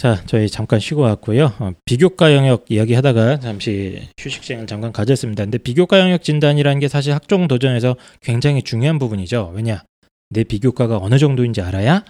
자, 0.00 0.22
저희 0.24 0.48
잠깐 0.48 0.80
쉬고 0.80 1.02
왔고요. 1.02 1.52
어, 1.58 1.72
비교과 1.84 2.34
영역 2.34 2.64
이야기하다가 2.70 3.40
잠시 3.40 4.08
휴식 4.18 4.42
시간을 4.42 4.66
잠깐 4.66 4.92
가졌습니다. 4.92 5.44
근데 5.44 5.58
비교과 5.58 6.00
영역 6.00 6.22
진단이라는 6.22 6.80
게 6.80 6.88
사실 6.88 7.12
학종 7.12 7.48
도전에서 7.48 7.96
굉장히 8.22 8.62
중요한 8.62 8.98
부분이죠. 8.98 9.52
왜냐? 9.54 9.84
내 10.30 10.42
비교과가 10.42 10.96
어느 10.96 11.18
정도인지 11.18 11.60
알아야 11.60 12.02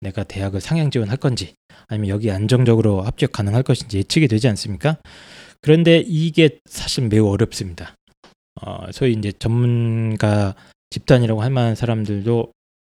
내가 0.00 0.24
대학을 0.24 0.60
상향 0.60 0.90
지원할 0.90 1.18
건지 1.18 1.54
아니면 1.86 2.08
여기 2.08 2.32
안정적으로 2.32 3.02
합격 3.02 3.30
가능할 3.30 3.62
것인지 3.62 3.98
예측이 3.98 4.26
되지 4.26 4.48
않습니까? 4.48 4.96
그런데 5.60 6.02
이게 6.04 6.58
사실 6.64 7.06
매우 7.06 7.28
어렵습니다. 7.28 7.94
어, 8.60 8.90
소위 8.90 9.12
이제 9.12 9.30
전문가 9.30 10.56
집단이라고 10.90 11.42
할 11.42 11.50
만한 11.50 11.76
사람들도 11.76 12.50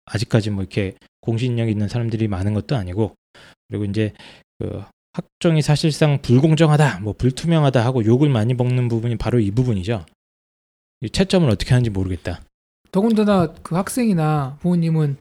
아직까지 0.05 0.49
뭐 0.49 0.63
이렇게 0.63 0.95
공신력 1.21 1.69
있는 1.69 1.87
사람들이 1.87 2.27
많은 2.27 2.55
것도 2.55 2.75
아니고 2.75 3.13
그리고 3.69 3.85
이제 3.85 4.13
그 4.57 4.83
학종이 5.13 5.61
사실상 5.61 6.21
불공정하다, 6.21 6.99
뭐 6.99 7.13
불투명하다 7.13 7.83
하고 7.83 8.03
욕을 8.03 8.29
많이 8.29 8.53
먹는 8.53 8.87
부분이 8.87 9.17
바로 9.17 9.39
이 9.39 9.51
부분이죠. 9.51 10.05
이 11.01 11.09
채점을 11.09 11.49
어떻게 11.49 11.71
하는지 11.71 11.89
모르겠다. 11.89 12.41
더군다나 12.91 13.53
그 13.63 13.75
학생이나 13.75 14.57
부모님은 14.61 15.17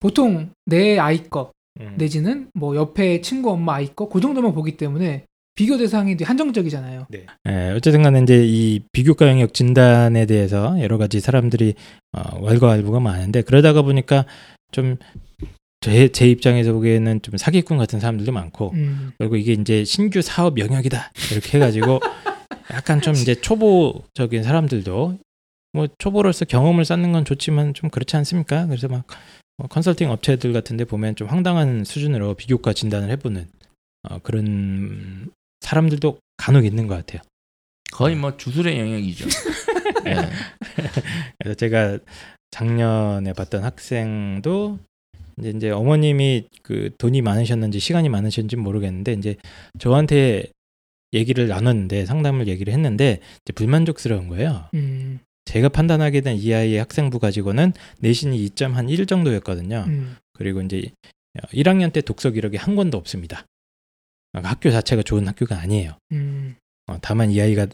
보통 0.00 0.50
내 0.66 0.98
아이 0.98 1.28
거 1.28 1.52
음. 1.80 1.94
내지는 1.96 2.50
뭐 2.54 2.76
옆에 2.76 3.20
친구 3.20 3.50
엄마 3.50 3.76
아이 3.76 3.94
거그 3.94 4.20
정도만 4.20 4.52
보기 4.52 4.76
때문에 4.76 5.26
비교 5.54 5.76
대상이 5.76 6.16
한정적이잖아요. 6.22 7.06
예, 7.48 7.72
어쨌든 7.76 8.02
간에 8.02 8.20
이제 8.22 8.42
이 8.46 8.80
비교과 8.92 9.28
영역 9.28 9.52
진단에 9.52 10.24
대해서 10.26 10.80
여러 10.80 10.96
가지 10.96 11.20
사람들이 11.20 11.74
어, 12.12 12.40
왈가왈부가 12.40 13.00
많은데 13.00 13.42
그러다가 13.42 13.82
보니까 13.82 14.24
좀 14.70 14.96
제 15.82 16.08
제 16.08 16.28
입장에서 16.28 16.72
보기에는 16.72 17.20
좀 17.22 17.36
사기꾼 17.36 17.76
같은 17.76 18.00
사람들도 18.00 18.32
많고 18.32 18.72
음. 18.72 19.12
그리고 19.18 19.36
이게 19.36 19.52
이제 19.52 19.84
신규 19.84 20.22
사업 20.22 20.58
영역이다 20.58 21.12
이렇게 21.32 21.58
해가지고 21.58 22.00
약간 22.72 23.00
좀 23.02 23.14
이제 23.14 23.34
초보적인 23.34 24.42
사람들도 24.42 25.18
뭐 25.74 25.86
초보로서 25.98 26.44
경험을 26.44 26.84
쌓는 26.84 27.12
건 27.12 27.24
좋지만 27.24 27.74
좀 27.74 27.90
그렇지 27.90 28.16
않습니까? 28.16 28.66
그래서 28.66 28.88
막뭐 28.88 29.68
컨설팅 29.68 30.10
업체들 30.10 30.52
같은데 30.52 30.84
보면 30.84 31.16
좀 31.16 31.28
황당한 31.28 31.84
수준으로 31.84 32.34
비교과 32.34 32.72
진단을 32.72 33.10
해보는 33.10 33.48
어, 34.08 34.18
그런 34.18 35.30
사람들도 35.60 36.18
간혹 36.36 36.64
있는 36.64 36.86
것 36.86 36.96
같아요. 36.96 37.22
거의 37.92 38.16
뭐 38.16 38.36
주술의 38.36 38.78
영역이죠. 38.78 39.26
네. 40.04 40.14
그래서 41.38 41.54
제가 41.54 41.98
작년에 42.50 43.32
봤던 43.32 43.64
학생도 43.64 44.78
이제, 45.38 45.50
이제 45.50 45.70
어머님이 45.70 46.48
그 46.62 46.90
돈이 46.98 47.22
많으셨는지 47.22 47.78
시간이 47.78 48.08
많으셨는지 48.08 48.56
모르겠는데 48.56 49.12
이제 49.14 49.36
저한테 49.78 50.44
얘기를 51.12 51.48
나눴는데 51.48 52.06
상담을 52.06 52.48
얘기를 52.48 52.72
했는데 52.72 53.20
이제 53.44 53.52
불만족스러운 53.54 54.28
거예요. 54.28 54.68
음. 54.74 55.20
제가 55.44 55.68
판단하기에는 55.68 56.36
이 56.36 56.54
아이의 56.54 56.78
학생부 56.78 57.18
가지고는 57.18 57.72
내신이 58.00 58.38
2.1 58.48 59.08
정도였거든요. 59.08 59.84
음. 59.88 60.16
그리고 60.32 60.62
이제 60.62 60.90
1학년 61.52 61.92
때 61.92 62.00
독서 62.00 62.30
기록이 62.30 62.56
한 62.56 62.76
권도 62.76 62.96
없습니다. 62.98 63.44
그러니까 64.32 64.50
학교 64.50 64.70
자체가 64.70 65.02
좋은 65.02 65.26
학교가 65.28 65.58
아니에요. 65.58 65.96
음. 66.12 66.56
어, 66.86 66.98
다만 67.00 67.30
이 67.30 67.40
아이가 67.40 67.66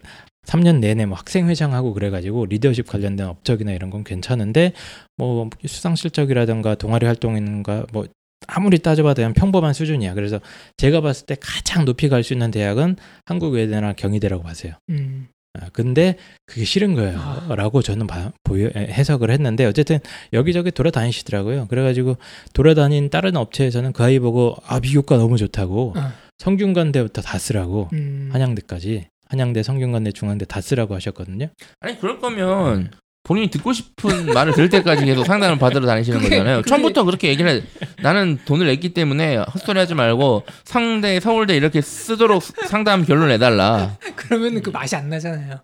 3년 0.49 0.79
내내 0.79 1.05
뭐 1.07 1.17
학생회장하고 1.19 1.93
그래가지고 1.93 2.47
리더십 2.47 2.87
관련된 2.87 3.27
업적이나 3.27 3.73
이런 3.73 3.91
건 3.91 4.03
괜찮은데 4.03 4.73
뭐 5.17 5.51
수상 5.67 5.95
실적이라든가 5.95 6.75
동아리 6.75 7.05
활동인가 7.07 7.85
뭐 7.93 8.07
아무리 8.47 8.79
따져봐도 8.79 9.17
그냥 9.17 9.35
평범한 9.35 9.75
수준이야. 9.75 10.15
그래서 10.15 10.41
제가 10.79 11.03
봤을 11.03 11.27
때 11.27 11.37
가장 11.41 11.85
높이 11.85 12.09
갈 12.09 12.23
수 12.23 12.33
있는 12.33 12.51
대학은 12.51 12.97
한국외대나 13.27 13.93
경희대라고 13.93 14.43
봤어요. 14.43 14.73
음. 14.89 15.29
아, 15.61 15.69
근데 15.73 16.17
그게 16.47 16.65
싫은 16.65 16.95
거예요. 16.95 17.19
아. 17.19 17.55
라고 17.55 17.83
저는 17.83 18.07
봐, 18.07 18.33
보여, 18.45 18.67
에, 18.69 18.71
해석을 18.75 19.31
했는데 19.31 19.65
어쨌든 19.67 19.99
여기저기 20.33 20.71
돌아다니시더라고요. 20.71 21.67
그래가지고 21.69 22.17
돌아다닌 22.55 23.11
다른 23.11 23.37
업체에서는 23.37 23.93
그 23.93 24.03
아이 24.03 24.19
보고 24.19 24.57
아 24.67 24.79
비교과 24.81 25.19
너무 25.19 25.37
좋다고 25.37 25.95
아. 25.97 26.15
성균관대부터 26.39 27.21
다 27.23 27.39
쓰라고 27.39 27.89
음. 27.93 28.31
한양대까지 28.33 29.09
한양대, 29.29 29.63
성균관대, 29.63 30.13
중앙대 30.13 30.45
다 30.47 30.61
쓰라고 30.61 30.95
하셨거든요. 30.95 31.49
아니 31.81 31.99
그럴 31.99 32.19
거면 32.19 32.91
본인이 33.25 33.51
듣고 33.51 33.73
싶은 33.75 34.27
말을 34.33 34.55
들을 34.55 34.71
때까지 34.71 35.05
계속 35.05 35.25
상담을 35.25 35.59
받으러 35.59 35.87
다니시는 35.87 36.19
그게- 36.21 36.31
거잖아요. 36.39 36.59
그게- 36.59 36.69
처음부터 36.71 37.05
그렇게 37.05 37.29
얘기를 37.29 37.51
해. 37.51 37.63
나는 38.03 38.39
돈을 38.47 38.67
냈기 38.67 38.95
때문에 38.95 39.37
헛소리 39.37 39.79
하지 39.79 39.95
말고 39.95 40.45
상대 40.65 41.21
서울대 41.21 41.55
이렇게 41.57 41.81
쓰도록 41.83 42.43
상담 42.43 43.05
결론 43.05 43.29
내달라. 43.29 43.99
그러면 44.17 44.63
그 44.63 44.71
맛이 44.71 44.97
안 44.97 45.11
나잖아요. 45.11 45.61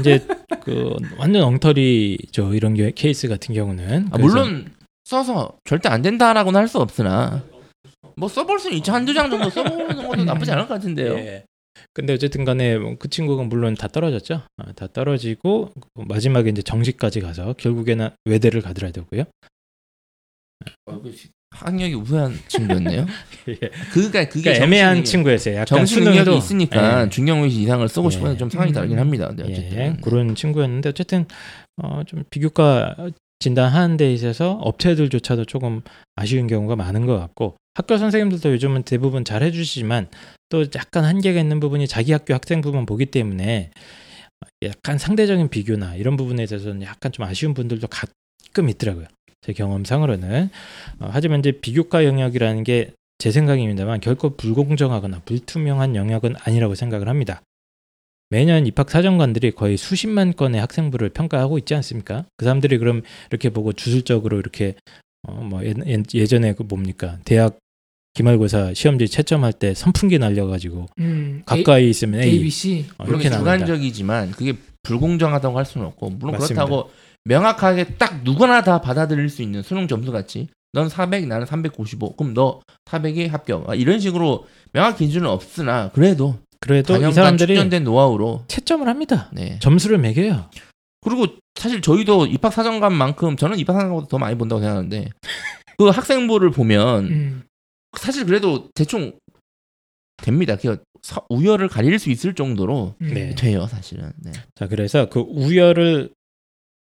이제 0.00 0.26
그 0.64 0.96
완전 1.18 1.42
엉터리죠 1.42 2.54
이런 2.54 2.74
게, 2.74 2.90
케이스 2.94 3.28
같은 3.28 3.54
경우는. 3.54 4.08
아, 4.10 4.18
물론 4.18 4.72
써서 5.04 5.56
절대 5.64 5.88
안 5.88 6.02
된다라고는 6.02 6.58
할 6.58 6.66
수 6.68 6.78
없으나 6.78 7.42
뭐 8.16 8.28
써볼 8.28 8.58
수는 8.58 8.76
있죠. 8.78 8.92
한두 8.92 9.14
장 9.14 9.30
정도 9.30 9.48
써보는 9.50 10.08
것도 10.08 10.24
나쁘지 10.24 10.50
않을 10.50 10.66
것 10.66 10.74
같은데요. 10.74 11.12
예. 11.14 11.44
근데 11.94 12.12
어쨌든 12.12 12.44
간에 12.44 12.78
뭐그 12.78 13.08
친구가 13.08 13.44
물론 13.44 13.74
다 13.74 13.88
떨어졌죠. 13.88 14.42
아, 14.56 14.72
다 14.72 14.86
떨어지고 14.86 15.72
마지막에 15.94 16.50
이제 16.50 16.62
정시까지 16.62 17.20
가서 17.20 17.54
결국에는 17.54 18.10
외대를 18.24 18.60
가더라 18.62 18.90
되고요. 18.92 19.24
어, 20.86 21.00
그 21.02 21.14
학력이 21.50 21.94
우수한 21.94 22.34
친구였네요. 22.46 23.06
예. 23.48 23.54
그러니까 23.92 24.28
그게 24.28 24.42
그러니까 24.42 24.64
애매한 24.64 25.04
친구였어요. 25.04 25.54
약간 25.54 25.66
정신 25.66 26.04
능력이 26.04 26.36
있으니까 26.36 27.04
예. 27.04 27.08
중경외시 27.08 27.62
이상을 27.62 27.88
쓰고 27.88 28.06
예. 28.06 28.10
싶어서 28.10 28.36
좀 28.36 28.50
상황이 28.50 28.72
다르긴 28.72 28.98
합니다. 28.98 29.32
네, 29.34 29.44
예, 29.48 29.52
어쨌든 29.52 30.00
그런 30.00 30.34
친구였는데 30.34 30.90
어쨌든 30.90 31.26
어, 31.82 32.02
좀 32.06 32.24
비교과 32.30 32.96
진단하는 33.38 33.96
데 33.96 34.12
있어서 34.12 34.52
업체들조차도 34.52 35.44
조금 35.46 35.82
아쉬운 36.16 36.48
경우가 36.48 36.76
많은 36.76 37.06
것 37.06 37.18
같고 37.18 37.56
학교 37.78 37.96
선생님들도 37.96 38.52
요즘은 38.52 38.82
대부분 38.82 39.24
잘 39.24 39.42
해주시지만 39.42 40.08
또 40.48 40.64
약간 40.74 41.04
한계가 41.04 41.40
있는 41.40 41.60
부분이 41.60 41.86
자기 41.86 42.12
학교 42.12 42.34
학생부만 42.34 42.86
보기 42.86 43.06
때문에 43.06 43.70
약간 44.62 44.98
상대적인 44.98 45.48
비교나 45.48 45.94
이런 45.96 46.16
부분에 46.16 46.42
있어서는 46.42 46.82
약간 46.82 47.12
좀 47.12 47.24
아쉬운 47.24 47.54
분들도 47.54 47.86
가끔 47.88 48.68
있더라고요. 48.68 49.06
제 49.40 49.52
경험상으로는 49.52 50.50
어, 50.98 51.08
하지만 51.12 51.40
이제 51.40 51.52
비교과 51.52 52.04
영역이라는 52.04 52.64
게 52.64 52.90
제 53.18 53.32
생각입니다만 53.32 54.00
결코 54.00 54.36
불공정하거나 54.36 55.22
불투명한 55.24 55.96
영역은 55.96 56.36
아니라고 56.38 56.76
생각을 56.76 57.08
합니다. 57.08 57.42
매년 58.30 58.64
입학 58.66 58.90
사정관들이 58.90 59.52
거의 59.52 59.76
수십만 59.76 60.34
건의 60.36 60.60
학생부를 60.60 61.08
평가하고 61.08 61.58
있지 61.58 61.74
않습니까? 61.74 62.26
그 62.36 62.44
사람들이 62.44 62.78
그럼 62.78 63.02
이렇게 63.30 63.50
보고 63.50 63.72
주술적으로 63.72 64.38
이렇게 64.38 64.76
어 65.26 65.32
뭐 65.32 65.62
예전에 65.64 66.52
그 66.52 66.62
뭡니까 66.62 67.18
대학 67.24 67.58
기말고사 68.14 68.74
시험지 68.74 69.08
채점할 69.08 69.52
때 69.52 69.74
선풍기 69.74 70.18
날려가지고 70.18 70.86
음. 70.98 71.42
가까이 71.46 71.88
있으면 71.88 72.20
A, 72.22 72.28
A, 72.28 72.42
B, 72.42 72.50
C. 72.50 72.86
어, 72.98 73.04
이렇게. 73.06 73.30
주관적이지만 73.30 74.32
그게 74.32 74.54
불공정하다고 74.82 75.58
할 75.58 75.64
수는 75.64 75.86
없고 75.86 76.10
물론 76.10 76.32
맞습니다. 76.32 76.64
그렇다고 76.64 76.90
명확하게 77.24 77.96
딱 77.96 78.22
누구나 78.24 78.62
다 78.62 78.80
받아들일 78.80 79.28
수 79.28 79.42
있는 79.42 79.62
수능 79.62 79.86
점수 79.86 80.10
같이 80.12 80.48
넌 80.72 80.88
400, 80.88 81.26
나는 81.26 81.46
395. 81.46 82.16
그럼 82.16 82.34
너 82.34 82.60
400이 82.86 83.28
합격. 83.28 83.68
아, 83.70 83.74
이런 83.74 84.00
식으로 84.00 84.46
명확 84.72 84.98
기준은 84.98 85.28
없으나 85.28 85.90
그래도 85.94 86.38
그래도 86.60 86.96
이 86.96 87.12
사람들이 87.12 87.54
축전된 87.54 87.84
노하우로 87.84 88.44
채점을 88.48 88.86
합니다. 88.86 89.30
네. 89.32 89.58
점수를 89.60 89.98
매겨요. 89.98 90.50
그리고 91.00 91.26
사실 91.54 91.80
저희도 91.80 92.26
입학 92.26 92.52
사정관만큼 92.52 93.36
저는 93.36 93.58
입학 93.58 93.74
사정관보다 93.74 94.08
더 94.08 94.18
많이 94.18 94.36
본다고 94.36 94.60
생각하는데 94.60 95.08
그 95.78 95.88
학생부를 95.88 96.50
보면 96.50 97.04
음. 97.06 97.42
사실 97.96 98.24
그래도 98.26 98.68
대충 98.74 99.12
됩니다. 100.22 100.56
그 100.56 100.78
서- 101.02 101.24
우열을 101.28 101.68
가릴 101.68 101.98
수 101.98 102.10
있을 102.10 102.34
정도로 102.34 102.94
음. 103.00 103.14
네. 103.14 103.34
돼요, 103.34 103.66
사실은. 103.66 104.12
네. 104.18 104.32
자 104.54 104.66
그래서 104.66 105.08
그 105.08 105.20
우열을 105.20 106.10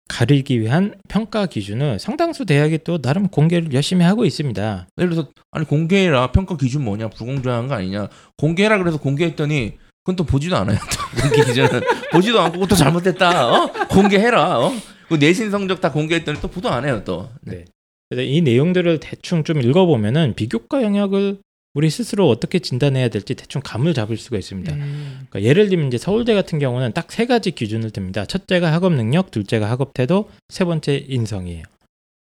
가리기 0.08 0.60
위한 0.60 0.94
평가 1.08 1.46
기준은 1.46 1.98
상당수 1.98 2.44
대학이 2.44 2.78
또 2.84 3.00
나름 3.00 3.28
공개를 3.28 3.72
열심히 3.72 4.04
하고 4.04 4.24
있습니다. 4.26 4.88
예를 4.98 5.10
들어서 5.10 5.30
아니 5.52 5.64
공개해라 5.64 6.32
평가 6.32 6.56
기준 6.56 6.84
뭐냐 6.84 7.08
불공정한 7.08 7.68
거 7.68 7.74
아니냐 7.74 8.08
공개해라 8.36 8.78
그래서 8.78 8.98
공개했더니 8.98 9.78
그건 10.04 10.16
또 10.16 10.24
보지도 10.24 10.56
않아요. 10.56 10.76
또 11.16 11.22
공개 11.22 11.44
기준은 11.44 11.80
보지도 12.10 12.40
않고 12.40 12.66
또 12.66 12.74
잘못됐다. 12.76 13.52
어? 13.54 13.72
공개해라. 13.88 14.58
어? 14.58 14.72
그 15.08 15.14
내신 15.14 15.50
성적 15.50 15.80
다 15.80 15.90
공개했더니 15.92 16.40
또 16.40 16.48
보도 16.48 16.68
안 16.68 16.84
해요 16.84 17.02
또. 17.04 17.30
네. 17.42 17.64
그래서 18.12 18.30
이 18.30 18.42
내용들을 18.42 19.00
대충 19.00 19.42
좀 19.42 19.62
읽어보면은 19.62 20.34
비교과 20.34 20.82
영역을 20.82 21.38
우리 21.72 21.88
스스로 21.88 22.28
어떻게 22.28 22.58
진단해야 22.58 23.08
될지 23.08 23.34
대충 23.34 23.62
감을 23.64 23.94
잡을 23.94 24.18
수가 24.18 24.36
있습니다. 24.36 24.74
음. 24.74 25.26
그러니까 25.30 25.48
예를 25.48 25.70
들면 25.70 25.86
이제 25.86 25.96
서울대 25.96 26.34
같은 26.34 26.58
경우는 26.58 26.92
딱 26.92 27.10
세 27.10 27.24
가지 27.24 27.52
기준을 27.52 27.90
듭니다. 27.90 28.26
첫째가 28.26 28.70
학업 28.70 28.92
능력, 28.92 29.30
둘째가 29.30 29.70
학업 29.70 29.94
태도, 29.94 30.28
세 30.50 30.66
번째 30.66 31.06
인성이에요. 31.08 31.62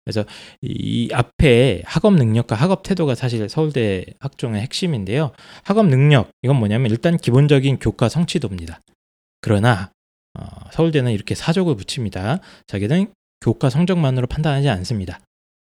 그래서 0.05 0.23
이 0.61 1.09
앞에 1.11 1.81
학업 1.83 2.13
능력과 2.13 2.55
학업 2.55 2.83
태도가 2.83 3.15
사실 3.15 3.49
서울대 3.49 4.05
학종의 4.19 4.61
핵심인데요. 4.61 5.31
학업 5.63 5.87
능력 5.87 6.29
이건 6.41 6.55
뭐냐면 6.55 6.89
일단 6.89 7.17
기본적인 7.17 7.79
교과 7.79 8.07
성취도입니다. 8.07 8.79
그러나 9.41 9.91
어, 10.39 10.45
서울대는 10.71 11.11
이렇게 11.11 11.35
사족을 11.35 11.75
붙입니다. 11.75 12.39
자기는 12.67 13.07
교과 13.41 13.69
성적만으로 13.69 14.27
판단하지 14.27 14.69
않습니다. 14.69 15.19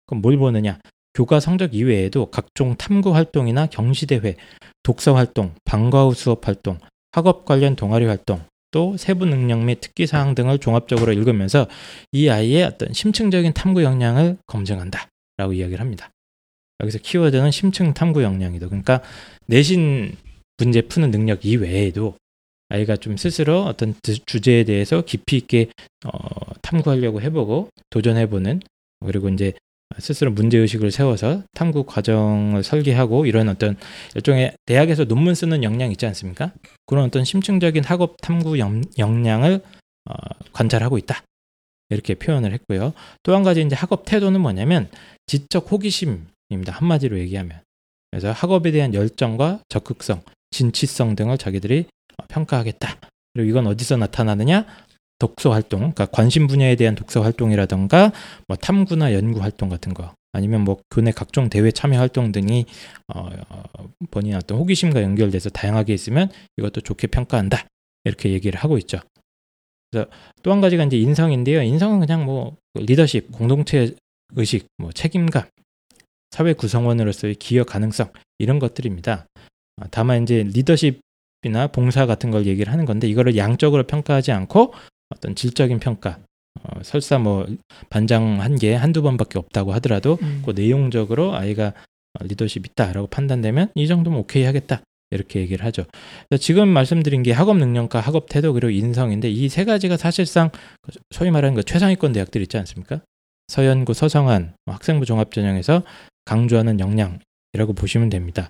그럼 0.07 0.21
뭘 0.21 0.37
보느냐? 0.37 0.79
교과 1.13 1.39
성적 1.39 1.73
이외에도 1.73 2.27
각종 2.27 2.75
탐구 2.75 3.13
활동이나 3.13 3.67
경시대회, 3.67 4.35
독서 4.83 5.13
활동, 5.15 5.53
방과 5.65 6.05
후 6.05 6.13
수업 6.13 6.47
활동, 6.47 6.79
학업 7.11 7.45
관련 7.45 7.75
동아리 7.75 8.05
활동, 8.05 8.41
또 8.71 8.97
세부 8.97 9.25
능력 9.25 9.63
및 9.63 9.79
특기 9.81 10.07
사항 10.07 10.35
등을 10.35 10.59
종합적으로 10.59 11.13
읽으면서 11.13 11.67
이 12.11 12.29
아이의 12.29 12.63
어떤 12.63 12.93
심층적인 12.93 13.53
탐구 13.53 13.83
역량을 13.83 14.37
검증한다 14.45 15.07
라고 15.37 15.53
이야기를 15.53 15.79
합니다. 15.79 16.09
여기서 16.81 16.99
키워드는 16.99 17.51
심층 17.51 17.93
탐구 17.93 18.23
역량이다. 18.23 18.67
그러니까 18.67 19.01
내신 19.47 20.15
문제 20.57 20.81
푸는 20.81 21.11
능력 21.11 21.45
이외에도 21.45 22.15
아이가 22.69 22.97
좀 22.97 23.17
스스로 23.17 23.63
어떤 23.63 23.95
주제에 24.03 24.63
대해서 24.63 25.01
깊이 25.01 25.37
있게 25.37 25.67
어, 26.05 26.19
탐구하려고 26.61 27.21
해보고 27.21 27.69
도전해보는 27.89 28.61
그리고 29.05 29.29
이제 29.29 29.53
스스로 29.99 30.31
문제 30.31 30.57
의식을 30.57 30.91
세워서 30.91 31.43
탐구 31.53 31.85
과정을 31.85 32.63
설계하고 32.63 33.25
이런 33.25 33.49
어떤 33.49 33.77
일종의 34.15 34.53
대학에서 34.65 35.05
논문 35.05 35.33
쓰는 35.33 35.63
역량 35.63 35.91
있지 35.91 36.05
않습니까? 36.05 36.51
그런 36.85 37.05
어떤 37.05 37.23
심층적인 37.23 37.83
학업 37.83 38.17
탐구 38.21 38.59
역량을 38.59 39.61
어, 40.09 40.13
관찰하고 40.53 40.97
있다. 40.97 41.23
이렇게 41.89 42.15
표현을 42.15 42.53
했고요. 42.53 42.93
또 43.23 43.33
한 43.33 43.43
가지 43.43 43.61
이제 43.61 43.75
학업 43.75 44.03
태도는 44.05 44.41
뭐냐면 44.41 44.89
지적 45.25 45.71
호기심입니다. 45.71 46.73
한마디로 46.73 47.17
얘기하면. 47.19 47.61
그래서 48.11 48.31
학업에 48.31 48.71
대한 48.71 48.93
열정과 48.93 49.61
적극성, 49.69 50.21
진취성 50.51 51.15
등을 51.15 51.37
자기들이 51.37 51.85
평가하겠다. 52.27 52.97
그리고 53.33 53.49
이건 53.49 53.67
어디서 53.67 53.97
나타나느냐? 53.97 54.65
독서 55.19 55.51
활동, 55.51 55.79
그러니까 55.79 56.05
관심 56.07 56.47
분야에 56.47 56.75
대한 56.75 56.95
독서 56.95 57.21
활동이라던가 57.21 58.11
뭐 58.47 58.57
탐구나 58.57 59.13
연구 59.13 59.41
활동 59.41 59.69
같은 59.69 59.93
거 59.93 60.13
아니면 60.31 60.61
뭐 60.61 60.77
교내 60.91 61.11
각종 61.11 61.49
대회 61.49 61.71
참여 61.71 61.97
활동 61.97 62.31
등이 62.31 62.65
어, 63.13 63.29
본인 64.11 64.35
어떤 64.35 64.59
호기심과 64.59 65.01
연결돼서 65.01 65.49
다양하게 65.49 65.93
있으면 65.93 66.29
이것도 66.57 66.81
좋게 66.81 67.07
평가한다 67.07 67.65
이렇게 68.03 68.31
얘기를 68.31 68.59
하고 68.59 68.77
있죠. 68.77 68.99
그래서 69.89 70.09
또 70.43 70.51
한 70.51 70.61
가지가 70.61 70.83
이제 70.83 70.97
인성인데요. 70.97 71.61
인성은 71.61 72.01
그냥 72.01 72.25
뭐 72.25 72.55
리더십, 72.75 73.31
공동체 73.31 73.95
의식, 74.35 74.67
뭐 74.77 74.91
책임감, 74.91 75.47
사회 76.31 76.53
구성원으로서의 76.53 77.35
기여 77.35 77.63
가능성 77.63 78.11
이런 78.37 78.59
것들입니다. 78.59 79.25
다만 79.89 80.23
이제 80.23 80.43
리더십 80.43 80.99
이나 81.43 81.67
봉사 81.67 82.05
같은 82.05 82.31
걸 82.31 82.45
얘기를 82.45 82.71
하는 82.71 82.85
건데 82.85 83.07
이거를 83.07 83.37
양적으로 83.37 83.83
평가하지 83.83 84.31
않고 84.31 84.73
어떤 85.09 85.35
질적인 85.35 85.79
평가 85.79 86.19
어, 86.63 86.81
설사 86.83 87.17
뭐 87.19 87.45
반장 87.89 88.41
한 88.41 88.57
개 88.57 88.73
한두 88.73 89.01
번밖에 89.01 89.37
없다고 89.39 89.73
하더라도 89.73 90.17
음. 90.21 90.41
그 90.45 90.51
내용적으로 90.51 91.35
아이가 91.35 91.73
리더십 92.21 92.65
있다라고 92.65 93.07
판단되면 93.07 93.69
이 93.75 93.87
정도면 93.87 94.19
오케이 94.19 94.43
하겠다 94.43 94.81
이렇게 95.11 95.39
얘기를 95.39 95.63
하죠. 95.65 95.85
지금 96.39 96.67
말씀드린 96.67 97.23
게 97.23 97.31
학업 97.31 97.57
능력과 97.57 97.99
학업 98.01 98.27
태도 98.27 98.53
그리고 98.53 98.71
인성인데 98.71 99.29
이 99.29 99.47
세 99.49 99.63
가지가 99.65 99.95
사실상 99.97 100.49
소위 101.11 101.31
말하는 101.31 101.55
그 101.55 101.63
최상위권 101.63 102.11
대학들 102.13 102.41
있지 102.41 102.57
않습니까? 102.57 103.01
서연고, 103.47 103.93
서성한, 103.93 104.55
뭐 104.65 104.75
학생부 104.75 105.05
종합전형에서 105.05 105.83
강조하는 106.25 106.81
역량이라고 106.81 107.73
보시면 107.75 108.09
됩니다. 108.09 108.49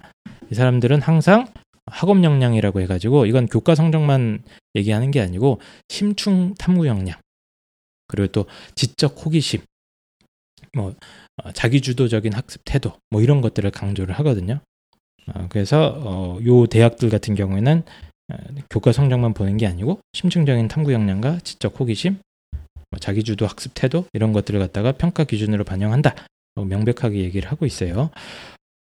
이 0.50 0.56
사람들은 0.56 1.02
항상 1.02 1.46
학업 1.88 2.24
역량이라고 2.24 2.82
해가지고 2.82 3.26
이건 3.26 3.48
교과 3.48 3.76
성적만 3.76 4.44
얘기하는 4.76 5.12
게 5.12 5.22
아니고 5.22 5.60
심층 5.90 6.54
탐구 6.56 6.88
역량 6.88 7.20
그리고 8.08 8.28
또 8.32 8.46
지적 8.76 9.26
호기심 9.26 9.62
뭐 10.74 10.94
어, 11.44 11.52
자기 11.52 11.82
주도적인 11.82 12.34
학습 12.34 12.62
태도 12.66 12.94
뭐 13.10 13.22
이런 13.22 13.42
것들을 13.42 13.70
강조를 13.72 14.16
하거든요. 14.20 14.60
어, 15.34 15.48
그래서 15.50 15.94
어, 15.98 16.40
요 16.46 16.68
대학들 16.68 17.10
같은 17.10 17.36
경우에는 17.36 17.84
어, 18.34 18.36
교과 18.70 18.92
성적만 18.92 19.34
보는 19.34 19.58
게 19.58 19.68
아니고 19.68 20.00
심층적인 20.14 20.68
탐구 20.68 20.94
역량과 20.94 21.40
지적 21.40 21.80
호기심, 21.80 22.20
뭐 22.90 23.00
자기 23.00 23.24
주도 23.24 23.46
학습 23.46 23.74
태도 23.74 24.06
이런 24.14 24.34
것들을 24.34 24.60
갖다가 24.60 24.94
평가 24.94 25.24
기준으로 25.24 25.64
반영한다. 25.64 26.16
명백하게 26.56 27.20
얘기를 27.20 27.52
하고 27.52 27.68
있어요. 27.68 28.10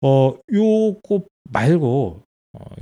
어, 0.00 0.34
요거 0.52 1.24
말고 1.50 2.22
어, 2.22 2.25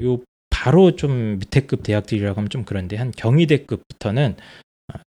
요 0.02 0.20
바로 0.50 0.96
좀 0.96 1.38
밑에급 1.38 1.82
대학들이라고 1.82 2.36
하면 2.38 2.48
좀 2.48 2.64
그런데 2.64 2.96
한 2.96 3.10
경희대급부터는 3.10 4.36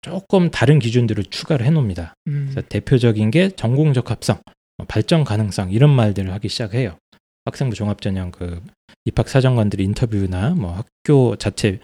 조금 0.02 0.52
다른 0.52 0.80
기준들을 0.80 1.26
추가를 1.26 1.66
해놓습니다. 1.66 2.14
음. 2.28 2.50
그래서 2.50 2.68
대표적인 2.68 3.32
게 3.32 3.50
전공 3.50 3.94
적합성, 3.94 4.40
뭐 4.78 4.88
발전 4.88 5.24
가능성 5.24 5.72
이런 5.72 5.90
말들을 5.90 6.32
하기 6.34 6.50
시작해요. 6.50 6.98
학생부 7.46 7.76
종합전형 7.76 8.32
그 8.32 8.62
입학 9.06 9.28
사정관들의 9.28 9.86
인터뷰나 9.86 10.52
뭐 10.52 10.74
학교 10.74 11.36
자체 11.36 11.80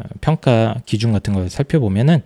어, 0.00 0.02
평가 0.20 0.82
기준 0.84 1.12
같은 1.12 1.32
걸 1.32 1.48
살펴보면은 1.48 2.22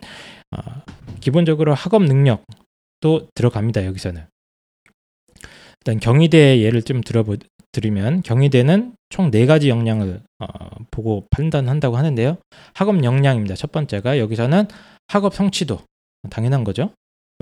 어, 0.57 0.83
기본적으로 1.21 1.75
학업 1.75 2.05
능력도 2.05 3.29
들어갑니다. 3.35 3.85
여기서는 3.85 4.27
일단 5.81 6.01
경희대 6.01 6.61
예를 6.61 6.83
좀 6.83 7.01
들어보 7.01 7.37
드리면 7.73 8.23
경희대는 8.23 8.95
총 9.09 9.31
네 9.31 9.47
가지 9.47 9.69
역량을 9.69 10.21
어, 10.39 10.47
보고 10.91 11.27
판단한다고 11.31 11.97
하는데요. 11.97 12.37
학업 12.75 13.03
역량입니다. 13.03 13.55
첫 13.55 13.73
번째가 13.73 14.19
여기서는 14.19 14.67
학업 15.09 15.35
성취도 15.35 15.81
당연한 16.31 16.65
거죠. 16.65 16.91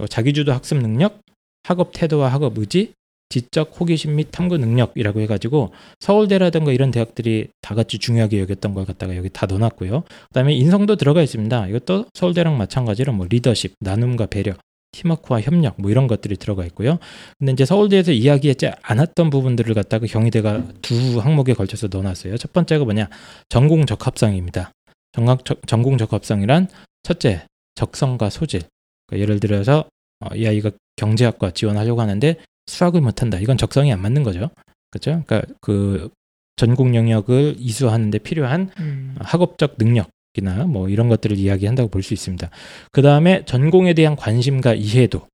자기주도 0.08 0.52
학습 0.52 0.78
능력, 0.78 1.20
학업 1.64 1.90
태도와 1.92 2.32
학업 2.32 2.56
의지, 2.58 2.92
지적 3.30 3.78
호기심 3.78 4.16
및 4.16 4.28
탐구 4.30 4.56
능력이라고 4.56 5.20
해가지고 5.20 5.72
서울대라든가 6.00 6.72
이런 6.72 6.90
대학들이 6.90 7.48
다 7.60 7.74
같이 7.74 7.98
중요하게 7.98 8.40
여겼던 8.40 8.72
걸 8.72 8.86
갖다가 8.86 9.16
여기 9.16 9.28
다 9.28 9.44
넣어놨고요. 9.46 10.04
그다음에 10.28 10.54
인성도 10.54 10.96
들어가 10.96 11.20
있습니다. 11.22 11.68
이것도 11.68 12.06
서울대랑 12.14 12.56
마찬가지로 12.56 13.12
뭐 13.12 13.26
리더십, 13.28 13.74
나눔과 13.80 14.26
배려, 14.26 14.54
팀워크와 14.92 15.40
협력 15.40 15.80
뭐 15.80 15.90
이런 15.90 16.06
것들이 16.06 16.36
들어가 16.36 16.64
있고요. 16.66 16.98
근데 17.38 17.52
이제 17.52 17.64
서울대에서 17.64 18.12
이야기하지 18.12 18.70
않았던 18.82 19.30
부분들을 19.30 19.74
갖다가 19.74 20.06
경희대가 20.06 20.64
두 20.82 21.18
항목에 21.18 21.54
걸쳐서 21.54 21.88
넣어놨어요. 21.90 22.36
첫 22.36 22.52
번째가 22.52 22.84
뭐냐 22.84 23.08
전공 23.48 23.86
적합성입니다. 23.86 24.72
전공, 25.12 25.36
전공 25.66 25.98
적합성이란 25.98 26.68
첫째 27.02 27.46
적성과 27.74 28.30
소질. 28.30 28.62
그러니까 29.06 29.22
예를 29.22 29.40
들어서 29.40 29.84
어, 30.20 30.34
이 30.34 30.46
아이가 30.46 30.70
경제학과 30.96 31.52
지원하려고 31.52 32.00
하는데 32.00 32.36
수학을 32.66 33.00
못한다. 33.00 33.38
이건 33.38 33.56
적성이 33.56 33.92
안 33.92 34.02
맞는 34.02 34.22
거죠. 34.22 34.50
그렇죠? 34.90 35.22
그러니까 35.26 35.42
그 35.60 36.10
전공 36.56 36.94
영역을 36.96 37.56
이수하는데 37.58 38.18
필요한 38.18 38.70
음. 38.80 39.14
학업적 39.20 39.78
능력 39.78 40.10
이나 40.38 40.64
뭐 40.64 40.88
이런 40.88 41.08
것들을 41.08 41.36
이야기한다고 41.36 41.88
볼 41.90 42.02
수 42.02 42.14
있습니다. 42.14 42.48
그 42.92 43.02
다음에 43.02 43.44
전공에 43.44 43.92
대한 43.94 44.16
관심과 44.16 44.74
이해도 44.74 45.26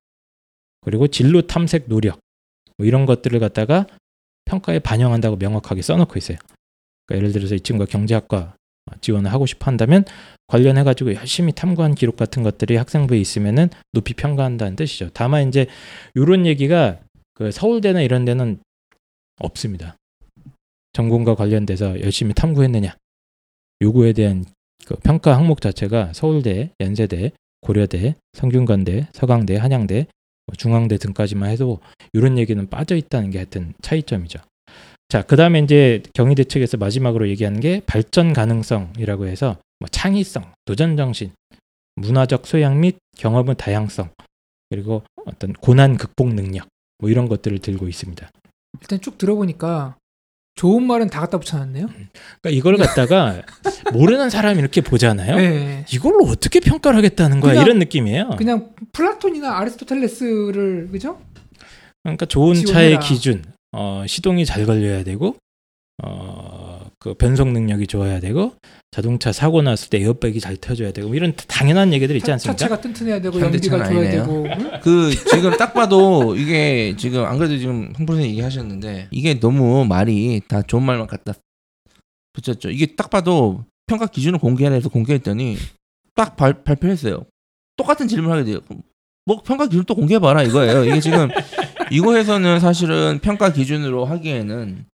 그리고 0.80 1.06
진로 1.06 1.42
탐색 1.46 1.88
노력 1.88 2.18
뭐 2.76 2.87
이런 2.87 3.06
것들을 3.06 3.38
갖다가 3.38 3.87
평가에 4.46 4.78
반영한다고 4.80 5.37
명확하게 5.37 5.82
써놓고 5.82 6.18
있어요. 6.18 6.38
그러니까 7.06 7.23
예를 7.23 7.32
들어서 7.32 7.54
이 7.54 7.61
친구가 7.61 7.90
경제학과 7.90 8.56
지원을 9.00 9.32
하고 9.32 9.46
싶어 9.46 9.66
한다면 9.66 10.04
관련해 10.46 10.84
가지고 10.84 11.14
열심히 11.14 11.52
탐구한 11.52 11.94
기록 11.94 12.16
같은 12.16 12.42
것들이 12.42 12.76
학생부에 12.76 13.18
있으면은 13.18 13.70
높이 13.92 14.12
평가한다는 14.12 14.76
뜻이죠. 14.76 15.11
다만 15.14 15.49
이제 15.49 15.66
이런 16.14 16.44
얘기가 16.44 17.00
그 17.32 17.50
서울대나 17.50 18.02
이런 18.02 18.25
데는 18.25 18.61
없습니다. 19.40 19.96
전공과 20.92 21.34
관련돼서 21.34 22.00
열심히 22.00 22.34
탐구했느냐 22.34 22.94
요구에 23.82 24.12
대한 24.12 24.44
그 24.87 24.97
평가 24.97 25.37
항목 25.37 25.61
자체가 25.61 26.12
서울대, 26.12 26.71
연세대, 26.81 27.33
고려대, 27.61 28.16
성균관대, 28.35 29.09
서강대, 29.12 29.57
한양대, 29.57 30.07
뭐 30.47 30.54
중앙대 30.57 30.99
등까지만 30.99 31.50
해도 31.50 31.81
이런 32.12 32.38
얘기는 32.38 32.69
빠져 32.69 32.97
있다는 32.97 33.31
게 33.31 33.38
하여튼 33.38 33.73
차이점이죠. 33.81 34.40
자, 35.09 35.23
그 35.23 35.37
다음에 35.37 35.61
이제 35.61 36.02
경희대 36.14 36.45
측에서 36.45 36.76
마지막으로 36.76 37.28
얘기하는 37.28 37.61
게 37.61 37.81
발전 37.87 38.33
가능성이라고 38.33 39.26
해서 39.26 39.57
뭐 39.78 39.88
창의성, 39.88 40.52
도전 40.64 40.97
정신, 40.97 41.31
문화적 41.97 42.47
소양 42.47 42.81
및 42.81 42.99
경험의 43.16 43.54
다양성, 43.57 44.11
그리고 44.71 45.02
어떤 45.25 45.52
고난 45.52 45.97
극복 45.97 46.35
능력, 46.35 46.69
뭐 46.99 47.11
이런 47.11 47.28
것들을 47.28 47.59
들고 47.61 47.88
있습니다. 47.88 48.28
일단 48.81 49.00
쭉 49.00 49.16
들어보니까 49.19 49.97
좋은 50.54 50.87
말은 50.87 51.08
다 51.11 51.20
갖다 51.20 51.38
붙여놨네요. 51.38 51.87
그러니까 51.87 52.50
이걸 52.50 52.76
갖다가 52.76 53.42
모르는 53.92 54.30
사람이 54.30 54.58
이렇게 54.61 54.80
보잖아요. 54.80 55.37
네. 55.37 55.84
이걸로 55.92 56.25
어떻게 56.26 56.61
평가를 56.61 56.96
하겠다는 56.99 57.40
거야 57.40 57.61
이런 57.62 57.78
느낌이에요. 57.80 58.30
그냥 58.38 58.70
플라톤이나 58.92 59.58
아리스토텔레스를 59.58 60.88
그죠? 60.92 61.20
그러니까 62.02 62.26
좋은 62.26 62.54
지원해라. 62.54 62.75
차의 62.75 63.00
기준, 63.00 63.42
어, 63.73 64.04
시동이 64.06 64.44
잘 64.44 64.66
걸려야 64.66 65.02
되고, 65.04 65.37
어, 66.02 66.87
그 67.00 67.14
변속 67.14 67.49
능력이 67.49 67.87
좋아야 67.87 68.20
되고, 68.20 68.54
자동차 68.94 69.32
사고 69.32 69.60
났을 69.60 69.90
때 69.90 69.98
에어백이 69.98 70.38
잘 70.38 70.56
터져야 70.56 70.92
되고, 70.92 71.08
뭐 71.08 71.16
이런 71.16 71.32
당연한 71.48 71.92
얘기들 71.92 72.14
있지 72.14 72.26
차- 72.26 72.34
않습니까? 72.34 72.56
차체가 72.56 72.80
튼튼해야 72.80 73.20
되고 73.20 73.40
연비가 73.40 73.76
좋아야 73.78 73.88
아니네요. 73.88 74.10
되고 74.10 74.46
응? 74.46 74.70
그 74.84 75.10
지금 75.30 75.50
딱 75.56 75.74
봐도 75.74 76.36
이게 76.36 76.94
지금 76.96 77.24
안 77.24 77.36
그래도 77.36 77.58
지금 77.58 77.92
홍 77.98 78.06
선생님 78.06 78.30
얘기하셨는데 78.30 79.08
이게 79.10 79.40
너무 79.40 79.84
말이 79.84 80.40
다 80.46 80.62
좋은 80.62 80.84
말만 80.84 81.08
갖다 81.08 81.32
붙였죠. 82.34 82.70
이게 82.70 82.94
딱 82.94 83.10
봐도 83.10 83.64
평가 83.88 84.06
기준을 84.06 84.38
공개하라 84.38 84.76
해서 84.76 84.88
공개했더니 84.88 85.56
딱 86.14 86.36
발, 86.36 86.62
발표했어요. 86.62 87.24
똑같은 87.76 88.06
질문을 88.06 88.36
하게 88.38 88.44
돼요. 88.52 88.60
뭐 89.26 89.42
평가 89.42 89.66
기준 89.66 89.82
또 89.86 89.96
공개해봐라 89.96 90.44
이거예요. 90.44 90.84
이게 90.84 91.00
지금 91.00 91.30
이거에서는 91.90 92.60
사실은 92.60 93.18
평가 93.20 93.52
기준으로 93.52 94.04
하기에는 94.04 94.84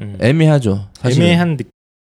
음. 0.00 0.16
애매하죠. 0.18 0.88
사실은. 0.94 1.26
애매한 1.26 1.58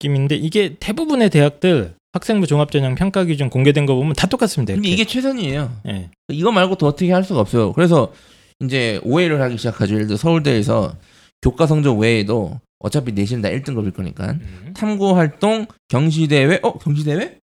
느낌인데 0.03 0.36
이게 0.36 0.75
대부분의 0.79 1.29
대학들 1.29 1.95
학생부 2.12 2.45
종합전형 2.45 2.95
평가 2.95 3.24
기준 3.24 3.50
공개된 3.50 3.86
거 3.86 3.95
보면 3.95 4.13
다 4.13 4.27
똑같습니다. 4.27 4.74
이렇게. 4.74 4.89
이게 4.89 5.05
최선이에요. 5.05 5.79
예. 5.88 6.10
이거 6.29 6.51
말고 6.51 6.75
더 6.75 6.88
어떻게 6.88 7.12
할 7.12 7.24
수가 7.24 7.39
없어요. 7.39 7.74
그래서 7.74 8.13
이제 8.60 9.00
오해를 9.03 9.41
하기 9.41 9.57
시작하죠. 9.57 9.95
예를 9.95 10.07
들어 10.07 10.17
서울대에서 10.17 10.95
교과 11.41 11.65
성적 11.65 11.98
외에도 11.98 12.60
어차피 12.79 13.13
내신 13.13 13.41
다 13.41 13.50
1등급일 13.50 13.93
거니까 13.95 14.31
음. 14.31 14.74
탐구 14.75 15.15
활동, 15.15 15.65
경시 15.88 16.27
대회, 16.27 16.60
어 16.62 16.77
경시 16.77 17.03
대회? 17.03 17.38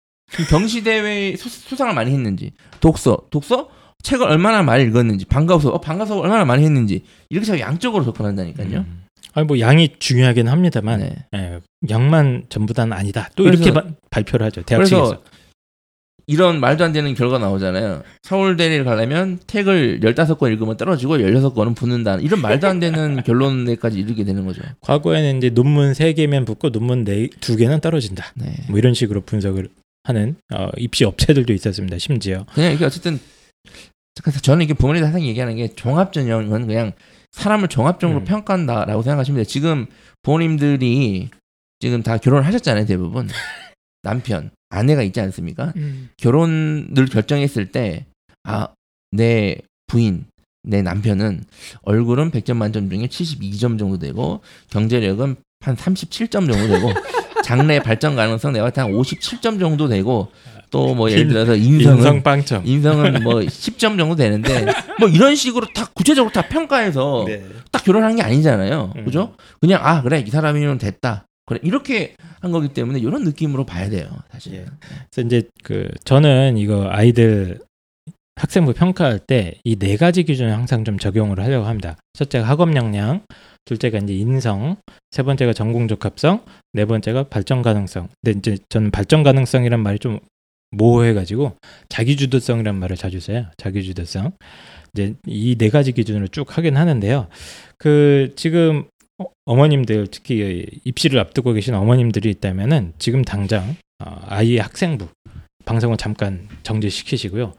경시 0.49 0.85
대회 0.85 1.35
수상을 1.37 1.93
많이 1.93 2.13
했는지, 2.13 2.53
독서, 2.79 3.19
독서 3.31 3.69
책을 4.05 4.27
얼마나 4.27 4.63
많이 4.63 4.85
읽었는지, 4.85 5.25
방과후, 5.25 5.71
어 5.71 5.81
방과후 5.81 6.21
얼마나 6.21 6.45
많이 6.45 6.65
했는지 6.65 7.03
이렇게 7.31 7.47
자꾸 7.47 7.59
양적으로 7.59 8.05
접근한다니까요. 8.05 8.79
음. 8.79 9.05
아니 9.35 9.47
뭐 9.47 9.59
양이 9.61 9.91
중요하긴 9.99 10.49
합니다만 10.49 11.01
네. 11.01 11.17
예, 11.37 11.61
양만 11.89 12.47
전부다는 12.49 12.93
아니다. 12.93 13.29
또 13.37 13.45
그래서- 13.45 13.63
이렇게 13.63 13.73
바- 13.81 13.87
발표를 14.11 14.47
하죠. 14.47 14.63
대학 14.63 14.79
그래서 14.81 14.97
측에서. 15.05 15.23
이런 16.27 16.61
말도 16.61 16.85
안 16.85 16.93
되는 16.93 17.13
결과 17.15 17.39
나오잖아요. 17.39 18.03
서울대를 18.23 18.85
가려면 18.85 19.41
책을 19.49 19.99
15권 20.01 20.53
읽으면 20.53 20.77
떨어지고 20.77 21.17
16권은 21.19 21.75
붙는다. 21.75 22.17
이런 22.17 22.41
말도 22.41 22.69
안 22.69 22.79
되는 22.79 23.21
결론에까지 23.27 23.99
이르게 23.99 24.23
되는 24.23 24.47
거죠. 24.47 24.63
과거에는 24.81 25.39
이제 25.39 25.51
논문 25.51 25.93
세 25.95 26.13
개면 26.13 26.45
붙고 26.45 26.71
논문 26.71 27.03
네, 27.05 27.29
두 27.41 27.57
개는 27.57 27.81
떨어진다. 27.81 28.33
네. 28.37 28.55
뭐 28.69 28.79
이런 28.79 28.95
식으로 28.95 29.23
분석을 29.23 29.69
하는 30.05 30.37
어, 30.55 30.69
입시 30.77 31.05
업체들도 31.05 31.53
있었습니다. 31.53 31.99
심지어. 31.99 32.47
그냥 32.55 32.73
이게 32.75 32.85
어쨌든 32.85 33.19
저는 34.43 34.65
이게 34.65 34.75
부모님들 34.75 35.07
항상 35.07 35.23
얘기하는 35.23 35.57
게 35.57 35.69
종합 35.75 36.13
전형은 36.13 36.67
그냥 36.69 36.93
사람을 37.33 37.69
종합적으로 37.69 38.21
음. 38.21 38.25
평가한다라고 38.25 39.03
생각하시면 39.03 39.37
돼요. 39.37 39.45
지금 39.45 39.87
부모님들이 40.23 41.31
지금 41.79 42.03
다 42.03 42.19
결혼을 42.19 42.47
하셨잖아요, 42.47 42.87
대부분. 42.87 43.29
남편, 44.03 44.51
아내가 44.69 45.03
있지 45.03 45.21
않습니까? 45.21 45.73
음. 45.77 46.11
결혼을 46.17 47.07
결정했을 47.11 47.73
때, 47.73 48.07
아, 48.45 48.69
내 49.11 49.59
부인, 49.87 50.27
내 50.63 50.83
남편은 50.83 51.45
얼굴은 51.83 52.31
100점 52.31 52.57
만점 52.57 52.89
중에 52.91 53.07
72점 53.07 53.79
정도 53.79 53.99
되고, 53.99 54.41
경제력은 54.71 55.37
한 55.61 55.77
37점 55.77 56.31
정도 56.31 56.69
되고, 56.69 56.93
장래 57.45 57.81
발전 57.81 58.15
가능성 58.15 58.53
내가 58.53 58.67
한 58.67 58.93
57점 58.93 59.59
정도 59.59 59.89
되고, 59.89 60.31
또 60.71 60.95
뭐 60.95 61.11
예를 61.11 61.29
들어서 61.29 61.55
인성은 61.57 61.97
인성 61.99 62.23
빵점. 62.23 62.67
인성은 62.67 63.23
뭐 63.23 63.35
10점 63.43 63.99
정도 63.99 64.15
되는데 64.17 64.67
뭐 64.99 65.09
이런 65.09 65.35
식으로 65.35 65.67
다 65.75 65.87
구체적으로 65.95 66.33
다 66.33 66.43
평가해서 66.49 67.25
네. 67.27 67.45
딱 67.73 67.85
결혼한 67.85 68.17
게 68.17 68.23
아니잖아요. 68.23 68.93
음. 68.97 69.05
그죠? 69.05 69.35
그냥 69.61 69.81
아 69.85 70.03
그래 70.03 70.23
이 70.27 70.31
사람이면 70.31 70.79
됐다. 70.79 71.27
그래 71.47 71.59
이렇게 71.63 72.15
한 72.41 72.53
거기 72.53 72.69
때문에 72.69 72.99
이런 73.01 73.25
느낌으로 73.25 73.65
봐야 73.67 73.89
돼요. 73.91 74.09
사실. 74.33 74.55
예. 74.55 74.65
그래서 75.11 75.27
이제 75.27 75.49
그 75.65 75.89
저는 76.05 76.57
이거 76.57 76.89
아이들 76.91 77.59
학생부 78.37 78.73
평가할 78.73 79.19
때 79.19 79.55
이 79.65 79.77
네 79.77 79.97
가지 79.97 80.23
기준을 80.23 80.53
항상 80.53 80.85
좀 80.85 80.99
적용을 80.99 81.41
하려고 81.41 81.67
합니다. 81.67 81.97
첫째가 82.15 82.47
학업 82.49 82.75
역량, 82.75 83.23
둘째가 83.67 83.99
이제 83.99 84.15
인성, 84.15 84.77
세 85.11 85.23
번째가 85.23 85.53
전공 85.53 85.89
적합성, 85.89 86.43
네 86.73 86.85
번째가 86.87 87.25
발전 87.25 87.61
가능성. 87.63 88.09
근데 88.23 88.39
이제 88.39 88.59
저는 88.71 88.91
발전 88.93 89.23
가능성이란 89.25 89.81
말이 89.81 89.99
좀 89.99 90.21
모호해가지고 90.73 91.57
자기주도성이란 91.89 92.77
말을 92.77 92.97
자주 92.97 93.21
써요. 93.21 93.47
자기주도성. 93.57 94.33
이제 94.95 95.15
이 95.27 95.57
네 95.57 95.69
가지 95.71 95.93
기준으로 95.93 96.29
쭉 96.29 96.57
하긴 96.57 96.77
하는데요. 96.77 97.29
그 97.79 98.33
지금 98.37 98.85
어- 99.19 99.27
어머님들 99.45 100.09
특히 100.11 100.67
입시를 100.85 101.21
앞두고 101.21 101.53
계신 101.53 101.75
어머님들이 101.75 102.31
있다면은 102.31 102.93
지금 102.99 103.23
당장 103.23 103.77
어, 104.05 104.19
아이 104.27 104.59
학생부 104.59 105.09
방송을 105.65 105.97
잠깐 105.97 106.49
정지시키시고요. 106.63 107.55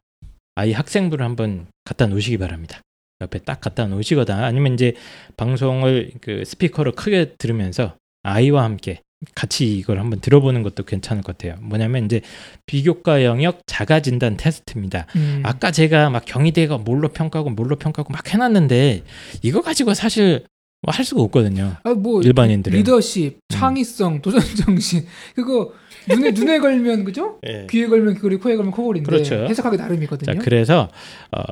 아이 0.55 0.73
학생부를 0.73 1.23
한번 1.25 1.67
갖다 1.85 2.07
놓으시기 2.07 2.37
바랍니다. 2.37 2.81
옆에 3.21 3.39
딱 3.39 3.61
갖다 3.61 3.85
놓으시거나 3.85 4.45
아니면 4.45 4.73
이제 4.73 4.93
방송을 5.37 6.11
그 6.21 6.43
스피커로 6.43 6.93
크게 6.93 7.35
들으면서 7.37 7.95
아이와 8.23 8.63
함께 8.63 9.01
같이 9.35 9.77
이걸 9.77 9.99
한번 9.99 10.19
들어보는 10.19 10.63
것도 10.63 10.83
괜찮을 10.83 11.21
것 11.23 11.37
같아요. 11.37 11.59
뭐냐면 11.61 12.05
이제 12.05 12.21
비교과 12.65 13.23
영역 13.23 13.61
자가 13.67 14.01
진단 14.01 14.37
테스트입니다. 14.37 15.05
음. 15.15 15.41
아까 15.43 15.71
제가 15.71 16.09
막 16.09 16.23
경희대가 16.25 16.77
뭘로 16.77 17.09
평가하고 17.09 17.51
뭘로 17.51 17.75
평가하고 17.75 18.11
막 18.11 18.33
해놨는데 18.33 19.03
이거 19.43 19.61
가지고 19.61 19.93
사실 19.93 20.43
뭐 20.83 20.91
할 20.91 21.05
수가 21.05 21.21
없거든요. 21.21 21.75
아, 21.83 21.93
뭐 21.93 22.23
일반인들은. 22.23 22.75
리더십, 22.79 23.39
창의성, 23.49 24.21
도전 24.23 24.41
정신 24.65 25.05
그거 25.35 25.73
눈에 26.09 26.31
눈에 26.31 26.57
걸면 26.57 27.03
그죠? 27.03 27.39
예. 27.47 27.67
귀에 27.69 27.85
걸면 27.87 28.15
귀걸이, 28.15 28.37
코에 28.37 28.55
걸면 28.55 28.71
코걸인데 28.71 29.07
그렇죠. 29.07 29.35
해석하기 29.35 29.77
자, 29.77 29.83
나름이거든요. 29.83 30.39
그래서 30.41 30.89
어, 31.31 31.43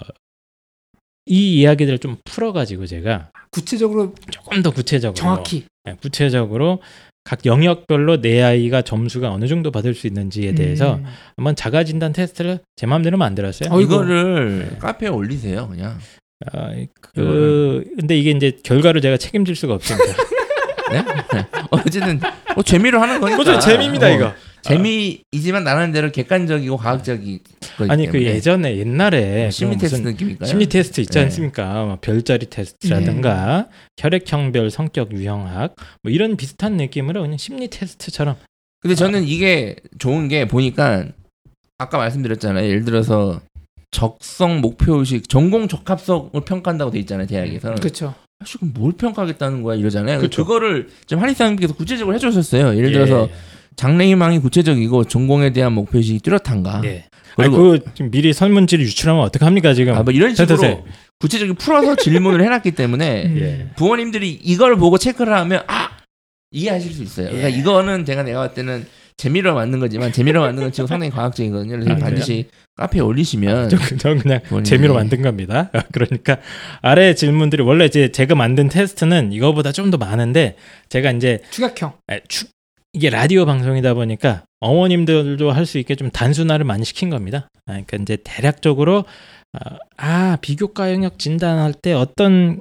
이 1.27 1.59
이야기들을 1.59 1.99
좀 1.99 2.17
풀어가지고 2.25 2.87
제가 2.87 3.29
구체적으로 3.51 4.15
조금 4.31 4.63
더 4.63 4.71
구체적으로 4.71 5.13
정확히 5.13 5.65
예, 5.87 5.93
구체적으로 6.01 6.81
각 7.29 7.45
영역별로 7.45 8.21
내 8.21 8.41
아이가 8.41 8.81
점수가 8.81 9.31
어느 9.31 9.45
정도 9.47 9.69
받을 9.69 9.93
수 9.93 10.07
있는지에 10.07 10.55
대해서 10.55 10.95
음. 10.95 11.05
한번 11.37 11.55
자가 11.55 11.83
진단 11.83 12.11
테스트를 12.11 12.57
제 12.75 12.87
마음대로 12.87 13.19
만들었어요. 13.19 13.71
어이구. 13.71 13.93
이거를 13.93 14.69
네. 14.71 14.77
카페에 14.79 15.09
올리세요, 15.09 15.67
그냥. 15.69 15.99
아, 16.51 16.71
그 17.13 17.83
근데 17.99 18.17
이게 18.17 18.31
이제 18.31 18.57
결과를 18.63 19.01
제가 19.01 19.17
책임질 19.17 19.55
수가 19.55 19.75
없습니다. 19.75 20.23
네? 20.91 21.05
어쨌든 21.69 22.19
뭐 22.55 22.63
재미로 22.63 22.99
하는 22.99 23.19
거니까. 23.19 23.37
그죠 23.37 23.59
재미입니다 23.59 24.07
어, 24.07 24.09
이거. 24.09 24.33
재미이지만 24.61 25.63
나라는 25.63 25.91
대로 25.91 26.11
객관적이고 26.11 26.77
과학적인 26.77 27.39
거기 27.77 27.91
아니 27.91 28.07
그. 28.07 28.21
예전에 28.21 28.77
옛날에 28.77 29.47
어, 29.47 29.51
심리 29.51 29.75
그 29.75 29.81
테스트 29.81 29.97
무슨 30.01 30.11
느낌일까요? 30.11 30.47
심리 30.47 30.65
테스트 30.67 31.01
있지 31.01 31.13
네. 31.13 31.25
않습니까? 31.25 31.85
뭐 31.85 31.97
별자리 32.01 32.47
테스트라든가 32.47 33.67
혈액형별 33.97 34.71
성격 34.71 35.11
유형학 35.13 35.75
뭐 36.03 36.11
이런 36.11 36.37
비슷한 36.37 36.77
느낌으로 36.77 37.21
그냥 37.21 37.37
심리 37.37 37.67
테스트처럼 37.69 38.35
근데 38.81 38.95
저는 38.95 39.23
이게 39.25 39.75
좋은 39.97 40.27
게 40.27 40.47
보니까 40.47 41.05
아까 41.77 41.97
말씀드렸잖아요. 41.97 42.67
예를 42.67 42.85
들어서 42.85 43.41
적성 43.91 44.61
목표 44.61 44.95
의식 44.99 45.27
전공 45.29 45.67
적합성을 45.67 46.31
평가한다고 46.45 46.91
돼 46.91 46.99
있잖아요 46.99 47.27
대학에서는 47.27 47.77
그렇죠. 47.77 48.13
아, 48.39 48.45
지금 48.45 48.71
뭘 48.73 48.93
평가하겠다는 48.93 49.63
거야 49.63 49.75
이러잖아요 49.75 50.19
그쵸. 50.19 50.45
그거를 50.45 50.89
지금 51.07 51.21
한의사님께서 51.23 51.73
구체적으로 51.73 52.15
해주셨어요 52.15 52.75
예를 52.75 52.89
예, 52.89 52.93
들어서 52.93 53.27
장래희망이 53.79 54.39
구체적이고 54.39 55.05
전공에 55.05 55.53
대한 55.53 55.71
목표의식이 55.71 56.19
뚜렷한가 56.19 56.81
예. 56.83 57.05
아니 57.37 57.49
그리고 57.49 57.69
그 57.71 57.79
지금 57.93 58.11
미리 58.11 58.33
설문지를 58.33 58.83
유출하면 58.83 59.23
어떡합니까 59.23 59.73
지금? 59.73 59.93
아, 59.95 60.03
뭐 60.03 60.11
이런 60.11 60.35
식으로. 60.35 60.85
구체적인 61.19 61.55
풀어서 61.55 61.95
질문을 61.95 62.43
해놨기 62.43 62.71
때문에 62.71 63.25
음. 63.27 63.37
예. 63.39 63.67
부모님들이 63.77 64.31
이걸 64.43 64.75
보고 64.75 64.97
체크를 64.97 65.31
하면 65.33 65.63
아 65.67 65.91
이해하실 66.51 66.91
수 66.93 67.03
있어요. 67.03 67.27
그러니까 67.27 67.51
예. 67.53 67.55
이거는 67.57 68.03
제가 68.03 68.23
내가 68.23 68.41
봤을 68.41 68.55
때는 68.55 68.85
재미로 69.15 69.53
만든 69.55 69.79
거지만 69.79 70.11
재미로 70.11 70.41
만든 70.41 70.63
건 70.63 70.71
지금 70.73 70.87
상당히 70.87 71.11
과학적이거든요. 71.11 71.71
그래서 71.71 71.91
아, 71.91 71.95
반드시 71.95 72.47
카페에 72.75 72.99
올리시면 73.01 73.69
저, 73.69 73.77
저 73.97 74.15
그냥 74.15 74.39
부모님이- 74.49 74.65
재미로 74.65 74.93
만든 74.93 75.21
겁니다. 75.21 75.71
그러니까 75.93 76.37
아래 76.81 77.15
질문들이 77.15 77.63
원래 77.63 77.85
이제 77.85 78.11
제가 78.11 78.35
만든 78.35 78.67
테스트는 78.67 79.31
이거보다 79.31 79.71
좀 79.71 79.89
더 79.91 79.97
많은데 79.97 80.55
제가 80.89 81.11
이제 81.11 81.39
축약형. 81.51 81.93
에, 82.11 82.19
추- 82.27 82.45
이게 82.93 83.09
라디오 83.09 83.45
방송이다 83.45 83.93
보니까 83.93 84.43
어머님들도 84.61 85.51
할 85.51 85.65
수 85.65 85.77
있게 85.77 85.95
좀 85.95 86.09
단순화를 86.09 86.65
많이 86.65 86.83
시킨 86.85 87.09
겁니다. 87.09 87.47
아, 87.65 87.73
그러니까 87.73 87.97
이제 87.97 88.17
대략적으로 88.23 89.05
아, 89.53 89.77
아 89.97 90.37
비교과 90.41 90.91
영역 90.91 91.19
진단할 91.19 91.73
때 91.73 91.93
어떤 91.93 92.59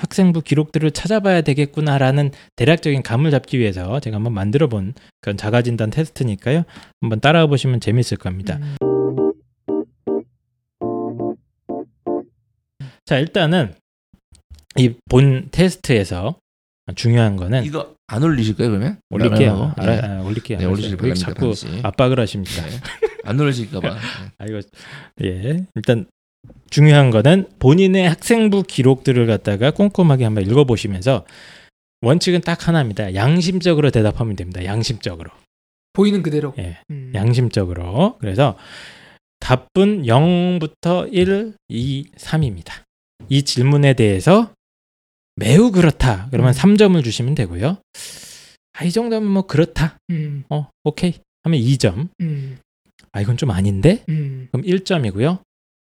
학생부 0.00 0.42
기록들을 0.42 0.90
찾아봐야 0.90 1.40
되겠구나라는 1.42 2.30
대략적인 2.56 3.02
감을 3.02 3.30
잡기 3.30 3.58
위해서 3.58 4.00
제가 4.00 4.16
한번 4.16 4.32
만들어 4.32 4.68
본 4.68 4.94
그런 5.20 5.36
자가 5.36 5.62
진단 5.62 5.90
테스트니까요. 5.90 6.64
한번 7.00 7.20
따라와 7.20 7.46
보시면 7.46 7.80
재밌을 7.80 8.16
겁니다. 8.16 8.58
음. 8.60 8.76
자 13.04 13.18
일단은 13.18 13.74
이 14.76 14.92
본 15.08 15.48
테스트에서 15.52 16.36
중요한 16.92 17.36
거는 17.36 17.64
이거 17.64 17.94
안 18.06 18.22
올리실 18.22 18.56
거예요 18.56 18.72
그러면? 18.72 18.98
올릴게요. 19.10 19.74
네. 19.78 19.82
알아, 19.82 20.18
아, 20.18 20.22
올릴게요. 20.22 20.58
네, 20.58 20.64
올리실 20.66 20.92
왜 20.92 20.96
바랍니다. 20.96 21.26
자꾸 21.26 21.40
당시. 21.46 21.80
압박을 21.82 22.20
하십니까? 22.20 22.62
네. 22.66 22.70
안 23.24 23.40
올리실까봐. 23.40 23.88
아 24.38 24.44
이거 24.46 24.60
예 25.22 25.64
일단 25.74 26.06
중요한 26.68 27.10
거는 27.10 27.48
본인의 27.58 28.08
학생부 28.08 28.64
기록들을 28.64 29.26
갖다가 29.26 29.70
꼼꼼하게 29.70 30.24
한번 30.24 30.44
읽어보시면서 30.44 31.24
원칙은 32.02 32.42
딱 32.42 32.68
하나입니다. 32.68 33.14
양심적으로 33.14 33.90
대답하면 33.90 34.36
됩니다. 34.36 34.62
양심적으로. 34.64 35.30
보이는 35.94 36.22
그대로. 36.22 36.52
예, 36.58 36.78
음. 36.90 37.12
양심적으로. 37.14 38.18
그래서 38.20 38.58
답은 39.40 40.02
0부터 40.02 41.08
1, 41.12 41.54
2, 41.68 42.10
3입니다. 42.16 42.82
이 43.28 43.42
질문에 43.42 43.94
대해서 43.94 44.50
매우 45.36 45.70
그렇다. 45.70 46.28
그러면 46.30 46.52
음. 46.52 46.54
3점을 46.54 47.02
주시면 47.02 47.34
되고요. 47.34 47.78
아, 48.74 48.84
이 48.84 48.90
정도면 48.90 49.30
뭐 49.30 49.46
그렇다. 49.46 49.98
음. 50.10 50.44
어, 50.48 50.68
오케이. 50.84 51.14
하면 51.42 51.60
2점. 51.60 52.08
음. 52.20 52.58
아, 53.12 53.20
이건 53.20 53.36
좀 53.36 53.50
아닌데? 53.50 54.04
음. 54.08 54.48
그럼 54.52 54.64
1점이고요. 54.64 55.40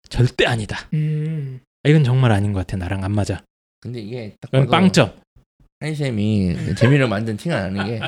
절대 0.09 0.47
아니다. 0.47 0.79
음. 0.93 1.61
아, 1.83 1.89
이건 1.89 2.05
정말 2.05 2.33
아닌 2.33 2.53
것 2.53 2.61
같아. 2.61 2.77
나랑 2.77 3.05
안 3.05 3.13
맞아. 3.13 3.43
근데 3.81 4.01
이게 4.01 4.35
딱 4.41 4.51
그럼 4.51 4.67
빵점. 4.67 5.13
한쌤이 5.81 6.75
재미를 6.77 7.09
만든 7.09 7.37
티가 7.37 7.69
나는 7.69 7.85
게 7.87 8.01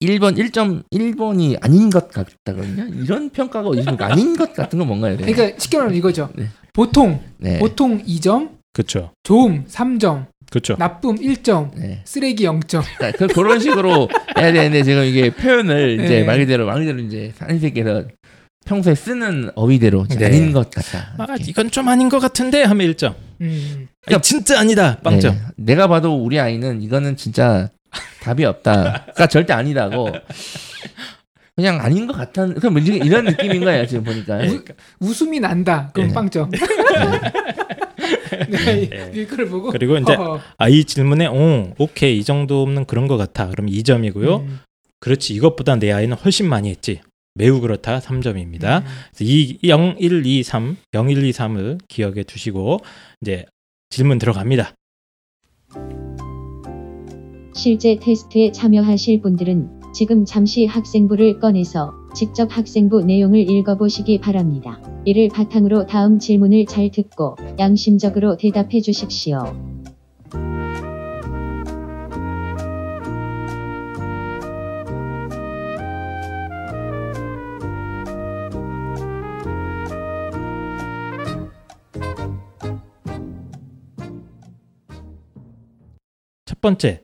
1번 0.00 0.36
1점 0.36 0.82
1번이 0.90 1.56
아닌 1.62 1.90
것 1.90 2.08
같다거든요. 2.08 3.02
이런 3.02 3.30
평가가 3.30 3.68
어디 3.68 3.80
있습니까? 3.80 4.10
아닌 4.10 4.36
것 4.36 4.52
같은 4.54 4.78
건 4.78 4.88
뭔가요? 4.88 5.16
네. 5.16 5.24
그러니까 5.32 5.56
쉽게 5.60 5.76
말하면 5.76 5.96
이거죠. 5.96 6.32
네. 6.34 6.48
보통 6.72 7.22
네. 7.36 7.58
보통 7.60 8.02
2점, 8.04 8.57
그쵸. 8.78 9.10
좋음 9.24 9.64
3점, 9.66 10.26
그쵸. 10.52 10.76
나쁨 10.78 11.16
1점, 11.16 11.72
네. 11.74 12.00
쓰레기 12.04 12.44
0점. 12.44 12.84
그, 12.98 13.10
그, 13.10 13.26
그런 13.34 13.58
식으로 13.58 14.08
해야 14.38 14.52
되는데 14.52 14.84
지금 14.84 15.02
이게 15.02 15.30
표현을 15.30 15.94
이제 16.04 16.20
네. 16.20 16.24
말 16.24 16.38
그대로 16.38 16.64
말 16.66 16.78
그대로 16.78 17.00
이제 17.00 17.32
한쌤께서 17.40 18.04
평소에 18.64 18.94
쓰는 18.94 19.50
어휘대로 19.56 20.06
네. 20.06 20.26
아닌 20.26 20.52
것 20.52 20.70
같다. 20.70 21.12
아. 21.18 21.26
이건 21.40 21.72
좀 21.72 21.88
아닌 21.88 22.08
것 22.08 22.20
같은데? 22.20 22.62
하면 22.62 22.86
1점. 22.92 23.14
음. 23.40 23.88
아, 24.12 24.20
진짜 24.20 24.60
아니다. 24.60 24.98
빵점. 25.02 25.34
네. 25.34 25.40
내가 25.56 25.88
봐도 25.88 26.14
우리 26.22 26.38
아이는 26.38 26.80
이거는 26.80 27.16
진짜 27.16 27.70
답이 28.22 28.44
없다. 28.44 28.72
그러니까 28.82 29.26
절대 29.26 29.54
아니다고. 29.54 30.12
그냥 31.56 31.80
아닌 31.80 32.06
것 32.06 32.16
같은 32.16 32.54
그럼 32.54 32.74
뭐 32.74 32.82
이런- 32.82 33.24
느낌인 33.24 33.64
거예요 33.64 33.84
지금 33.88 34.04
보니까. 34.04 34.36
네. 34.36 34.60
웃음이 35.00 35.40
난다. 35.40 35.90
그럼 35.92 36.06
네. 36.10 36.14
빵점. 36.14 36.50
네. 38.48 38.88
네. 38.88 39.12
이걸 39.14 39.48
보고 39.48 39.70
그리고 39.70 39.96
이제. 39.96 40.16
아, 40.56 40.68
이 40.68 40.84
질문에 40.84 41.26
오, 41.26 41.74
오케이. 41.78 42.18
이 42.18 42.24
정도는 42.24 42.84
그런 42.84 43.08
것 43.08 43.16
같아. 43.16 43.48
그럼 43.48 43.66
2점이고요. 43.66 44.40
음. 44.40 44.60
그렇지. 45.00 45.34
이것보다 45.34 45.76
내 45.76 45.92
아이는 45.92 46.16
훨씬 46.16 46.48
많이 46.48 46.70
했지. 46.70 47.00
매우 47.34 47.60
그렇다. 47.60 48.00
3점입니다. 48.00 48.82
음. 48.82 48.84
그래서 49.14 49.20
이 49.20 49.58
0, 49.64 49.96
1, 49.98 50.26
2, 50.26 50.42
3, 50.42 50.76
0, 50.94 51.10
1, 51.10 51.24
2, 51.24 51.30
3을 51.32 51.78
기억해 51.88 52.24
두시고 52.24 52.80
이제 53.20 53.46
질문 53.90 54.18
들어갑니다. 54.18 54.74
실제 57.54 57.98
테스트에 58.00 58.52
참여하실 58.52 59.20
분들은 59.20 59.78
지금 59.94 60.24
잠시 60.24 60.66
학생부를 60.66 61.40
꺼내서 61.40 61.92
직접 62.14 62.56
학생부 62.56 63.02
내용을 63.02 63.50
읽어보시기 63.50 64.20
바랍니다. 64.20 64.80
이를 65.08 65.30
바탕으로 65.30 65.86
다음 65.86 66.18
질문을 66.18 66.66
잘 66.66 66.90
듣고 66.90 67.36
양심적으로 67.58 68.36
대답해 68.36 68.82
주십시오. 68.82 69.38
첫 86.44 86.60
번째 86.60 87.00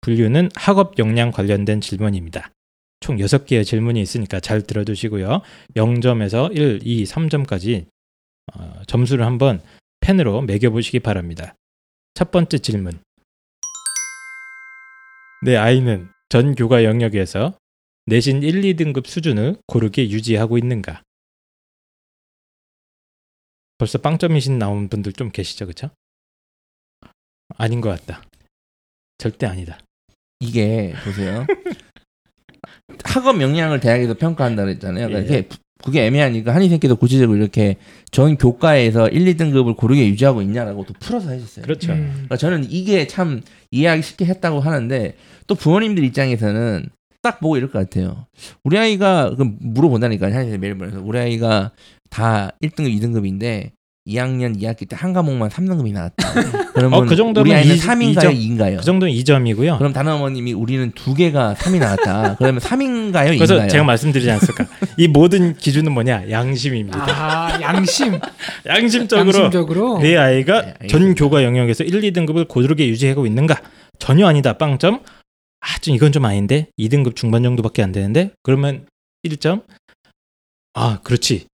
분류는 0.00 0.48
학업 0.56 0.98
역량 0.98 1.30
관련된 1.30 1.80
질문입니다. 1.80 2.50
총 3.04 3.18
6개의 3.18 3.66
질문이 3.66 4.00
있으니까 4.00 4.40
잘 4.40 4.62
들어두시고요. 4.62 5.42
0점에서 5.76 6.50
1, 6.56 6.80
2, 6.82 7.04
3점까지 7.04 7.84
어, 8.54 8.82
점수를 8.86 9.26
한번 9.26 9.62
펜으로 10.00 10.40
매겨보시기 10.40 11.00
바랍니다. 11.00 11.54
첫 12.14 12.30
번째 12.30 12.56
질문. 12.56 12.98
내 15.44 15.54
아이는 15.54 16.08
전 16.30 16.54
교과 16.54 16.84
영역에서 16.84 17.58
내신 18.06 18.42
1, 18.42 18.62
2등급 18.62 19.06
수준을 19.06 19.58
고르게 19.66 20.08
유지하고 20.08 20.56
있는가? 20.56 21.02
벌써 23.76 23.98
빵점이신 23.98 24.58
나온 24.58 24.88
분들 24.88 25.12
좀 25.12 25.30
계시죠, 25.30 25.66
그쵸? 25.66 25.90
아닌 27.58 27.82
것 27.82 27.90
같다. 27.90 28.22
절대 29.18 29.44
아니다. 29.44 29.78
이게 30.40 30.94
보세요. 31.04 31.46
학업 33.04 33.40
역량을 33.40 33.80
대학에서 33.80 34.14
평가한다 34.14 34.64
그랬잖아요. 34.64 35.08
그러니까 35.08 35.34
예. 35.34 35.48
그게 35.84 36.06
애매하니까 36.06 36.58
새끼도 36.58 36.96
구체적으로 36.96 37.36
이렇게 37.36 37.76
전 38.10 38.38
교과에서 38.38 39.08
1, 39.08 39.24
2등급을 39.34 39.76
고르게 39.76 40.08
유지하고 40.08 40.40
있냐라고 40.40 40.86
또 40.86 40.94
풀어서 40.98 41.30
해줬어요. 41.30 41.64
그렇죠. 41.64 41.92
음. 41.92 42.10
그러니까 42.12 42.36
저는 42.36 42.66
이게 42.70 43.06
참 43.06 43.42
이해하기 43.70 44.00
쉽게 44.00 44.24
했다고 44.24 44.60
하는데 44.60 45.14
또 45.46 45.54
부모님들 45.54 46.02
입장에서는 46.04 46.88
딱 47.22 47.40
보고 47.40 47.56
이럴 47.56 47.70
것 47.70 47.78
같아요. 47.78 48.26
우리 48.62 48.78
아이가 48.78 49.34
그 49.36 49.44
물어본다니까 49.60 50.32
한이 50.32 50.56
매일 50.56 50.78
보내서 50.78 51.02
우리 51.02 51.18
아이가 51.18 51.72
다 52.08 52.52
1등급, 52.62 52.98
2등급인데 52.98 53.72
2학년 54.06 54.60
2학기 54.60 54.86
때 54.88 54.94
한 54.96 55.12
과목만 55.12 55.48
3등급이 55.48 55.92
나왔다. 55.92 56.14
그러면 56.74 57.00
어, 57.00 57.04
그 57.06 57.16
정도면 57.16 57.46
우리 57.46 57.54
아이는 57.56 57.76
이- 57.76 57.78
3인가요, 57.78 58.10
이점. 58.10 58.34
2인가요? 58.34 58.76
그 58.78 58.84
정도는 58.84 59.12
2점이고요. 59.14 59.78
그럼 59.78 59.92
단어머님이 59.92 60.52
우리는 60.52 60.92
두 60.92 61.14
개가 61.14 61.54
3이 61.54 61.78
나왔다. 61.78 62.36
그러면 62.36 62.60
3인가요? 62.60 63.36
그래서 63.38 63.54
2인가요? 63.56 63.68
제가 63.70 63.84
말씀드리지 63.84 64.30
않습니까? 64.32 64.66
이 64.98 65.08
모든 65.08 65.56
기준은 65.56 65.92
뭐냐? 65.92 66.30
양심입니다. 66.30 66.98
아 67.08 67.60
양심. 67.62 68.18
양심적으로 68.66 69.38
양심적으로. 69.38 69.98
내 70.00 70.16
아이가 70.16 70.74
네. 70.80 70.86
전 70.88 71.14
교과 71.14 71.42
영역에서 71.44 71.84
1, 71.84 72.00
2등급을 72.12 72.46
고르게 72.46 72.86
유지하고 72.88 73.26
있는가? 73.26 73.60
전혀 73.98 74.26
아니다. 74.26 74.58
빵점. 74.58 75.00
아, 75.60 75.78
좀 75.80 75.94
이건 75.94 76.12
좀 76.12 76.24
아닌데. 76.26 76.66
2등급 76.78 77.16
중반 77.16 77.42
정도밖에 77.42 77.82
안 77.82 77.90
되는데. 77.92 78.32
그러면 78.42 78.86
1점. 79.26 79.62
아, 80.74 80.98
그렇지. 81.02 81.46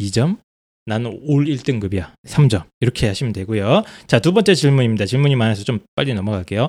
2점. 0.00 0.38
나는 0.86 1.18
올 1.22 1.44
1등급이야. 1.46 2.12
3점. 2.26 2.64
이렇게 2.80 3.06
하시면 3.06 3.32
되고요. 3.32 3.84
자, 4.06 4.18
두 4.18 4.32
번째 4.32 4.54
질문입니다. 4.54 5.06
질문이 5.06 5.36
많아서 5.36 5.64
좀 5.64 5.80
빨리 5.94 6.14
넘어갈게요. 6.14 6.68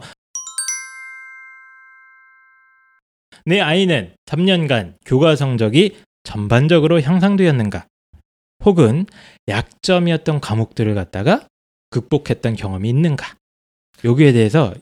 내 3.45 3.59
아이는 3.59 4.13
3년간 4.25 4.95
교과 5.05 5.35
성적이 5.35 5.97
전반적으로 6.23 7.01
향상되었는가? 7.01 7.87
혹은 8.63 9.05
약점이었던 9.47 10.39
과목들을 10.39 10.95
갖다가 10.95 11.47
극복했던 11.89 12.55
경험이 12.55 12.89
있는가? 12.89 13.35
여기에 14.05 14.31
대해서 14.31 14.73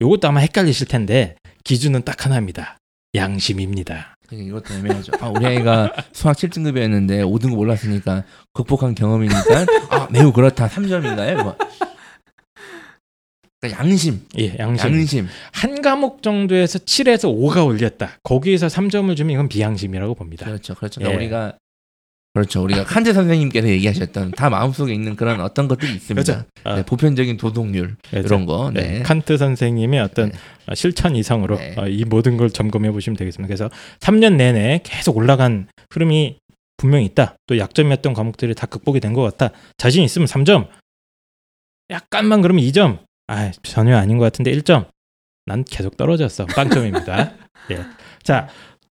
요것도 0.00 0.28
아마 0.28 0.40
헷갈리실 0.40 0.88
텐데 0.88 1.36
기준은 1.64 2.02
딱 2.02 2.24
하나입니다. 2.24 2.78
양심입니다. 3.14 4.15
그러니까 4.28 4.48
이것도 4.48 4.74
애매하죠. 4.74 5.12
아, 5.20 5.28
우리 5.28 5.46
아이가 5.46 5.92
수학 6.12 6.36
7등급이었는데 6.36 7.22
5등급 7.24 7.58
올랐으니까 7.58 8.24
극복한 8.52 8.94
경험이니까 8.94 9.40
아 9.90 10.08
매우 10.10 10.32
그렇다. 10.32 10.68
3점인가요? 10.68 11.42
뭐. 11.42 11.56
그러니까 13.60 13.80
양심, 13.80 14.20
예, 14.38 14.56
양심. 14.58 14.92
양심. 14.92 15.28
한 15.52 15.82
과목 15.82 16.22
정도에서 16.22 16.78
7에서 16.78 17.24
5가 17.34 17.66
올렸다. 17.66 18.18
거기에서 18.22 18.66
3점을 18.66 19.16
주면 19.16 19.32
이건 19.32 19.48
비양심이라고 19.48 20.14
봅니다. 20.14 20.44
그렇죠, 20.46 20.74
그렇죠. 20.74 21.00
그러니까 21.00 21.12
예. 21.12 21.24
우리가 21.24 21.58
그렇죠. 22.36 22.62
우리가 22.62 22.84
칸제 22.84 23.14
선생님께서 23.14 23.66
얘기하셨던 23.68 24.32
다 24.32 24.50
마음속에 24.50 24.92
있는 24.92 25.16
그런 25.16 25.40
어떤 25.40 25.68
것들이 25.68 25.94
있습니다. 25.94 26.32
그렇죠. 26.34 26.46
아, 26.64 26.76
네, 26.76 26.84
보편적인 26.84 27.38
도덕률 27.38 27.96
그렇죠. 28.10 28.26
이런 28.26 28.44
거. 28.44 28.70
네, 28.74 28.98
네. 28.98 29.02
칸트 29.02 29.38
선생님의 29.38 30.00
어떤 30.00 30.28
네. 30.30 30.38
어, 30.66 30.74
실천 30.74 31.16
이상으로 31.16 31.56
네. 31.56 31.74
어, 31.78 31.88
이 31.88 32.04
모든 32.04 32.36
걸 32.36 32.50
점검해 32.50 32.90
보시면 32.92 33.16
되겠습니다. 33.16 33.46
그래서 33.48 33.70
3년 34.00 34.34
내내 34.36 34.80
계속 34.84 35.16
올라간 35.16 35.68
흐름이 35.90 36.36
분명히 36.76 37.06
있다. 37.06 37.36
또 37.46 37.56
약점이었던 37.56 38.12
과목들이 38.12 38.54
다 38.54 38.66
극복이 38.66 39.00
된 39.00 39.14
것 39.14 39.22
같다. 39.22 39.54
자신 39.78 40.02
있으면 40.04 40.28
3점. 40.28 40.68
약간만 41.90 42.42
그러면 42.42 42.62
2점. 42.64 42.98
아, 43.28 43.50
전혀 43.62 43.96
아닌 43.96 44.18
것 44.18 44.24
같은데 44.24 44.52
1점. 44.52 44.88
난 45.46 45.64
계속 45.64 45.96
떨어졌어. 45.96 46.44
빵점입니다. 46.46 47.32
예. 47.70 47.78
자, 48.22 48.48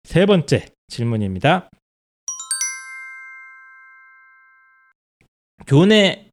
세 0.05 0.25
번째 0.25 0.67
질문입니다. 0.87 1.69
교내 5.67 6.29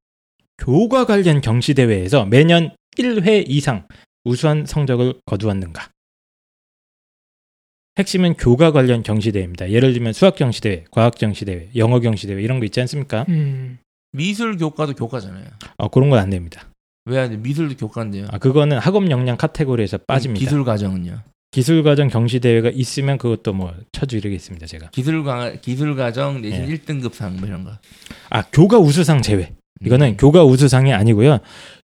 교과 0.59 1.07
관련 1.07 1.41
경시 1.41 1.75
대회에서 1.75 2.27
매년 2.27 2.75
1회 2.99 3.45
이상 3.49 3.87
우수한 4.25 4.67
성적을 4.67 5.15
거두었는가? 5.25 5.89
핵심은 7.99 8.35
교과 8.35 8.73
관련 8.73 9.03
경시 9.03 9.33
대회입니다. 9.33 9.71
예를 9.71 9.93
들면 9.93 10.13
수학 10.13 10.37
경시 10.37 10.61
대회, 10.61 10.85
과학 10.91 11.15
경시 11.15 11.45
대회, 11.45 11.69
영어 11.77 12.01
경시 12.01 12.27
대회 12.27 12.41
이런 12.43 12.59
거 12.59 12.65
있지 12.65 12.81
않습니까? 12.81 13.27
음. 13.29 13.79
미술 14.13 14.57
교과도 14.57 14.95
교과잖아요. 14.95 15.47
어, 15.77 15.89
그런 15.89 16.11
건 16.11 16.19
안 16.19 16.31
됩니다. 16.31 16.69
왜 17.07 17.19
안 17.19 17.31
돼? 17.31 17.37
미술도 17.37 17.77
교과인데요. 17.77 18.27
아, 18.31 18.39
그거는 18.39 18.79
학업 18.79 19.11
역량 19.11 19.37
카테고리에서 19.37 19.99
빠집니다. 19.99 20.39
기술 20.41 20.65
과정은요. 20.65 21.23
기술 21.51 21.83
과정 21.83 22.09
경시 22.09 22.39
대회가 22.39 22.71
있으면 22.73 23.19
그것도 23.19 23.53
뭐 23.53 23.75
쳐주이겠습니다 23.93 24.67
제가. 24.67 24.91
기술 24.91 25.25
과 25.25 25.53
기술 25.61 25.97
과정 25.97 26.41
내신 26.41 26.71
예. 26.71 26.75
1등급 26.77 27.31
뭐 27.39 27.49
이런 27.49 27.65
거. 27.65 27.73
아 28.31 28.43
교과 28.53 28.79
우수상 28.79 29.23
제외. 29.23 29.53
이거는 29.85 30.09
음. 30.09 30.17
교과 30.17 30.45
우수상이 30.45 30.93
아니고요. 30.93 31.39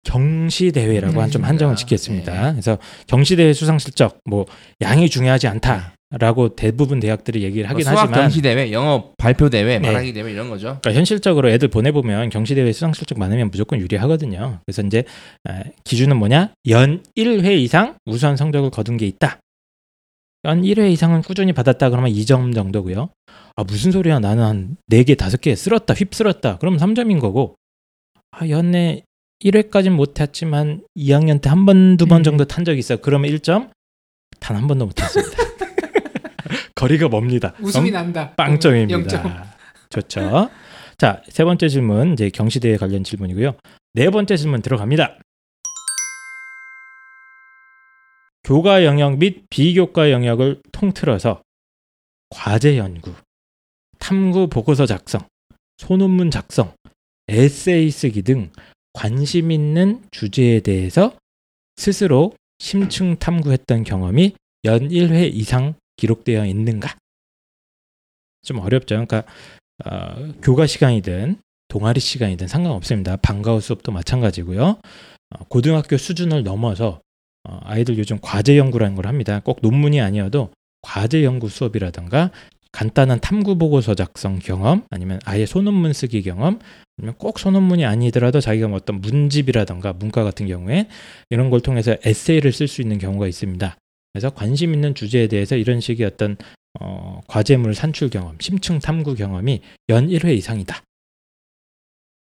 경시 0.04 0.72
대회라고 0.72 1.22
한좀 1.22 1.44
음, 1.44 1.46
한정을 1.46 1.74
아, 1.74 1.76
짓겠습니다. 1.76 2.52
그래서 2.52 2.78
경시 3.08 3.38
대회 3.38 3.54
수상 3.54 3.80
실적 3.80 4.20
뭐 4.26 4.46
양이 4.82 5.10
중요하지 5.10 5.48
않다라고 5.48 6.56
대부분 6.56 7.00
대학들이 7.00 7.44
얘기를 7.44 7.70
하긴 7.70 7.86
뭐 7.86 7.94
수학 7.94 8.04
하지만 8.04 8.22
경시 8.24 8.42
대회, 8.42 8.72
영어 8.74 9.12
발표 9.18 9.50
대회, 9.50 9.80
네. 9.80 9.88
말하기 9.88 10.14
대회 10.14 10.32
이런 10.32 10.50
거죠. 10.50 10.78
그러니까 10.82 10.94
현실적으로 10.94 11.50
애들 11.50 11.70
보내 11.70 11.92
보면 11.92 12.30
경시 12.30 12.54
대회 12.54 12.72
수상 12.74 12.92
실적 12.92 13.18
많으면 13.18 13.50
무조건 13.50 13.80
유리하거든요. 13.80 14.60
그래서 14.66 14.82
이제 14.82 15.06
아, 15.46 15.64
기준은 15.86 16.18
뭐냐? 16.18 16.52
연 16.70 17.02
1회 17.18 17.58
이상 17.60 17.96
우수한 18.06 18.36
성적을 18.36 18.72
거둔 18.72 18.98
게 18.98 19.08
있다. 19.08 19.40
연 20.46 20.62
1회 20.62 20.92
이상은 20.92 21.22
꾸준히 21.22 21.54
받았다 21.54 21.90
그러면 21.90 22.12
2점 22.12 22.54
정도고요. 22.54 23.10
아 23.56 23.64
무슨 23.64 23.92
소리야? 23.92 24.20
나는 24.20 24.44
한 24.44 24.78
4개, 24.92 25.16
5개 25.16 25.56
쓸었다, 25.56 25.94
휩쓸었다. 25.94 26.58
그럼 26.60 26.78
3점인 26.78 27.20
거고. 27.20 27.56
아 28.32 28.48
연내 28.50 29.04
1회까지는 29.44 29.92
못했지만 29.92 30.82
2학년 30.98 31.42
때 31.42 31.50
한 31.50 31.66
번, 31.66 31.98
두번 31.98 32.22
음. 32.22 32.24
정도 32.24 32.46
탄 32.46 32.64
적이 32.66 32.80
있어. 32.80 32.98
그러면 32.98 33.32
1점? 33.32 33.70
단 34.40 34.56
한 34.58 34.68
번도 34.68 34.86
못했습니다. 34.88 35.38
거리가 36.76 37.08
멉니다. 37.08 37.54
웃음이 37.62 37.92
난다. 37.92 38.34
빵점입니다. 38.36 39.24
0점. 39.24 39.44
좋죠. 39.90 40.50
자, 40.98 41.22
세 41.30 41.44
번째 41.44 41.68
질문 41.70 42.14
이제 42.14 42.30
경시대회 42.30 42.78
관련 42.78 43.04
질문이고요. 43.04 43.56
네 43.94 44.10
번째 44.10 44.36
질문 44.38 44.62
들어갑니다. 44.62 45.18
교과 48.46 48.86
영역 48.86 49.18
및 49.18 49.44
비교과 49.50 50.12
영역을 50.12 50.62
통틀어서 50.72 51.42
과제 52.30 52.78
연구, 52.78 53.12
탐구 53.98 54.50
보고서 54.50 54.86
작성, 54.86 55.28
소논문 55.78 56.30
작성, 56.30 56.76
에세이 57.28 57.90
쓰기 57.90 58.22
등 58.22 58.52
관심 58.94 59.50
있는 59.50 60.04
주제에 60.12 60.60
대해서 60.60 61.18
스스로 61.76 62.36
심층 62.60 63.18
탐구했던 63.18 63.84
경험이 63.84 64.36
연 64.66 64.90
1회 64.90 65.34
이상 65.34 65.74
기록되어 65.98 66.46
있는가? 66.46 66.96
좀 68.44 68.60
어렵죠. 68.60 68.94
그러니까 68.94 69.24
어, 69.86 70.34
교과 70.44 70.68
시간이든 70.68 71.42
동아리 71.68 72.00
시간이든 72.00 72.48
상관없습니다. 72.48 73.16
방과후 73.18 73.60
수업도 73.60 73.92
마찬가지고요. 73.92 74.80
어, 75.32 75.44
고등학교 75.50 75.98
수준을 75.98 76.44
넘어서 76.44 77.02
어, 77.02 77.05
아이들 77.64 77.98
요즘 77.98 78.18
과제 78.22 78.58
연구라는 78.58 78.96
걸 78.96 79.08
합니다. 79.08 79.42
꼭 79.44 79.60
논문이 79.62 80.02
아니어도 80.02 80.52
과제 80.82 81.24
연구 81.24 81.50
수업이라든가 81.50 82.32
간단한 82.72 83.22
탐구 83.22 83.58
보고서 83.58 83.96
작성 83.96 84.38
경험 84.40 84.84
아니면 84.90 85.20
아예 85.24 85.46
소논문 85.46 85.94
쓰기 85.94 86.22
경험 86.22 86.60
아니면 86.98 87.16
꼭 87.18 87.40
소논문이 87.40 87.86
아니더라도 87.86 88.42
자기가 88.42 88.68
뭐 88.68 88.78
어떤 88.78 89.00
문집이라든가 89.00 89.94
문과 89.94 90.24
같은 90.24 90.48
경우에 90.48 90.88
이런 91.30 91.50
걸 91.50 91.62
통해서 91.62 91.96
에세이를 92.04 92.52
쓸 92.52 92.68
수 92.68 92.82
있는 92.82 92.98
경우가 92.98 93.28
있습니다. 93.28 93.78
그래서 94.12 94.30
관심 94.30 94.74
있는 94.74 94.94
주제에 94.94 95.28
대해서 95.28 95.56
이런 95.56 95.80
식의 95.80 96.06
어떤 96.06 96.38
어, 96.80 97.22
과제물 97.28 97.74
산출 97.76 98.10
경험, 98.10 98.38
심층 98.40 98.80
탐구 98.80 99.16
경험이 99.16 99.62
연 99.90 100.08
1회 100.08 100.36
이상이다. 100.38 100.82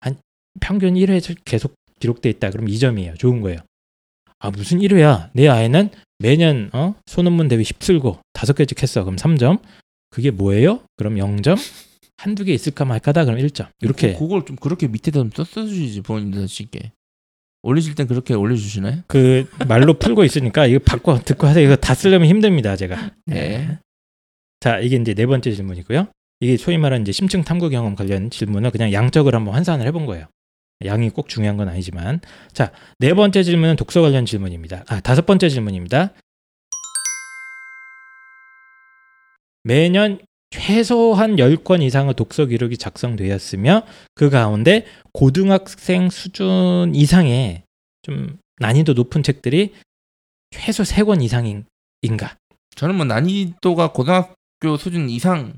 한 0.00 0.16
평균 0.60 0.94
1회 0.94 1.36
계속 1.44 1.74
기록돼 1.98 2.30
있다. 2.30 2.50
그럼 2.50 2.66
2점이에요. 2.66 3.18
좋은 3.18 3.40
거예요. 3.40 3.58
아 4.44 4.50
무슨 4.50 4.80
1회야? 4.80 5.30
내 5.32 5.48
아이는 5.48 5.88
매년 6.18 6.68
어? 6.74 6.94
소논문 7.06 7.48
대회 7.48 7.62
휩쓸고 7.62 8.18
다섯 8.34 8.52
개씩 8.52 8.82
했어. 8.82 9.02
그럼 9.02 9.16
3점. 9.16 9.62
그게 10.10 10.30
뭐예요? 10.30 10.80
그럼 10.98 11.14
0점. 11.14 11.56
한두 12.18 12.44
개 12.44 12.52
있을까 12.52 12.84
말까다. 12.84 13.24
그럼 13.24 13.38
1점. 13.38 13.68
이렇게 13.80 14.12
그, 14.12 14.18
그걸 14.18 14.44
좀 14.44 14.56
그렇게 14.56 14.86
밑에다 14.86 15.20
좀 15.20 15.30
써주시지 15.30 16.02
본인들 16.02 16.46
쉽게. 16.46 16.92
올리실 17.62 17.94
땐 17.94 18.06
그렇게 18.06 18.34
올려주시나요? 18.34 19.04
그 19.06 19.48
말로 19.66 19.94
풀고 19.94 20.24
있으니까 20.24 20.66
이거 20.66 20.78
바꿔 20.78 21.18
듣고 21.18 21.46
하세요. 21.46 21.64
이거 21.64 21.76
다 21.76 21.94
쓰려면 21.94 22.28
힘듭니다, 22.28 22.76
제가. 22.76 23.12
네. 23.24 23.78
자, 24.60 24.78
이게 24.78 24.96
이제 24.96 25.14
네 25.14 25.24
번째 25.24 25.52
질문이고요. 25.52 26.08
이게 26.40 26.58
소위 26.58 26.76
말하는 26.76 27.00
이제 27.00 27.12
심층 27.12 27.44
탐구 27.44 27.70
경험 27.70 27.94
관련 27.94 28.28
질문을 28.28 28.72
그냥 28.72 28.92
양적으로 28.92 29.38
한번 29.38 29.54
환산을 29.54 29.86
해본 29.86 30.04
거예요. 30.04 30.26
양이 30.84 31.10
꼭 31.10 31.28
중요한 31.28 31.56
건 31.56 31.68
아니지만. 31.68 32.20
자, 32.52 32.72
네 32.98 33.14
번째 33.14 33.42
질문은 33.42 33.76
독서 33.76 34.02
관련 34.02 34.26
질문입니다. 34.26 34.84
아, 34.88 35.00
다섯 35.00 35.26
번째 35.26 35.48
질문입니다. 35.48 36.12
매년 39.62 40.18
최소한 40.50 41.36
10권 41.36 41.82
이상의 41.82 42.14
독서 42.14 42.46
기록이 42.46 42.76
작성되었으며 42.76 43.82
그 44.14 44.30
가운데 44.30 44.86
고등학생 45.12 46.10
수준 46.10 46.92
이상의 46.94 47.64
좀 48.02 48.38
난이도 48.58 48.92
높은 48.92 49.22
책들이 49.22 49.74
최소 50.50 50.84
3권 50.84 51.22
이상인가? 51.22 52.36
저는 52.76 52.94
뭐 52.94 53.04
난이도가 53.04 53.92
고등학교 53.92 54.76
수준 54.78 55.08
이상 55.08 55.54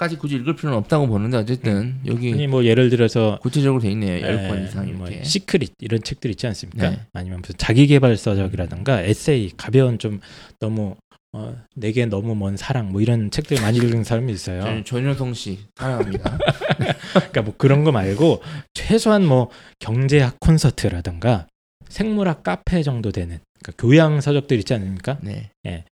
까지 0.00 0.16
굳이 0.16 0.36
읽을 0.36 0.56
필요는 0.56 0.78
없다고 0.78 1.08
보는데 1.08 1.36
어쨌든 1.36 2.00
여기 2.06 2.32
아니 2.32 2.46
뭐 2.46 2.64
예를 2.64 2.88
들어서 2.88 3.38
구체적으로 3.42 3.82
돼 3.82 3.90
있네요. 3.90 4.26
10권 4.26 4.58
예, 4.58 4.64
이상 4.64 4.96
뭐 4.96 5.06
이렇게. 5.06 5.22
시크릿 5.24 5.74
이런 5.78 6.02
책들 6.02 6.30
있지 6.30 6.46
않습니까? 6.46 6.88
네. 6.88 7.00
아니면 7.12 7.42
무슨 7.42 7.54
자기개발서적이라든가 7.58 9.02
에세이 9.02 9.50
가벼운 9.58 9.98
좀 9.98 10.20
너무 10.58 10.96
어, 11.34 11.54
내게 11.76 12.06
너무 12.06 12.34
먼 12.34 12.56
사랑 12.56 12.92
뭐 12.92 13.02
이런 13.02 13.30
책들 13.30 13.60
많이 13.60 13.76
읽는 13.76 14.04
사람이 14.04 14.32
있어요. 14.32 14.62
저는 14.62 14.84
전효성 14.86 15.34
씨 15.34 15.58
사랑합니다. 15.76 16.38
그러니까 17.12 17.42
뭐 17.42 17.52
그런 17.58 17.84
거 17.84 17.92
말고 17.92 18.42
최소한 18.72 19.26
뭐 19.26 19.50
경제학 19.80 20.40
콘서트라든가 20.40 21.46
생물학 21.90 22.42
카페 22.42 22.82
정도 22.82 23.12
되는 23.12 23.38
그러니까 23.62 23.86
교양 23.86 24.22
서적들 24.22 24.56
있지 24.60 24.72
않습니까? 24.72 25.18
네. 25.20 25.50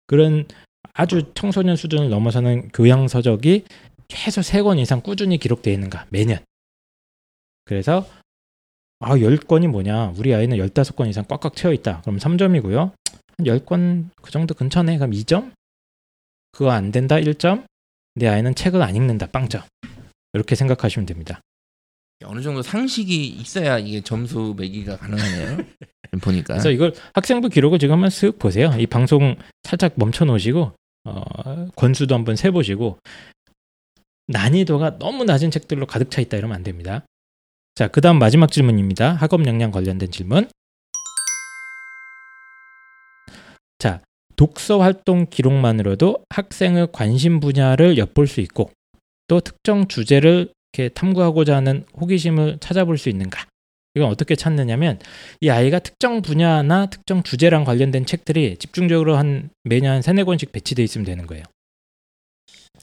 그런 0.08 0.48
아주 0.94 1.24
청소년 1.34 1.76
수준을 1.76 2.10
넘어서는 2.10 2.70
교양 2.70 3.08
서적이 3.08 3.64
최소 4.12 4.42
3권 4.42 4.78
이상 4.80 5.02
꾸준히 5.02 5.38
기록되어 5.38 5.74
있는가 5.74 6.06
매년. 6.10 6.40
그래서 7.66 8.08
아, 9.00 9.16
10권이 9.16 9.68
뭐냐? 9.68 10.14
우리 10.18 10.36
아이는 10.36 10.58
15권 10.58 11.10
이상 11.10 11.24
꽉꽉 11.26 11.56
채워 11.56 11.74
있다. 11.74 12.02
그럼 12.02 12.18
3점이고요. 12.18 12.92
한 13.38 13.46
10권 13.46 14.10
그 14.22 14.30
정도 14.30 14.54
근처네. 14.54 14.98
그럼 14.98 15.12
2점? 15.12 15.54
그거 16.52 16.72
안 16.72 16.92
된다. 16.92 17.16
1점? 17.16 17.66
내 18.16 18.28
아이는 18.28 18.54
책을 18.54 18.82
안 18.82 18.96
읽는다. 18.96 19.28
빵점. 19.28 19.62
이렇게 20.34 20.56
생각하시면 20.56 21.06
됩니다. 21.06 21.40
어느 22.26 22.42
정도 22.42 22.62
상식이 22.62 23.28
있어야 23.28 23.80
이게 23.80 24.02
점수 24.02 24.54
매기가 24.58 24.98
가능하네요. 24.98 25.58
보니까. 26.22 26.56
그래서 26.56 26.70
이걸 26.70 26.94
학생부 27.14 27.50
기록을 27.50 27.80
지금 27.80 27.94
한번 27.94 28.10
쓱 28.10 28.38
보세요. 28.38 28.76
이 28.78 28.86
방송 28.86 29.38
살짝 29.64 29.94
멈춰 29.96 30.26
놓으시고 30.26 30.74
어, 31.06 31.68
권수도 31.76 32.14
한번 32.14 32.36
세 32.36 32.52
보시고 32.52 33.00
난이도가 34.32 34.98
너무 35.00 35.24
낮은 35.24 35.52
책들로 35.52 35.86
가득 35.86 36.10
차 36.12 36.22
있다 36.22 36.38
이러면 36.38 36.56
안 36.56 36.64
됩니다. 36.64 37.06
자, 37.76 37.88
그다음 37.88 38.20
마지막 38.20 38.52
질문입니다. 38.52 39.14
학업 39.14 39.46
역량 39.46 39.72
관련된 39.72 40.12
질문. 40.12 40.50
자, 43.80 44.02
독서 44.36 44.80
활동 44.80 45.28
기록만으로도 45.30 46.26
학생의 46.30 46.90
관심 46.92 47.40
분야를 47.40 47.98
엿볼 47.98 48.28
수 48.28 48.42
있고 48.42 48.72
또 49.28 49.40
특정 49.40 49.88
주제를 49.88 50.52
이렇게 50.74 50.94
탐구하고자 50.94 51.56
하는 51.56 51.86
호기심을 52.00 52.58
찾아볼 52.60 52.98
수 52.98 53.10
있는가? 53.10 53.46
이건 53.96 54.10
어떻게 54.10 54.36
찾느냐면 54.36 55.00
이 55.42 55.50
아이가 55.50 55.80
특정 55.80 56.22
분야나 56.22 56.88
특정 56.88 57.24
주제랑 57.24 57.66
관련된 57.66 58.06
책들이 58.06 58.58
집중적으로 58.58 59.18
한 59.18 59.50
매년 59.64 59.96
한 59.96 60.02
세네 60.02 60.24
권씩 60.24 60.52
배치되어 60.52 60.84
있으면 60.84 61.06
되는 61.06 61.28
거예요. 61.28 61.44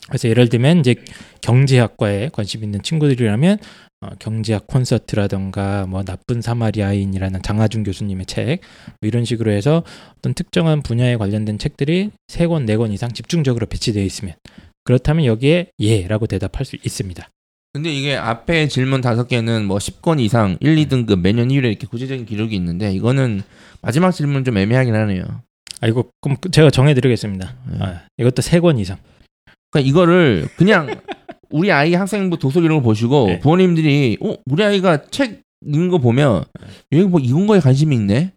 그래서 0.09 0.29
예를 0.29 0.49
들면 0.49 0.81
이제 0.81 0.95
경제학과에 1.43 2.31
관심 2.33 2.65
있는 2.65 2.83
친구들이라면 2.83 3.59
어, 4.01 4.11
경제학 4.21 4.67
콘서트라던가 4.69 5.87
뭐 5.87 6.05
나쁜 6.05 6.41
사마리아인이라는 6.41 7.43
장하준 7.43 7.83
교수님의 7.85 8.27
책 8.27 8.61
뭐 9.01 9.09
이런 9.09 9.25
식으로 9.25 9.51
해서 9.51 9.83
어떤 10.19 10.35
특정한 10.35 10.83
분야에 10.83 11.17
관련된 11.17 11.59
책들이 11.59 12.11
세 12.29 12.47
권, 12.47 12.65
네 12.67 12.77
권 12.77 12.93
이상 12.93 13.11
집중적으로 13.13 13.67
배치되어 13.67 14.03
있으면 14.05 14.35
그렇다면 14.85 15.25
여기에 15.27 15.73
예라고 15.81 16.27
대답할 16.27 16.65
수 16.65 16.77
있습니다. 16.83 17.29
근데 17.75 17.93
이게 17.93 18.17
앞에 18.17 18.67
질문 18.69 19.01
다섯 19.03 19.29
개는 19.29 19.67
뭐 19.67 19.79
10건 19.79 20.21
이상 20.21 20.57
1, 20.61 20.77
2등급 20.77 21.21
매년 21.21 21.49
1회 21.49 21.65
이렇게 21.65 21.87
구체적인 21.87 22.25
기록이 22.25 22.57
있는데 22.57 22.93
이거는 22.93 23.43
마지막 23.83 24.11
질문 24.13 24.45
좀 24.45 24.57
애매하긴 24.57 24.95
하네요. 24.95 25.25
아 25.81 25.87
이거 25.87 26.05
그럼 26.21 26.39
제가 26.51 26.71
정해 26.71 26.95
드리겠습니다. 26.95 27.55
네. 27.71 27.79
아, 27.81 28.03
이것도 28.17 28.43
세 28.43 28.61
권 28.61 28.79
이상. 28.79 28.97
그러니까 29.71 29.89
이거를 29.89 30.49
그냥 30.57 30.87
우리 31.51 31.73
아이 31.73 31.95
학생부 31.95 32.39
도서 32.39 32.61
기록을 32.61 32.83
보시고 32.83 33.27
네. 33.27 33.39
부모님들이 33.41 34.19
어 34.21 34.35
우리 34.47 34.63
아이가 34.65 35.03
책 35.11 35.43
읽는 35.67 35.89
거 35.89 35.99
보면 35.99 36.45
여기 36.93 37.05
뭐 37.05 37.19
이런 37.21 37.47
거에 37.47 37.59
관심이 37.59 37.97
있네 37.97 38.33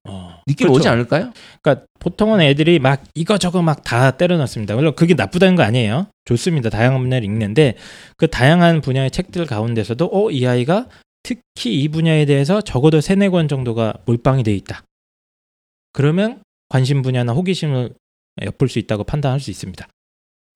느낌 0.48 0.68
그렇죠. 0.68 0.80
오지 0.80 0.88
않을까요? 0.88 1.32
그러니까 1.62 1.86
보통은 2.00 2.42
애들이 2.42 2.80
막 2.80 3.04
이거저거 3.14 3.62
막 3.62 3.84
다 3.84 4.12
때려 4.12 4.38
넣습니다. 4.38 4.74
물론 4.76 4.96
그게 4.96 5.14
나쁘다는 5.14 5.56
거 5.56 5.62
아니에요. 5.64 6.08
좋습니다. 6.26 6.70
다양한 6.72 7.00
분야를 7.02 7.24
읽는데 7.26 7.76
그 8.18 8.28
다양한 8.28 8.82
분야의 8.82 9.12
책들 9.12 9.46
가운데서도 9.46 10.10
어 10.12 10.32
이 10.32 10.48
아이가 10.48 10.88
특히 11.24 11.80
이 11.84 11.88
분야에 11.90 12.26
대해서 12.26 12.62
적어도 12.62 13.02
세네 13.02 13.30
권 13.30 13.48
정도가 13.48 13.94
몰빵이 14.06 14.42
돼 14.44 14.56
있다. 14.56 14.84
그러면 15.94 16.42
관심 16.70 17.02
분야나 17.04 17.34
호기심을 17.34 17.94
엿볼 18.44 18.70
수 18.70 18.80
있다고 18.80 19.04
판단할 19.04 19.40
수 19.40 19.52
있습니다. 19.52 19.88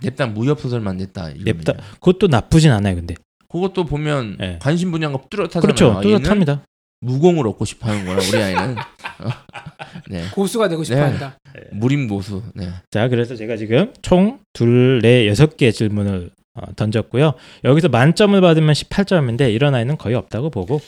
냅다 0.03 0.27
무협 0.27 0.60
소설만 0.60 0.97
냈다. 0.97 1.29
냅다 1.43 1.73
그것도 1.93 2.27
나쁘진 2.27 2.71
않아요. 2.71 2.95
근데 2.95 3.15
그것도 3.49 3.86
보면 3.86 4.38
네. 4.39 4.60
관심 4.62 4.91
분야가 4.91 5.17
뚜렷하잖아요. 5.29 5.62
그렇죠. 5.62 6.01
뚜렷합니다. 6.01 6.63
무공을 7.01 7.47
얻고 7.47 7.65
싶어하는 7.65 8.05
거라 8.05 8.21
우리 8.21 8.38
아이는. 8.41 8.77
어. 8.77 9.29
네. 10.10 10.25
고수가 10.34 10.67
되고 10.69 10.84
싶어 10.84 10.95
네. 10.97 11.01
한다. 11.01 11.38
무림 11.71 12.08
고수. 12.08 12.41
네. 12.53 12.69
자, 12.89 13.08
그래서 13.08 13.36
제가 13.36 13.58
지금 13.58 13.93
총 14.01 14.39
둘, 14.53 14.99
네, 15.01 15.27
여섯 15.27 15.55
개 15.55 15.71
질문을 15.71 16.31
어, 16.55 16.73
던졌고요. 16.75 17.34
여기서 17.63 17.89
만점을 17.89 18.39
받으면 18.39 18.73
18점인데 18.73 19.53
이런 19.53 19.75
아이는 19.75 19.97
거의 19.97 20.15
없다고 20.15 20.49
보고 20.49 20.81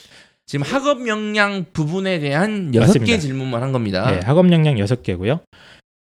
지금 0.46 0.64
학업 0.64 1.06
역량 1.06 1.66
부분에 1.72 2.18
대한 2.20 2.74
여섯 2.74 2.98
개. 3.00 3.18
질문만 3.18 3.62
한 3.62 3.72
겁니다. 3.72 4.10
네, 4.10 4.20
학업 4.20 4.50
역량 4.50 4.78
여섯 4.78 5.02
개고요. 5.02 5.40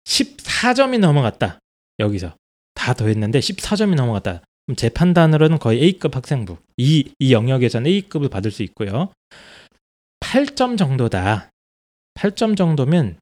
14점이 0.07 0.99
넘어갔다. 0.99 1.59
여기서 1.99 2.33
다 2.81 2.95
더했는데 2.95 3.41
14점이 3.41 3.95
넘어갔다. 3.95 4.41
그럼 4.65 4.77
제 4.77 4.89
판단으로는 4.89 5.59
거의 5.59 5.83
A급 5.83 6.17
학생부. 6.17 6.57
이, 6.79 7.13
이 7.19 7.33
영역에서는 7.35 7.87
A급을 7.91 8.31
받을 8.31 8.51
수 8.51 8.63
있고요. 8.63 9.13
8점 10.21 10.79
정도다. 10.79 11.51
8점 12.15 12.57
정도면 12.57 13.19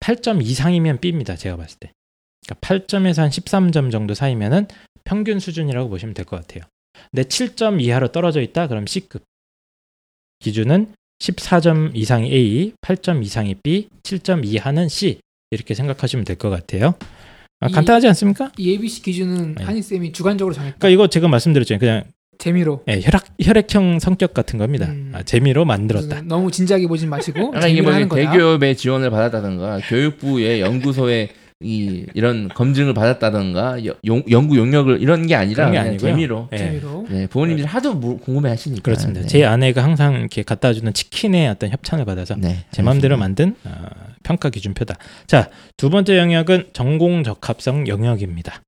8점 0.00 0.44
이상이면 0.44 1.00
B입니다. 1.00 1.34
제가 1.34 1.56
봤을 1.56 1.78
때. 1.80 1.92
그러니까 2.46 2.60
8점에서 2.68 3.22
한 3.22 3.30
13점 3.30 3.90
정도 3.90 4.12
사이면은 4.12 4.66
평균 5.04 5.38
수준이라고 5.40 5.88
보시면 5.88 6.12
될 6.12 6.26
것 6.26 6.36
같아요. 6.36 6.64
근데 7.10 7.22
7점 7.26 7.80
이하로 7.80 8.12
떨어져 8.12 8.42
있다? 8.42 8.66
그럼 8.68 8.86
C급. 8.86 9.22
기준은 10.40 10.92
14점 11.20 11.96
이상이 11.96 12.30
A, 12.30 12.72
8점 12.82 13.24
이상이 13.24 13.54
B, 13.62 13.88
7점 14.02 14.44
이하는 14.44 14.88
C 14.90 15.20
이렇게 15.50 15.72
생각하시면 15.72 16.26
될 16.26 16.36
것 16.36 16.50
같아요. 16.50 16.98
아, 17.64 17.68
이- 17.68 17.72
간단하지 17.72 18.06
않습니까? 18.08 18.52
이 18.58 18.70
ABC 18.70 19.02
기준은 19.02 19.54
네. 19.56 19.64
한희 19.64 19.80
쌤이 19.82 20.12
주관적으로 20.12 20.54
정했다. 20.54 20.76
그러니까 20.78 20.88
이거 20.94 21.08
제가 21.08 21.28
말씀드렸죠. 21.28 21.78
그냥 21.78 22.04
재미로. 22.36 22.82
예, 22.88 23.00
혈액 23.00 23.22
혈액형 23.40 24.00
성격 24.00 24.34
같은 24.34 24.58
겁니다. 24.58 24.86
음. 24.86 25.12
아, 25.14 25.22
재미로 25.22 25.64
만들었다. 25.64 26.22
너무 26.22 26.50
진지하게 26.50 26.86
보진 26.88 27.08
마시고 27.08 27.52
이게 27.56 27.60
재미로 27.60 27.84
뭐 27.84 27.92
하는 27.94 28.08
거다. 28.08 28.30
대기업의 28.30 28.76
지원을 28.76 29.10
받았다든가 29.10 29.80
교육부의 29.88 30.60
연구소에 30.60 31.30
이 31.62 32.04
이런 32.12 32.48
검증을 32.48 32.92
받았다든가 32.92 33.86
여- 33.86 33.94
용- 34.06 34.24
연구 34.28 34.58
용역을 34.58 35.00
이런 35.00 35.26
게 35.28 35.36
아니라 35.36 35.70
그런 35.70 35.72
게 35.72 35.78
그냥 35.78 35.86
아니고요. 35.92 36.10
재미로. 36.10 36.48
예, 36.52 36.56
재미로. 36.58 37.06
네, 37.08 37.26
부모님들이 37.28 37.66
하도 37.66 37.94
무- 37.94 38.18
궁금해하시니까. 38.18 38.82
그렇습니다. 38.82 39.20
네. 39.22 39.26
제 39.28 39.44
아내가 39.44 39.82
항상 39.84 40.14
이렇게 40.16 40.42
갖다 40.42 40.72
주는 40.74 40.92
치킨의 40.92 41.48
어떤 41.48 41.70
협찬을 41.70 42.04
받아서 42.04 42.34
네, 42.36 42.64
제 42.72 42.82
마음대로 42.82 43.14
알겠습니다. 43.14 43.16
만든 43.16 43.54
어, 43.64 44.13
평가 44.24 44.50
기준표다. 44.50 44.96
자, 45.28 45.50
두 45.76 45.90
번째 45.90 46.18
영역은 46.18 46.70
전공 46.72 47.22
적합성 47.22 47.86
영역입니다. 47.86 48.62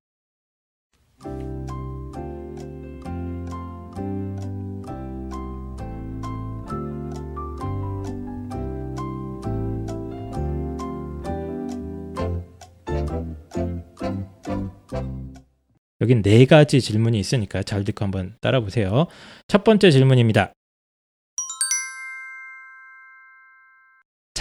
여긴 16.02 16.22
네 16.22 16.44
가지 16.44 16.80
질문이 16.80 17.18
있으니까 17.18 17.62
잘 17.62 17.82
듣고 17.82 18.04
한번 18.04 18.36
따라 18.40 18.60
보세요. 18.60 19.06
첫 19.48 19.64
번째 19.64 19.90
질문입니다. 19.90 20.52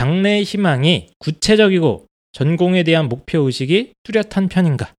장래의 0.06 0.44
희망이 0.44 1.10
구체적이고 1.18 2.06
전공에 2.32 2.84
대한 2.84 3.10
목표 3.10 3.40
의식이 3.40 3.94
뚜렷한 4.04 4.50
편인가? 4.50 4.94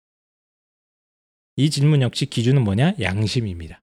이 1.55 1.71
질문 1.71 2.03
역시 2.03 2.27
기준은 2.27 2.65
뭐냐? 2.65 2.95
양심입니다. 3.01 3.79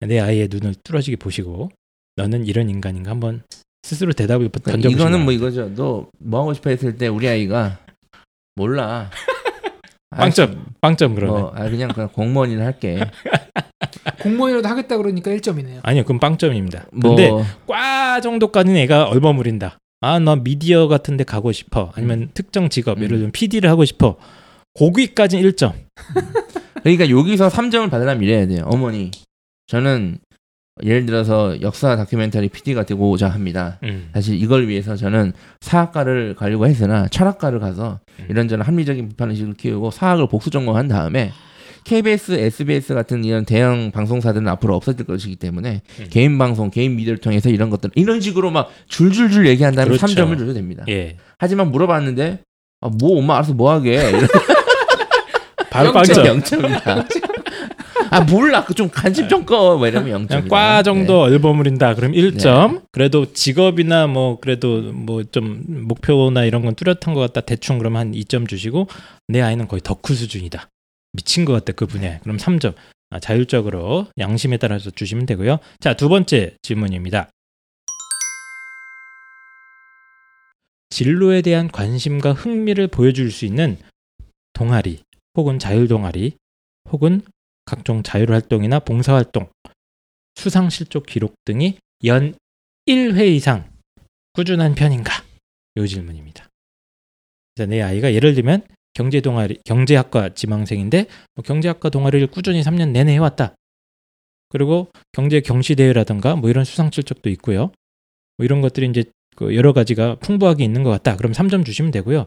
내 0.00 0.20
아이의 0.20 0.48
눈을 0.50 0.74
뚫어지게 0.84 1.16
보시고 1.16 1.70
너는 2.16 2.44
이런 2.46 2.68
인간인가 2.68 3.12
한번 3.12 3.42
스스로 3.84 4.12
대답을 4.12 4.50
그러니까 4.50 4.70
던져 4.72 4.88
보시면 4.90 5.00
이거는 5.08 5.24
뭐 5.24 5.32
이거죠. 5.32 5.74
너 5.74 6.10
뭐 6.18 6.40
하고 6.40 6.52
싶어 6.52 6.68
했을 6.68 6.98
때 6.98 7.06
우리 7.08 7.26
아이가 7.26 7.78
몰라. 8.54 9.10
아, 10.10 10.16
빵점 10.18 10.66
빵점 10.82 11.14
그러면 11.14 11.40
뭐, 11.40 11.52
아 11.54 11.68
그냥 11.70 11.88
그냥 11.88 12.10
공무원이나 12.12 12.66
할게. 12.66 13.00
공무원이라도 14.20 14.68
하겠다 14.68 14.96
그러니까 14.98 15.30
1점이네요. 15.30 15.80
아니요 15.82 16.04
그럼 16.04 16.20
빵점입니다. 16.20 16.88
뭐 16.92 17.16
근데 17.16 17.30
과 17.66 18.20
정도까지는 18.20 18.76
애가 18.82 19.04
얼버무린다. 19.08 19.78
아, 20.04 20.18
나 20.18 20.36
미디어 20.36 20.86
같은 20.86 21.16
데 21.16 21.24
가고 21.24 21.50
싶어. 21.52 21.90
아니면 21.94 22.28
특정 22.34 22.68
직업, 22.68 22.98
예를 22.98 23.12
음. 23.12 23.16
들면 23.16 23.32
PD를 23.32 23.70
하고 23.70 23.84
싶어. 23.84 24.16
거기까지는 24.74 25.50
1점. 25.50 25.72
그러니까 26.82 27.08
여기서 27.08 27.48
3점을 27.48 27.90
받으려면 27.90 28.22
이래야 28.22 28.46
돼요. 28.46 28.64
어머니, 28.66 29.10
저는 29.66 30.18
예를 30.82 31.06
들어서 31.06 31.60
역사 31.62 31.96
다큐멘터리 31.96 32.48
PD가 32.48 32.84
되고자 32.84 33.28
합니다. 33.28 33.78
음. 33.84 34.10
사실 34.12 34.40
이걸 34.40 34.68
위해서 34.68 34.94
저는 34.96 35.32
사학과를 35.60 36.34
가려고 36.34 36.66
했으나 36.66 37.08
철학과를 37.08 37.60
가서 37.60 38.00
음. 38.18 38.26
이런저런 38.28 38.66
합리적인 38.66 39.08
비판 39.08 39.30
의식을 39.30 39.54
키우고 39.54 39.90
사학을 39.90 40.26
복수 40.26 40.50
전공한 40.50 40.88
다음에 40.88 41.32
KBS, 41.84 42.32
SBS 42.32 42.94
같은 42.94 43.24
이런 43.24 43.44
대형 43.44 43.90
방송사들은 43.92 44.48
앞으로 44.48 44.74
없어질 44.76 45.06
것이기 45.06 45.36
때문에 45.36 45.82
음. 46.00 46.06
개인 46.10 46.38
방송, 46.38 46.70
개인 46.70 46.96
미디어를 46.96 47.18
통해서 47.18 47.50
이런 47.50 47.70
것들 47.70 47.90
이런 47.94 48.20
식으로 48.20 48.50
막 48.50 48.70
줄줄줄 48.88 49.46
얘기한 49.46 49.74
다음에 49.74 49.96
그렇죠. 49.96 50.06
3점을 50.06 50.38
줘도 50.38 50.54
됩니다. 50.54 50.84
예. 50.88 51.16
하지만 51.38 51.70
물어봤는데 51.70 52.40
아, 52.80 52.88
뭐 52.88 53.18
엄마 53.18 53.36
알아서 53.36 53.54
뭐 53.54 53.70
하게 53.72 53.98
바로 55.70 55.86
영점, 55.88 55.92
빵점. 56.02 56.26
영점이다. 56.26 57.04
아 58.10 58.20
몰라 58.20 58.64
그좀 58.64 58.90
간집 58.90 59.28
좀 59.28 59.44
꺼. 59.44 59.76
뭐 59.76 59.88
이러면 59.88 60.10
영점. 60.10 60.42
그냥 60.42 60.48
과 60.48 60.82
정도 60.84 61.22
얼버무린다. 61.22 61.94
그럼 61.94 62.12
1점. 62.12 62.82
그래도 62.92 63.32
직업이나 63.32 64.06
뭐 64.06 64.38
그래도 64.40 64.82
뭐 64.92 65.22
좀 65.32 65.64
목표나 65.88 66.44
이런 66.44 66.64
건 66.64 66.74
뚜렷한 66.76 67.14
것 67.14 67.20
같다. 67.20 67.40
대충 67.40 67.78
그럼 67.78 67.96
한 67.96 68.12
2점 68.12 68.48
주시고 68.48 68.88
내 69.28 69.40
아이는 69.40 69.66
거의 69.66 69.80
덕후 69.82 70.14
수준이다. 70.14 70.68
미친 71.14 71.44
것 71.44 71.52
같다 71.52 71.72
그 71.72 71.86
분야에. 71.86 72.18
그럼 72.22 72.36
3점. 72.36 72.74
아, 73.10 73.20
자율적으로 73.20 74.08
양심에 74.18 74.56
따라서 74.56 74.90
주시면 74.90 75.26
되고요. 75.26 75.58
자, 75.78 75.94
두 75.94 76.08
번째 76.08 76.56
질문입니다. 76.62 77.30
진로에 80.90 81.42
대한 81.42 81.68
관심과 81.68 82.32
흥미를 82.32 82.88
보여줄 82.88 83.30
수 83.30 83.44
있는 83.44 83.78
동아리 84.52 85.02
혹은 85.36 85.58
자율 85.58 85.88
동아리 85.88 86.36
혹은 86.90 87.22
각종 87.64 88.02
자율 88.02 88.32
활동이나 88.32 88.78
봉사 88.80 89.14
활동, 89.14 89.48
수상실족 90.36 91.06
기록 91.06 91.34
등이 91.44 91.78
연 92.04 92.34
1회 92.86 93.34
이상 93.34 93.72
꾸준한 94.34 94.74
편인가? 94.74 95.24
요 95.76 95.86
질문입니다. 95.86 96.48
내 97.68 97.80
아이가 97.80 98.12
예를 98.12 98.34
들면 98.34 98.66
경제 98.94 99.20
동아리, 99.20 99.58
경제학과 99.64 100.30
지망생인데 100.30 101.06
뭐 101.34 101.42
경제학과 101.42 101.90
동아리를 101.90 102.26
꾸준히 102.28 102.62
3년 102.62 102.90
내내 102.90 103.12
해왔다. 103.14 103.54
그리고 104.48 104.88
경제 105.12 105.40
경시 105.40 105.74
대회라든가 105.74 106.36
뭐 106.36 106.48
이런 106.48 106.64
수상 106.64 106.90
실적도 106.90 107.28
있고요. 107.30 107.72
뭐 108.36 108.44
이런 108.44 108.60
것들이 108.60 108.88
이제 108.88 109.04
그 109.36 109.56
여러 109.56 109.72
가지가 109.72 110.16
풍부하게 110.16 110.64
있는 110.64 110.84
것 110.84 110.90
같다. 110.90 111.16
그럼 111.16 111.32
3점 111.32 111.66
주시면 111.66 111.90
되고요. 111.90 112.26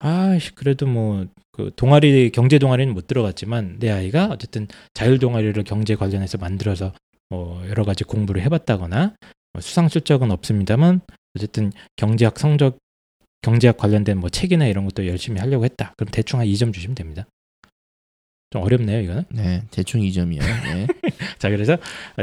아, 0.00 0.38
그래도 0.56 0.86
뭐 0.86 1.26
그 1.58 1.72
동아리 1.74 2.30
경제 2.30 2.60
동아리는 2.60 2.94
못 2.94 3.08
들어갔지만 3.08 3.80
내 3.80 3.90
아이가 3.90 4.28
어쨌든 4.30 4.68
자율 4.94 5.18
동아리를 5.18 5.60
경제 5.64 5.96
관련해서 5.96 6.38
만들어서 6.38 6.92
뭐 7.30 7.68
여러 7.68 7.82
가지 7.82 8.04
공부를 8.04 8.42
해봤다거나 8.42 9.16
뭐 9.52 9.60
수상 9.60 9.88
실적은 9.88 10.30
없습니다만 10.30 11.00
어쨌든 11.34 11.72
경제학 11.96 12.38
성적 12.38 12.78
경제학 13.42 13.76
관련된 13.76 14.18
뭐 14.18 14.28
책이나 14.30 14.66
이런 14.66 14.84
것도 14.84 15.06
열심히 15.06 15.40
하려고 15.40 15.64
했다. 15.64 15.94
그럼 15.96 16.10
대충 16.10 16.40
한 16.40 16.46
2점 16.46 16.72
주시면 16.72 16.94
됩니다. 16.94 17.26
좀 18.50 18.62
어렵네요, 18.62 19.00
이거는. 19.02 19.24
네, 19.28 19.62
대충 19.70 20.00
2점이요. 20.00 20.38
네. 20.40 20.86
자, 21.38 21.50
그래서 21.50 21.76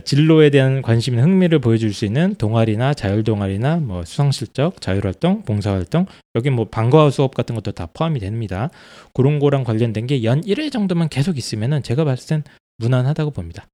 진로에 0.04 0.50
대한 0.50 0.82
관심, 0.82 1.20
흥미를 1.20 1.60
보여줄 1.60 1.94
수 1.94 2.04
있는 2.04 2.34
동아리나 2.36 2.96
자율 2.96 3.24
동아리나 3.24 3.78
뭐 3.78 4.04
수상실적, 4.04 4.82
자율활동, 4.82 5.44
봉사활동 5.44 6.08
여기 6.34 6.50
뭐 6.50 6.66
방과후 6.66 7.12
수업 7.12 7.36
같은 7.36 7.54
것도 7.54 7.74
다 7.74 7.88
포함이 7.94 8.20
됩니다. 8.20 8.72
그런 9.14 9.38
거랑 9.38 9.64
관련된 9.64 10.08
게 10.08 10.24
연 10.24 10.42
1회 10.42 10.72
정도만 10.72 11.10
계속 11.10 11.38
있으면은 11.38 11.84
제가 11.84 12.04
봤을 12.06 12.28
땐 12.28 12.44
무난하다고 12.78 13.30
봅니다. 13.30 13.68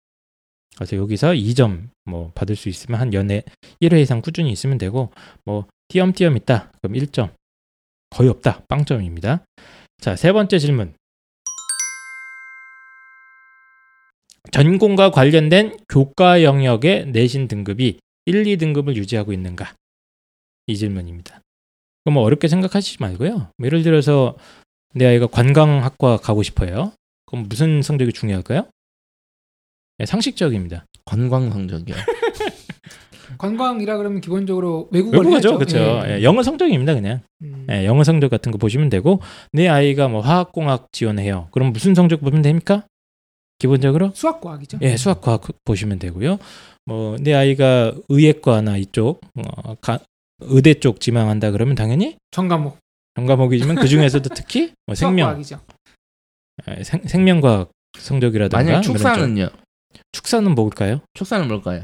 그래서 0.76 0.98
여기서 0.98 1.32
2점 1.34 1.88
뭐 2.04 2.32
받을 2.36 2.58
수 2.58 2.68
있으면 2.68 3.00
한 3.00 3.14
연에 3.14 3.44
1회 3.82 4.02
이상 4.02 4.22
꾸준히 4.22 4.52
있으면 4.52 4.78
되고 4.78 5.10
뭐 5.46 5.68
띄엄띄엄 5.92 6.38
있다 6.38 6.72
그럼 6.82 6.94
1점 6.94 7.34
거의 8.12 8.30
없다 8.30 8.64
빵점입니다. 8.70 9.44
자, 10.00 10.16
세 10.16 10.32
번째 10.32 10.58
질문. 10.58 10.94
전공과 14.52 15.12
관련된 15.12 15.78
교과 15.90 16.44
영역의 16.44 17.08
내신 17.08 17.48
등급이 17.48 18.00
1, 18.26 18.44
2등급을 18.44 18.96
유지하고 18.96 19.34
있는가? 19.34 19.74
이 20.68 20.78
질문입니다. 20.78 21.42
그럼 22.04 22.14
뭐 22.16 22.24
어렵게 22.24 22.48
생각하시지 22.48 22.98
말고요. 23.02 23.52
뭐 23.58 23.66
예를 23.66 23.84
들어서 23.84 24.38
내 24.94 25.06
아이가 25.06 25.28
관광학과 25.28 26.18
가고 26.18 26.42
싶어요. 26.42 26.94
그럼 27.26 27.48
무슨 27.50 27.82
성적이 27.82 28.14
중요할까요? 28.14 28.68
네, 29.98 30.06
상식적입니다. 30.06 30.86
관광 31.06 31.52
성적이요. 31.52 31.96
관광이라 33.38 33.98
그러면 33.98 34.22
기본적으로 34.22 34.88
외국어죠, 34.92 35.30
해야죠. 35.30 35.58
그렇죠. 35.58 35.78
예. 35.78 36.18
예, 36.20 36.24
영어 36.24 36.44
성적입니다, 36.44 36.94
그냥. 36.94 37.22
음. 37.42 37.66
예, 37.70 37.86
영어 37.86 38.04
성적 38.04 38.30
같은 38.30 38.52
거 38.52 38.58
보시면 38.58 38.90
되고 38.90 39.22
내 39.52 39.68
아이가 39.68 40.08
뭐 40.08 40.22
화학공학 40.22 40.88
지원해요. 40.92 41.48
그럼 41.52 41.72
무슨 41.74 41.96
성적 41.96 42.22
보면 42.22 42.42
됩니까? 42.42 42.86
기본적으로 43.60 44.12
수학과학이죠. 44.16 44.80
예, 44.82 44.98
수학과학 44.98 45.42
보시면 45.66 46.00
되고요. 46.00 46.40
뭐 46.86 47.16
내 47.20 47.34
아이가 47.34 47.94
의예과나 48.10 48.78
이쪽 48.78 49.22
어, 49.36 49.76
가, 49.82 50.00
의대 50.40 50.74
쪽 50.76 51.00
지망한다 51.00 51.52
그러면 51.52 51.76
당연히 51.76 52.18
전과목. 52.32 52.78
전과목이지만 53.16 53.76
그 53.76 53.88
중에서도 53.88 54.30
특히 54.34 54.72
뭐 54.88 54.96
생명, 54.96 55.28
수학과학이죠. 55.28 55.60
예, 56.80 56.84
생, 56.84 57.02
생명과학 57.06 57.70
성적이라든가 58.00 58.64
만약. 58.64 58.82
축사는요? 58.82 59.50
축사는 60.14 60.56
뭘까요? 60.56 61.02
축사는 61.14 61.48
뭘까요? 61.48 61.84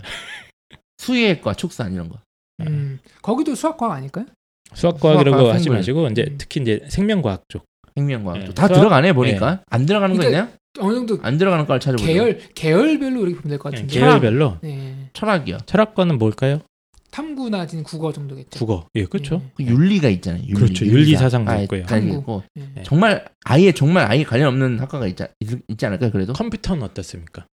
수의과 0.97 1.53
축산 1.53 1.93
이런 1.93 2.09
거. 2.09 2.17
음. 2.61 2.99
거기도 3.21 3.55
수학과학 3.55 3.97
아닐까요? 3.97 4.25
수학과학이라고 4.73 5.29
수학과학, 5.37 5.53
하지 5.55 5.63
생물. 5.65 5.77
마시고 5.79 6.07
이제 6.07 6.25
음. 6.29 6.35
특히 6.37 6.61
이제 6.61 6.81
생명과학 6.89 7.43
쪽 7.49 7.63
생명과학. 7.95 8.41
예, 8.41 8.45
다 8.53 8.67
수학- 8.67 8.79
들어가네 8.79 9.13
보니까. 9.13 9.61
안 9.69 9.85
들어가는 9.85 10.15
거 10.15 10.19
그러니까 10.21 10.43
있냐? 10.45 10.57
어느 10.79 10.93
정도 10.95 11.17
안 11.23 11.37
들어가는 11.37 11.65
과를 11.65 11.79
찾아보자. 11.79 12.05
계열 12.07 12.39
계열별로 12.53 13.21
이렇게 13.25 13.35
보면 13.41 13.49
될 13.49 13.57
것 13.59 13.73
예, 13.73 13.77
같은데. 13.77 13.93
계열별로 13.99 14.57
네. 14.61 15.09
철학이요. 15.13 15.59
철학과는 15.65 16.17
뭘까요? 16.17 16.61
탐구나 17.09 17.65
지금 17.65 17.83
국어 17.83 18.11
정도겠죠. 18.11 18.59
국어. 18.59 18.85
예, 18.95 19.05
그렇죠. 19.05 19.41
그 19.55 19.63
윤리가 19.63 20.09
있잖아요. 20.09 20.43
윤리. 20.43 20.53
그렇죠. 20.53 20.85
윤리사상도 20.85 21.61
있고요. 21.63 21.83
단 21.85 22.01
탐구. 22.01 22.17
있고 22.19 22.43
예. 22.57 22.69
네. 22.75 22.83
정말 22.83 23.25
아예 23.45 23.71
정말 23.71 24.05
아예 24.11 24.23
관련 24.23 24.49
없는 24.49 24.79
학과가 24.79 25.07
있지, 25.07 25.23
있, 25.39 25.49
있지 25.67 25.85
않을까요? 25.85 26.11
그래도 26.11 26.33
컴퓨터는 26.33 26.83
어떻습니까? 26.83 27.45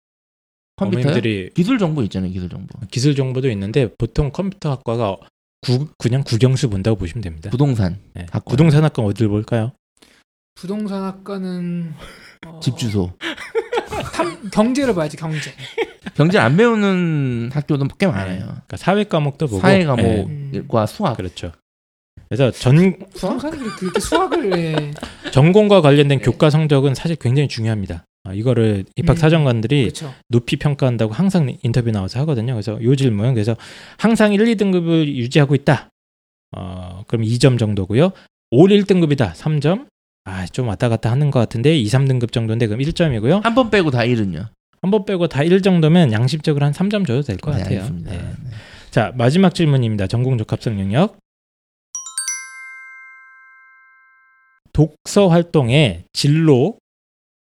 컴퓨터 0.91 1.51
기술 1.55 1.79
정보 1.79 2.03
있잖아요. 2.03 2.31
기술 2.31 2.49
정보. 2.49 2.79
기술 2.91 3.15
정보도 3.15 3.51
있는데 3.51 3.89
보통 3.97 4.31
컴퓨터 4.31 4.71
학과가 4.71 5.17
구, 5.63 5.87
그냥 5.97 6.25
국영수 6.25 6.69
본다고 6.71 6.97
보시면 6.97 7.23
됩니다. 7.23 7.51
부동산, 7.51 7.99
네. 8.15 8.27
학과. 8.31 8.51
부동산 8.51 8.85
학과 8.85 9.03
어디를 9.03 9.29
볼까요? 9.29 9.73
부동산 10.55 11.03
학과는 11.05 11.95
어, 12.47 12.61
집 12.61 12.77
주소. 12.77 13.13
탐 14.13 14.51
경제를 14.51 14.95
봐야지 14.95 15.17
경제. 15.17 15.53
경제 16.15 16.39
안 16.39 16.57
배우는 16.57 17.51
학교도 17.53 17.87
꽤 17.99 18.07
많아요. 18.07 18.41
그러니까 18.41 18.77
사회 18.77 19.05
과목도 19.05 19.47
보고 19.47 19.61
사회 19.61 19.81
예, 19.81 19.85
과목과 19.85 20.87
수학. 20.87 21.17
그렇죠. 21.17 21.53
그래서 22.29 22.51
전 22.51 22.99
부동산이 23.11 23.59
그렇게, 23.59 23.77
그렇게 23.77 24.01
수학을 24.01 24.59
예. 24.59 24.95
전공과 25.33 25.81
관련된 25.81 26.19
네. 26.19 26.25
교과 26.25 26.51
성적은 26.51 26.95
사실 26.95 27.17
굉장히 27.17 27.49
중요합니다. 27.49 28.05
아, 28.25 28.33
이거를 28.35 28.85
입학 28.97 29.15
음. 29.15 29.17
사정관들이 29.17 29.83
그렇죠. 29.83 30.15
높이 30.29 30.57
평가한다고 30.57 31.13
항상 31.13 31.53
인터뷰 31.63 31.91
나와서 31.91 32.21
하거든요. 32.21 32.55
그래서 32.55 32.81
요 32.83 32.95
질문 32.95 33.35
그래서 33.35 33.57
항상 33.99 34.33
1, 34.33 34.41
2등급을 34.41 35.07
유지하고 35.15 35.55
있다. 35.57 35.89
어, 36.57 37.03
그럼 37.09 37.25
2점 37.25 37.59
정도고요. 37.59 38.13
올 38.53 38.71
1등급이다. 38.71 39.33
3점. 39.33 39.87
아, 40.25 40.47
좀 40.47 40.69
왔다 40.69 40.89
갔다 40.89 41.11
하는 41.11 41.31
것 41.33 41.41
같은데 41.41 41.77
2, 41.77 41.85
3등급 41.87 42.31
정도인데 42.33 42.69
그럼 42.69 42.81
1점이고요. 42.81 43.43
한 43.43 43.55
번 43.55 43.71
빼고 43.71 43.91
다 43.91 44.05
일은요. 44.05 44.47
한 44.83 44.91
번 44.91 45.05
빼고 45.05 45.27
다 45.29 45.43
1 45.43 45.63
정도면 45.63 46.13
양심적으로 46.13 46.65
한 46.65 46.73
3점 46.73 47.07
줘도 47.07 47.23
될것 47.23 47.55
네, 47.57 47.63
같아요. 47.63 47.79
알겠습니다. 47.81 48.11
네. 48.13 48.19
네. 48.19 48.51
자, 48.91 49.13
마지막 49.17 49.55
질문입니다. 49.55 50.07
전공 50.07 50.39
적합성 50.39 50.79
영역. 50.79 51.17
독서 54.73 55.29
활동의 55.29 56.05
진로 56.13 56.79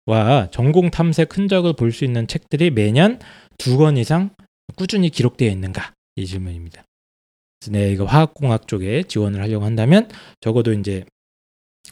와 0.08 0.50
전공 0.52 0.90
탐색 0.90 1.38
흔적을 1.38 1.74
볼 1.74 1.92
수 1.92 2.06
있는 2.06 2.28
책들이 2.28 2.72
매년 2.72 3.20
두 3.58 3.78
권 3.78 3.98
이상 3.98 4.30
꾸준히 4.76 5.10
기록되어 5.10 5.50
있는가? 5.50 5.94
이 6.16 6.26
질문입니다. 6.26 6.84
내가 7.70 7.86
이거 7.88 8.06
화학공학 8.06 8.68
쪽에 8.68 9.04
지원을 9.04 9.42
하려고 9.42 9.66
한다면 9.66 10.10
적어도 10.42 10.74
이제 10.74 11.04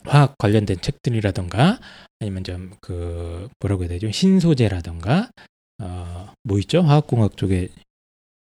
화학 0.03 0.37
관련된 0.37 0.79
책들이라던가 0.81 1.79
아니면 2.19 2.43
좀 2.43 2.71
그 2.81 3.49
뭐라고 3.59 3.83
해야 3.83 3.89
되죠? 3.89 4.11
신소재라던가 4.11 5.29
어, 5.81 6.33
뭐 6.43 6.59
있죠? 6.59 6.81
화학공학 6.81 7.35
쪽에 7.37 7.69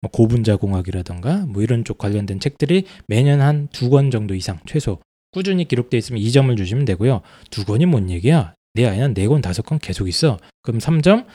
뭐 0.01 0.09
고분자 0.11 0.55
공학이라던가 0.57 1.45
뭐 1.45 1.61
이런 1.61 1.83
쪽 1.85 1.97
관련된 1.99 2.39
책들이 2.39 2.85
매년 3.07 3.39
한 3.41 3.67
두 3.71 3.89
권 3.89 4.09
정도 4.11 4.33
이상 4.35 4.59
최소 4.65 4.99
꾸준히 5.31 5.65
기록되어 5.65 5.97
있으면 5.99 6.21
2점을 6.21 6.57
주시면 6.57 6.85
되고요. 6.85 7.21
두 7.51 7.63
권이 7.65 7.85
뭔 7.85 8.09
얘기야? 8.09 8.53
내 8.73 8.85
아이는 8.87 9.13
네 9.13 9.27
권, 9.27 9.41
다섯 9.41 9.61
권 9.63 9.79
계속 9.79 10.07
있어. 10.07 10.37
그럼 10.61 10.79
3점? 10.79 11.25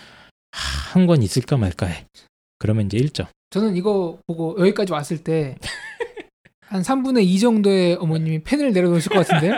한 0.53 1.07
권 1.07 1.22
있을까 1.22 1.57
말까 1.57 1.87
해. 1.87 2.07
그러면 2.59 2.87
이제 2.87 2.96
1점. 2.99 3.27
저는 3.51 3.77
이거 3.77 4.18
보고 4.27 4.57
여기까지 4.59 4.92
왔을 4.92 5.18
때 5.18 5.57
한 6.68 6.83
3분의 6.83 7.25
2 7.25 7.38
정도의 7.38 7.94
어머님이 7.94 8.40
펜을 8.42 8.72
내려놓으실 8.72 9.12
것 9.12 9.25
같은데요. 9.27 9.55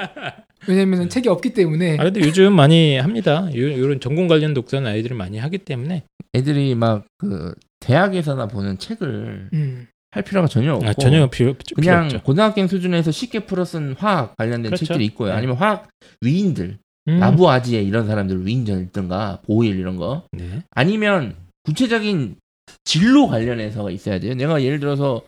왜냐면 0.69 1.09
책이 1.09 1.29
없기 1.31 1.55
때문에 1.55 1.97
아 1.99 2.05
근데 2.05 2.21
요즘 2.21 2.53
많이 2.53 2.99
합니다. 2.99 3.49
요, 3.57 3.79
요런 3.79 4.01
전공 4.01 4.29
관련 4.29 4.53
독서는 4.53 4.91
아이들이 4.91 5.15
많이 5.15 5.39
하기 5.39 5.59
때문에 5.59 6.03
애들이 6.35 6.75
막 6.75 7.05
그 7.17 7.55
대학에서나 7.81 8.49
보는 8.49 8.79
책을 8.79 9.49
음. 9.55 9.87
할 10.11 10.23
필요가 10.23 10.49
전혀 10.49 10.75
없고 10.75 10.87
아, 10.87 10.93
전혀 10.95 11.31
필요, 11.31 11.55
필요 11.55 11.75
그냥 11.77 12.05
없죠. 12.07 12.23
고등학생 12.23 12.67
수준에서 12.67 13.11
쉽게 13.11 13.41
풀어 13.47 13.65
쓴 13.65 13.95
화학 13.97 14.37
관련된 14.37 14.65
그렇죠. 14.71 14.85
책들이 14.85 15.05
있고요. 15.07 15.31
네. 15.31 15.37
아니면 15.39 15.57
화학 15.57 15.89
위인들, 16.21 16.79
음. 17.09 17.19
라부아지에 17.21 17.83
이런 17.83 18.07
사람들 18.07 18.47
위인전 18.47 18.83
있던가 18.83 19.41
보일 19.47 19.79
이런 19.79 19.97
거. 19.97 20.23
네. 20.33 20.63
아니면 20.71 21.35
구체적인 21.65 22.37
진로 22.85 23.27
관련해서가 23.29 23.91
있어야 23.91 24.21
돼요. 24.21 24.35
내가 24.35 24.63
예를 24.63 24.79
들어서 24.79 25.23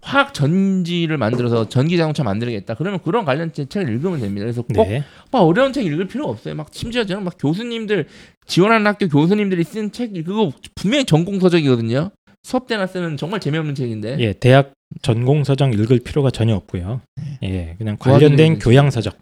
화학 0.00 0.34
전지를 0.34 1.16
만들어서 1.16 1.68
전기 1.68 1.96
자동차 1.96 2.24
만들겠다. 2.24 2.74
그러면 2.74 3.00
그런 3.02 3.24
관련 3.24 3.52
책을 3.52 3.88
읽으면 3.88 4.20
됩니다. 4.20 4.44
그래서 4.44 4.62
꼭 4.62 4.88
네. 4.88 5.04
막 5.30 5.40
어려운 5.40 5.72
책 5.72 5.86
읽을 5.86 6.08
필요 6.08 6.28
없어요. 6.28 6.56
막 6.56 6.68
심지어 6.72 7.04
저는 7.04 7.22
막 7.22 7.34
교수님들 7.38 8.08
지원하는 8.46 8.86
학교 8.86 9.08
교수님들이 9.08 9.62
쓴 9.62 9.92
책 9.92 10.12
그거 10.24 10.50
분명히 10.74 11.04
전공 11.04 11.38
서적이거든요. 11.38 12.10
수업 12.42 12.66
때나 12.66 12.88
쓰는 12.88 13.16
정말 13.16 13.38
재미없는 13.38 13.76
책인데 13.76 14.16
예, 14.18 14.32
대학 14.32 14.72
전공 15.02 15.44
서적 15.44 15.72
읽을 15.74 16.00
필요가 16.00 16.30
전혀 16.30 16.56
없고요. 16.56 17.00
예, 17.44 17.76
그냥 17.78 17.96
관련된 17.96 18.58
교양 18.58 18.90
서적. 18.90 19.16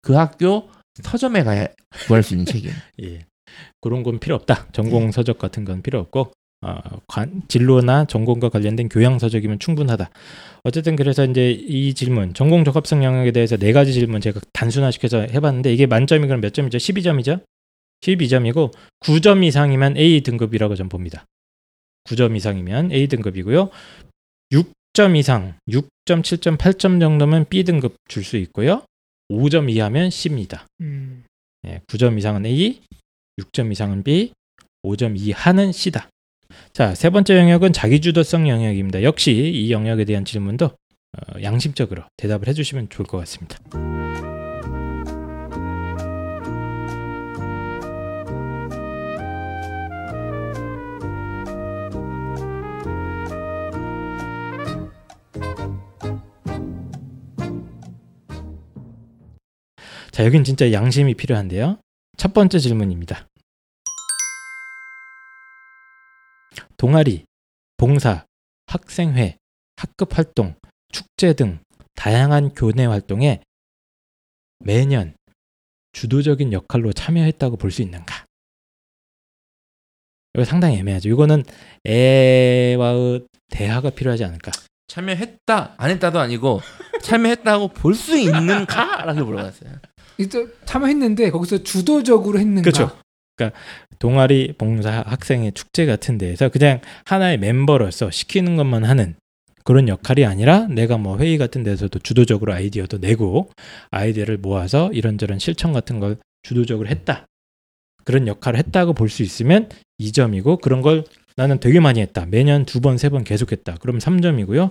그 0.00 0.14
학교 0.14 0.68
서점에 1.02 1.42
가야 1.42 1.68
구할 2.06 2.22
수 2.22 2.34
있는 2.34 2.46
책이에요. 2.46 2.74
예. 3.04 3.24
그런 3.80 4.02
건 4.02 4.18
필요 4.18 4.34
없다. 4.34 4.68
전공 4.72 5.10
서적 5.10 5.38
같은 5.38 5.64
건 5.64 5.82
필요 5.82 5.98
없고 6.00 6.32
어, 6.64 6.78
관, 7.08 7.42
진로나 7.48 8.04
전공과 8.04 8.48
관련된 8.48 8.88
교양 8.88 9.18
서적이면 9.18 9.58
충분하다. 9.58 10.10
어쨌든 10.62 10.94
그래서 10.94 11.24
이제 11.24 11.50
이 11.50 11.92
질문 11.92 12.34
전공 12.34 12.64
적합성 12.64 13.02
영역에 13.02 13.32
대해서 13.32 13.56
네 13.56 13.72
가지 13.72 13.92
질문 13.92 14.20
제가 14.20 14.40
단순화시켜서 14.52 15.18
해봤는데 15.22 15.72
이게 15.72 15.86
만점이 15.86 16.26
그럼 16.26 16.40
몇 16.40 16.54
점이죠? 16.54 16.78
12점이죠? 16.78 17.42
12점이고 18.02 18.72
9점 19.00 19.44
이상이면 19.44 19.96
A 19.96 20.20
등급이라고 20.22 20.76
전 20.76 20.88
봅니다. 20.88 21.24
9점 22.04 22.36
이상이면 22.36 22.92
A 22.92 23.08
등급이고요. 23.08 23.70
6점 24.52 25.16
이상, 25.16 25.54
6점, 25.68 26.22
7점, 26.22 26.58
8점 26.58 27.00
정도면 27.00 27.46
B 27.48 27.64
등급 27.64 27.96
줄 28.08 28.22
수 28.24 28.36
있고요. 28.36 28.84
5점 29.32 29.70
이하면 29.70 30.10
C입니다. 30.10 30.66
음. 30.80 31.24
예, 31.66 31.80
9점 31.86 32.18
이상은 32.18 32.44
A, 32.46 32.80
6점 33.40 33.72
이상은 33.72 34.02
B, 34.02 34.32
5점 34.84 35.14
이하는 35.16 35.72
C다. 35.72 36.08
자, 36.72 36.94
세 36.94 37.10
번째 37.10 37.38
영역은 37.38 37.72
자기주도성 37.72 38.48
영역입니다. 38.48 39.02
역시 39.02 39.32
이 39.32 39.70
영역에 39.72 40.04
대한 40.04 40.24
질문도 40.24 40.66
어, 40.66 41.42
양심적으로 41.42 42.04
대답을 42.16 42.48
해주시면 42.48 42.88
좋을 42.88 43.06
것 43.06 43.18
같습니다. 43.18 43.58
자, 60.12 60.24
여긴 60.26 60.44
진짜 60.44 60.72
양심이 60.72 61.14
필요한데요. 61.14 61.78
첫 62.18 62.34
번째 62.34 62.58
질문입니다. 62.58 63.26
동아리, 66.76 67.24
봉사, 67.78 68.26
학생회, 68.66 69.38
학급 69.76 70.16
활동, 70.16 70.54
축제 70.92 71.32
등 71.32 71.60
다양한 71.94 72.52
교내 72.54 72.84
활동에 72.84 73.40
매년 74.60 75.14
주도적인 75.92 76.52
역할로 76.52 76.92
참여했다고 76.92 77.56
볼 77.56 77.70
수 77.70 77.82
있는가? 77.82 78.24
이거 80.34 80.44
상당히 80.44 80.78
애매하죠. 80.78 81.08
이거는 81.10 81.44
애와의 81.86 83.26
대화가 83.50 83.90
필요하지 83.90 84.24
않을까? 84.24 84.50
참여했다 84.88 85.74
안 85.78 85.90
했다도 85.90 86.18
아니고 86.18 86.60
참여했다고 87.02 87.68
볼 87.68 87.94
수 87.94 88.16
있는가라고 88.18 89.24
물어봤어요. 89.24 89.72
참여했는데 90.64 91.30
거기서 91.30 91.62
주도적으로 91.62 92.38
했는가? 92.38 92.62
그렇죠. 92.70 92.96
동아리, 93.98 94.54
봉사, 94.56 95.02
학생회, 95.06 95.50
축제 95.52 95.86
같은 95.86 96.18
데에서 96.18 96.48
그냥 96.48 96.80
하나의 97.06 97.38
멤버로서 97.38 98.10
시키는 98.10 98.56
것만 98.56 98.84
하는 98.84 99.14
그런 99.64 99.88
역할이 99.88 100.24
아니라 100.24 100.66
내가 100.66 100.96
뭐 100.96 101.18
회의 101.18 101.38
같은 101.38 101.62
데서도 101.62 102.00
주도적으로 102.00 102.52
아이디어도 102.52 102.98
내고 102.98 103.50
아이디어를 103.90 104.38
모아서 104.38 104.90
이런저런 104.92 105.38
실천 105.38 105.72
같은 105.72 106.00
걸 106.00 106.16
주도적으로 106.42 106.88
했다. 106.88 107.26
그런 108.04 108.26
역할을 108.26 108.58
했다고 108.58 108.94
볼 108.94 109.08
수 109.08 109.22
있으면 109.22 109.68
2점이고 110.00 110.60
그런 110.60 110.82
걸 110.82 111.04
나는 111.36 111.58
되게 111.60 111.80
많이 111.80 112.00
했다. 112.00 112.26
매년 112.26 112.64
두 112.64 112.80
번, 112.80 112.98
세 112.98 113.08
번 113.08 113.24
계속했다. 113.24 113.76
그럼 113.80 113.98
3점이고요. 113.98 114.70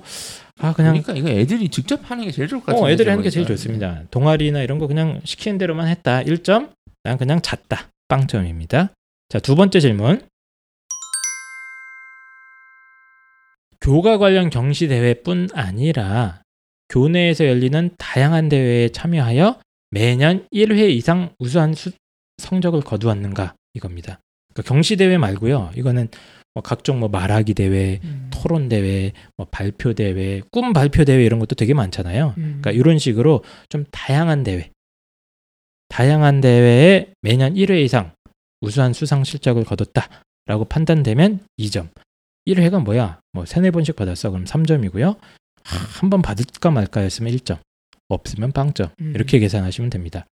아 0.59 0.74
그냥 0.74 0.93
그러니까 1.01 1.14
이거 1.14 1.30
애들이 1.30 1.70
직접 1.70 1.99
하는 2.09 2.26
게 2.26 2.32
제일 2.32 2.47
좋을 2.47 2.62
것 2.62 2.68
같아요. 2.68 2.84
어, 2.84 2.89
애들이 2.89 3.09
하는 3.09 3.24
게 3.24 3.30
제일 3.30 3.45
좋습니다. 3.47 4.03
동아리나 4.12 4.62
이런 4.62 4.78
거 4.80 4.88
그냥 4.88 5.22
시키는 5.24 5.57
대로만 5.57 5.88
했다. 5.88 6.22
1점. 6.24 6.72
난 7.03 7.18
그냥 7.18 7.41
잤다. 7.41 7.88
빵점입니다. 8.07 8.89
자, 9.30 9.39
두 9.39 9.55
번째 9.55 9.80
질문. 9.80 10.22
교과 13.82 14.18
관련 14.20 14.49
경시 14.49 14.88
대회뿐 14.88 15.49
아니라 15.53 16.41
교내에서 16.89 17.47
열리는 17.47 17.89
다양한 17.97 18.49
대회에 18.49 18.89
참여하여 18.89 19.59
매년 19.89 20.47
1회 20.53 20.91
이상 20.91 21.32
우수한 21.39 21.74
수- 21.74 21.91
성적을 22.38 22.82
거두었는가 22.82 23.55
이겁니다. 23.74 24.20
그러니까 24.53 24.74
경시 24.74 24.97
대회 24.97 25.18
말고요. 25.18 25.72
이거는 25.76 26.09
뭐 26.53 26.61
각종 26.61 26.99
뭐 26.99 27.07
말하기 27.09 27.53
대회, 27.53 27.99
음. 28.03 28.29
토론 28.33 28.67
대회, 28.69 29.11
뭐 29.37 29.47
발표 29.49 29.93
대회, 29.93 30.41
꿈 30.51 30.73
발표 30.73 31.05
대회 31.05 31.23
이런 31.23 31.39
것도 31.39 31.55
되게 31.55 31.73
많잖아요. 31.73 32.33
음. 32.37 32.43
그러니까 32.61 32.71
이런 32.71 32.97
식으로 32.99 33.43
좀 33.69 33.85
다양한 33.91 34.43
대회, 34.43 34.71
다양한 35.89 36.41
대회에 36.41 37.13
매년 37.21 37.53
1회 37.53 37.83
이상 37.83 38.13
우수한 38.61 38.93
수상 38.93 39.23
실적을 39.23 39.63
거뒀다라고 39.65 40.65
판단되면 40.69 41.39
2점. 41.59 41.89
1회가 42.47 42.83
뭐야? 42.83 43.19
뭐 43.33 43.45
세네 43.45 43.71
번씩 43.71 43.95
받았어. 43.95 44.29
그럼 44.31 44.45
3점이고요. 44.45 45.17
한 45.63 46.09
번 46.09 46.21
받을까 46.21 46.71
말까 46.71 47.01
했으면 47.01 47.31
1점. 47.33 47.59
없으면 48.09 48.51
빵점. 48.51 48.89
음. 48.99 49.13
이렇게 49.15 49.39
계산하시면 49.39 49.89
됩니다. 49.89 50.25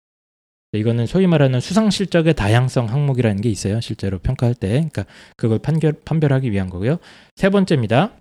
이거는 0.72 1.08
소위 1.08 1.26
말하는 1.26 1.60
수상 1.60 1.90
실적의 1.90 2.36
다양성 2.36 2.90
항목이라는 2.90 3.42
게 3.42 3.50
있어요. 3.50 3.82
실제로 3.82 4.20
평가할 4.20 4.54
때. 4.54 4.70
그러니까 4.70 5.06
그걸 5.36 5.60
판결, 5.60 5.94
판별하기 5.94 6.52
위한 6.52 6.70
거고요. 6.70 7.00
세 7.36 7.50
번째입니다. 7.50 8.14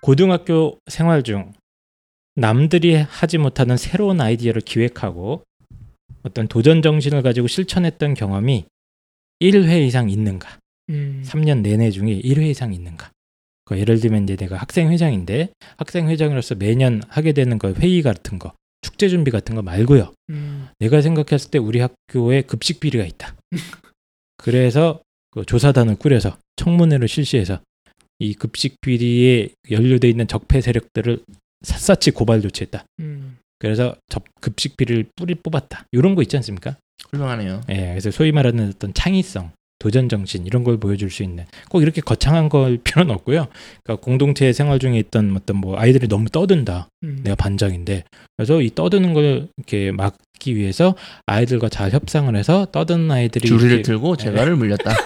고등학교 0.00 0.78
생활 0.86 1.22
중 1.22 1.52
남들이 2.36 2.94
하지 2.94 3.38
못하는 3.38 3.76
새로운 3.76 4.20
아이디어를 4.20 4.60
기획하고 4.60 5.42
어떤 6.22 6.46
도전 6.46 6.82
정신을 6.82 7.22
가지고 7.22 7.46
실천했던 7.46 8.14
경험이 8.14 8.66
1회 9.40 9.86
이상 9.86 10.10
있는가? 10.10 10.58
음. 10.90 11.22
3년 11.24 11.62
내내 11.62 11.90
중에 11.90 12.20
1회 12.20 12.50
이상 12.50 12.72
있는가? 12.72 13.10
그 13.64 13.78
예를 13.78 13.98
들면 13.98 14.24
이제 14.24 14.36
내가 14.36 14.56
학생 14.56 14.90
회장인데 14.90 15.50
학생 15.78 16.08
회장으로서 16.08 16.54
매년 16.54 17.02
하게 17.08 17.32
되는 17.32 17.58
거 17.58 17.72
회의 17.72 18.02
같은 18.02 18.38
거, 18.38 18.52
축제 18.84 19.08
준비 19.08 19.30
같은 19.30 19.54
거 19.54 19.62
말고요. 19.62 20.12
음. 20.28 20.68
내가 20.78 21.00
생각했을 21.00 21.50
때 21.50 21.58
우리 21.58 21.80
학교에 21.80 22.42
급식 22.42 22.80
비리가 22.80 23.04
있다. 23.04 23.34
그래서 24.36 25.00
그 25.30 25.46
조사단을 25.46 25.96
꾸려서 25.96 26.36
청문회를 26.56 27.08
실시해서 27.08 27.60
이 28.18 28.34
급식 28.34 28.76
비리에 28.82 29.48
연루돼 29.70 30.08
있는 30.10 30.28
적폐 30.28 30.60
세력들을 30.60 31.24
샅샅이 31.62 32.10
고발 32.10 32.42
조치했다. 32.42 32.84
음. 33.00 33.38
그래서 33.58 33.96
접 34.10 34.24
급식 34.42 34.76
비리를 34.76 35.06
뿌리 35.16 35.34
뽑았다. 35.34 35.86
이런 35.92 36.14
거 36.14 36.20
있지 36.20 36.36
않습니까? 36.36 36.76
훌륭하네요. 37.10 37.62
예, 37.70 37.88
그래서 37.88 38.10
소위 38.10 38.32
말하는 38.32 38.68
어떤 38.68 38.92
창의성, 38.92 39.50
도전 39.78 40.08
정신 40.08 40.46
이런 40.46 40.64
걸 40.64 40.78
보여줄 40.78 41.10
수 41.10 41.22
있는 41.22 41.44
꼭 41.68 41.82
이렇게 41.82 42.00
거창한 42.00 42.48
걸 42.48 42.78
필요는 42.84 43.14
없고요. 43.14 43.48
그러니까 43.82 44.04
공동체 44.04 44.52
생활 44.52 44.78
중에 44.78 44.98
있던 44.98 45.36
어떤 45.36 45.56
뭐 45.56 45.78
아이들이 45.78 46.08
너무 46.08 46.28
떠든다. 46.28 46.88
음. 47.02 47.20
내가 47.22 47.36
반장인데 47.36 48.04
그래서 48.36 48.60
이 48.60 48.70
떠드는 48.74 49.14
걸 49.14 49.48
이렇게 49.56 49.92
막기 49.92 50.56
위해서 50.56 50.94
아이들과 51.26 51.68
잘 51.68 51.90
협상을 51.90 52.34
해서 52.34 52.66
떠드는 52.72 53.10
아이들이 53.10 53.46
줄을 53.46 53.82
들고 53.82 54.16
제가를 54.16 54.56
물렸다. 54.56 54.92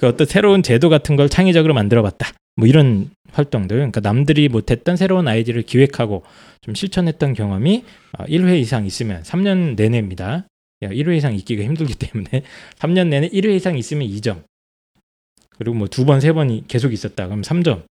그 0.00 0.06
어떤 0.06 0.26
새로운 0.26 0.62
제도 0.62 0.88
같은 0.88 1.16
걸 1.16 1.28
창의적으로 1.28 1.72
만들어봤다. 1.72 2.32
뭐 2.56 2.66
이런 2.66 3.10
활동들, 3.32 3.76
그러니까 3.76 4.00
남들이 4.00 4.48
못했던 4.48 4.96
새로운 4.96 5.28
아이디어를 5.28 5.62
기획하고 5.62 6.24
좀 6.60 6.74
실천했던 6.74 7.34
경험이 7.34 7.84
1회 8.18 8.58
이상 8.60 8.84
있으면 8.84 9.22
3년 9.22 9.76
내내입니다. 9.76 10.46
1회 10.82 11.16
이상 11.16 11.34
있기가 11.34 11.62
힘들기 11.62 11.94
때문에 11.94 12.42
3년 12.78 13.08
내내 13.08 13.28
1회 13.30 13.54
이상 13.56 13.76
있으면 13.76 14.06
2점. 14.08 14.44
그리고 15.58 15.76
뭐 15.76 15.88
두 15.88 16.04
번, 16.04 16.20
세 16.20 16.32
번이 16.32 16.64
계속 16.68 16.92
있었다. 16.92 17.26
그럼 17.26 17.42
3점. 17.42 17.84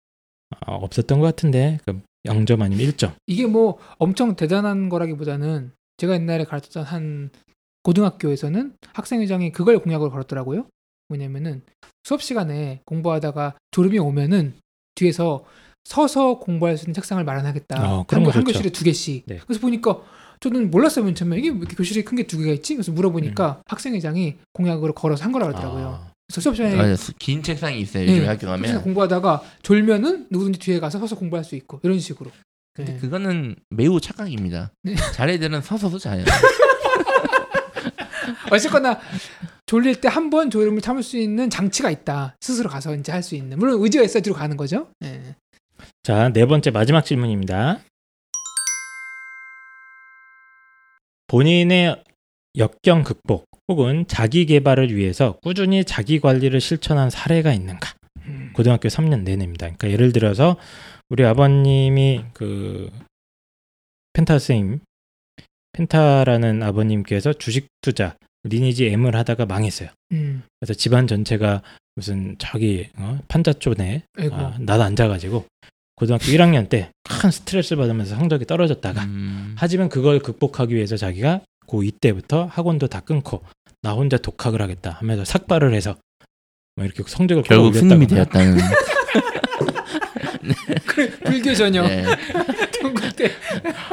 아, 0.61 0.73
없었던 0.73 1.19
것 1.19 1.25
같은데 1.27 1.79
그럼 1.85 2.03
0점 2.27 2.61
아니면 2.63 2.87
1점. 2.87 3.15
이게 3.27 3.47
뭐 3.47 3.79
엄청 3.99 4.37
대단한 4.37 4.89
거라기보다는 4.89 5.73
제가 5.97 6.15
옛날에 6.15 6.45
가르쳤던 6.45 6.85
한 6.85 7.31
고등학교에서는 7.83 8.75
학생회장이 8.93 9.53
그걸 9.53 9.79
공약으로 9.79 10.11
걸었더라고요. 10.11 10.67
뭐냐면은 11.09 11.63
수업 12.05 12.23
시간에 12.23 12.81
공부하다가 12.87 13.57
졸음이 13.71 13.99
오면은 13.99 14.55
뒤에서 14.95 15.45
서서 15.85 16.39
공부할 16.39 16.79
수 16.79 16.85
있는 16.85 16.95
책상을 16.95 17.23
마련하겠다. 17.25 17.77
어, 17.77 18.05
그런 18.07 18.25
한, 18.25 18.33
거 18.33 18.39
한. 18.39 18.45
교실에 18.45 18.71
두 18.71 18.85
개씩. 18.85 19.25
네. 19.27 19.39
그래서 19.47 19.61
보니까 19.61 20.01
저는 20.45 20.71
몰랐어요 20.71 21.05
맨 21.05 21.15
처음에 21.15 21.39
이게 21.39 21.49
왜 21.51 21.57
이렇게 21.57 21.75
교실이 21.75 22.05
큰 22.05 22.17
게 22.17 22.27
두 22.27 22.39
개가 22.39 22.53
있지? 22.53 22.75
그래서 22.75 22.93
물어보니까 22.93 23.63
학생회장이 23.67 24.37
공약으로 24.53 24.93
걸어서 24.95 25.25
한 25.25 25.33
거라 25.33 25.47
그러더라고요. 25.47 25.87
음. 25.87 25.93
아, 26.09 26.13
그래서 26.29 26.41
수업 26.41 26.57
시간에 26.57 26.97
수- 26.97 27.13
긴 27.19 27.43
책상이 27.43 27.81
있어요. 27.81 28.05
네, 28.07 28.13
요즘 28.17 28.29
학교 28.29 28.41
수업 28.47 28.57
시간에 28.57 28.69
가면. 28.73 28.83
공부하다가 28.83 29.43
졸면은 29.63 30.27
누구든지 30.31 30.59
뒤에 30.59 30.81
가서 30.81 30.99
서서 30.99 31.17
공부할 31.17 31.45
수 31.45 31.55
있고 31.57 31.81
이런 31.83 31.99
식으로. 31.99 32.31
근데 32.75 32.95
네. 32.95 32.99
그거는 32.99 33.57
매우 33.71 34.01
착각입니다. 34.01 34.73
네. 34.83 34.95
자네들은 35.15 35.63
서서도 35.63 35.99
자요. 35.99 36.25
어쨌거나 38.51 38.99
졸릴 39.67 40.01
때 40.01 40.09
한 40.09 40.31
번 40.31 40.51
졸음을 40.51 40.81
참을 40.81 41.03
수 41.03 41.17
있는 41.17 41.51
장치가 41.51 41.91
있다. 41.91 42.37
스스로 42.41 42.69
가서 42.69 42.95
이제 42.95 43.13
할 43.13 43.23
수 43.23 43.35
있는. 43.35 43.59
물론 43.59 43.81
의지가 43.83 44.05
있어야 44.05 44.23
뒤로 44.23 44.35
가는 44.35 44.57
거죠. 44.57 44.89
예. 45.05 45.37
자, 46.03 46.31
네 46.33 46.47
번째 46.47 46.71
마지막 46.71 47.05
질문입니다. 47.05 47.81
본인의 51.35 52.01
역경 52.57 53.03
극복 53.03 53.47
혹은 53.67 54.05
자기 54.07 54.47
개발을 54.47 54.95
위해서 54.95 55.37
꾸준히 55.43 55.85
자기 55.85 56.21
관리를 56.21 56.61
실천한 56.61 57.11
사례가 57.11 57.53
있는가? 57.53 57.93
음. 58.27 58.53
고등학교 58.55 58.87
3년 58.87 59.25
내내입니다. 59.25 59.67
그러니까 59.67 59.91
예를 59.91 60.13
들어서 60.13 60.57
우리 61.09 61.25
아버님이 61.25 62.27
그 62.35 62.89
펜타 64.13 64.35
선생님 64.35 64.79
펜타라는 65.73 66.63
아버님께서 66.63 67.33
주식 67.33 67.67
투자 67.81 68.17
리니지 68.45 68.87
M을 68.87 69.17
하다가 69.17 69.47
망했어요. 69.47 69.89
음. 70.13 70.45
그래서 70.61 70.75
집안 70.75 71.09
전체가 71.09 71.63
무슨 71.97 72.37
저기 72.39 72.91
어? 72.97 73.19
판자촌에. 73.27 74.05
아, 74.31 74.57
나도 74.61 74.85
앉아가지고 74.85 75.45
고등학교 75.97 76.25
1학년 76.27 76.69
때 76.69 76.91
큰 77.25 77.31
스트레스 77.31 77.77
받으면서 77.77 78.17
성적이 78.17 78.45
떨어졌다가 78.47 79.05
음, 79.05 79.55
하지만 79.59 79.89
그걸 79.89 80.19
극복하기 80.19 80.75
위해서 80.75 80.97
자기가 80.97 81.41
고2 81.69 82.01
때부터 82.01 82.47
학원도 82.47 82.89
다 82.89 83.01
끊고 83.01 83.43
나 83.83 83.93
혼자 83.93 84.17
독학을 84.19 84.61
하겠다 84.61 84.91
하면서 85.01 85.25
삭발을 85.25 85.73
해서 85.75 85.97
뭐 86.77 86.85
이렇게 86.85 87.03
성적을 87.07 87.43
결국 87.45 87.75
스님이 87.75 88.07
되었다는. 88.07 88.59
불교 91.25 91.55
전혀. 91.55 91.87
네. 91.87 92.05
동국 92.83 93.17
때. 93.17 93.31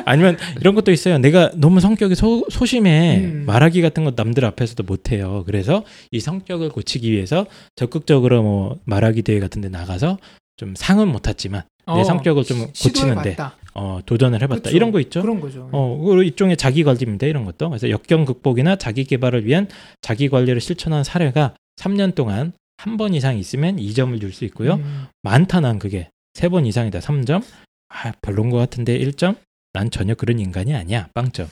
아니면 0.05 0.37
이런 0.59 0.75
것도 0.75 0.91
있어요. 0.91 1.17
내가 1.17 1.51
너무 1.55 1.79
성격이 1.79 2.15
소, 2.15 2.45
소심해 2.49 3.19
음. 3.23 3.43
말하기 3.45 3.81
같은 3.81 4.03
거 4.03 4.11
남들 4.15 4.43
앞에서도 4.45 4.83
못해요. 4.83 5.43
그래서 5.45 5.83
이 6.11 6.19
성격을 6.19 6.69
고치기 6.69 7.11
위해서 7.11 7.45
적극적으로 7.75 8.41
뭐 8.43 8.79
말하기 8.85 9.21
대회 9.21 9.39
같은 9.39 9.61
데 9.61 9.69
나가서 9.69 10.17
좀 10.57 10.73
상은 10.75 11.07
못 11.07 11.19
탔지만 11.21 11.63
내 11.87 11.93
어, 11.93 12.03
성격을 12.03 12.43
좀 12.43 12.67
고치는데. 12.67 13.35
어, 13.73 13.99
도전을 14.05 14.41
해봤다. 14.43 14.63
그쵸. 14.63 14.75
이런 14.75 14.91
거 14.91 14.99
있죠. 14.99 15.21
그런 15.21 15.39
거죠. 15.39 15.69
어, 15.71 15.97
일종의 16.21 16.57
자기 16.57 16.83
관리입니다. 16.83 17.25
이런 17.27 17.45
것도. 17.45 17.69
그래서 17.69 17.89
역경 17.89 18.25
극복이나 18.25 18.75
자기 18.75 19.03
개발을 19.05 19.45
위한 19.45 19.67
자기 20.01 20.27
관리를 20.29 20.59
실천한 20.61 21.03
사례가 21.03 21.55
3년 21.77 22.13
동안 22.15 22.53
한 22.77 22.97
번 22.97 23.13
이상 23.13 23.37
있으면 23.37 23.77
2점을 23.77 24.19
줄 24.19 24.33
수 24.33 24.43
있고요. 24.45 24.73
음, 24.75 25.05
많다 25.23 25.59
난 25.61 25.79
그게 25.79 26.09
세 26.33 26.49
번 26.49 26.65
이상이다 26.65 26.99
3점. 26.99 27.43
아, 27.89 28.11
별론 28.21 28.49
것 28.49 28.57
같은데 28.57 28.97
1점. 28.99 29.35
난 29.73 29.89
전혀 29.91 30.15
그런 30.15 30.39
인간이 30.39 30.73
아니야. 30.75 31.07
빵점. 31.13 31.47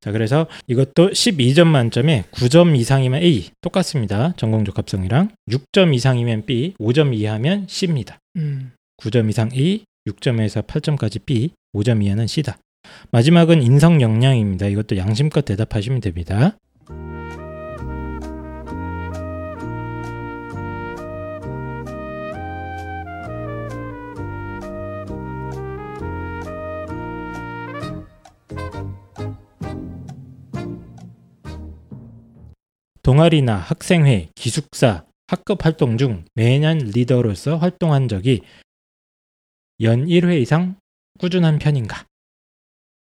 자, 0.00 0.12
그래서 0.12 0.46
이것도 0.66 1.10
12점 1.10 1.66
만점에 1.66 2.24
9점 2.32 2.76
이상이면 2.76 3.22
A 3.22 3.50
똑같습니다. 3.60 4.32
전공 4.36 4.64
적 4.64 4.78
합성이랑 4.78 5.30
6점 5.50 5.94
이상이면 5.94 6.46
B, 6.46 6.74
5점 6.78 7.14
이하면 7.14 7.66
C입니다. 7.68 8.18
음. 8.36 8.72
9점 8.98 9.28
이상 9.28 9.50
A, 9.54 9.84
6점에서 10.08 10.66
8점까지 10.66 11.24
B, 11.24 11.52
5점 11.74 12.04
이하는 12.04 12.26
C다. 12.26 12.58
마지막은 13.10 13.62
인성 13.62 14.00
역량입니다. 14.00 14.66
이것도 14.66 14.96
양심껏 14.96 15.44
대답하시면 15.44 16.00
됩니다. 16.00 16.56
동아리나 33.02 33.56
학생회, 33.56 34.30
기숙사, 34.34 35.04
학급 35.26 35.64
활동 35.64 35.98
중 35.98 36.24
매년 36.34 36.78
리더로서 36.78 37.58
활동한 37.58 38.08
적이 38.08 38.40
연 39.80 40.06
1회 40.06 40.40
이상 40.40 40.76
꾸준한 41.18 41.58
편인가? 41.58 42.06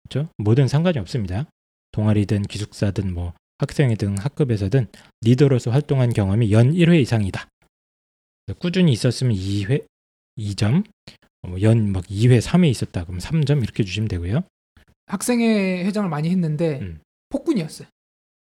그렇죠? 0.08 0.30
뭐든 0.38 0.68
상관이 0.68 0.98
없습니다. 0.98 1.46
동아리든 1.92 2.42
기숙사든 2.42 3.12
뭐 3.14 3.34
학생회든 3.58 4.18
학급에서든 4.18 4.88
리더로서 5.22 5.70
활동한 5.70 6.12
경험이 6.12 6.52
연 6.52 6.72
1회 6.72 7.00
이상이다. 7.00 7.48
꾸준히 8.58 8.92
있었으면 8.92 9.34
2회 9.34 9.86
2점, 10.38 10.84
뭐 11.42 11.60
연막 11.60 12.04
2회, 12.04 12.40
3회 12.40 12.68
있었다. 12.68 13.04
그럼 13.04 13.18
3점 13.18 13.62
이렇게 13.62 13.84
주시면 13.84 14.08
되고요. 14.08 14.42
학생회 15.06 15.84
회장을 15.84 16.08
많이 16.08 16.30
했는데 16.30 16.80
음. 16.80 17.00
폭군이었어요. 17.30 17.88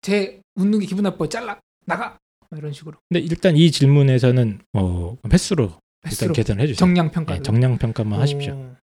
제 0.02 0.42
웃는 0.56 0.80
게 0.80 0.86
기분 0.86 1.04
나빠 1.04 1.28
잘라 1.30 1.60
나가 1.86 2.18
막 2.50 2.58
이런 2.58 2.74
식으로 2.74 2.98
근데 3.10 3.22
일단 3.22 3.56
이 3.56 3.72
질문에서는 3.72 4.60
어, 4.74 5.18
횟수로 5.32 5.78
일단 6.06 6.34
계산을 6.34 6.64
해주세요. 6.64 6.78
정량 6.80 7.12
평가. 7.12 7.36
네, 7.36 7.42
정량 7.44 7.78
평가만 7.78 8.20
하십시오. 8.20 8.54
어, 8.54 8.76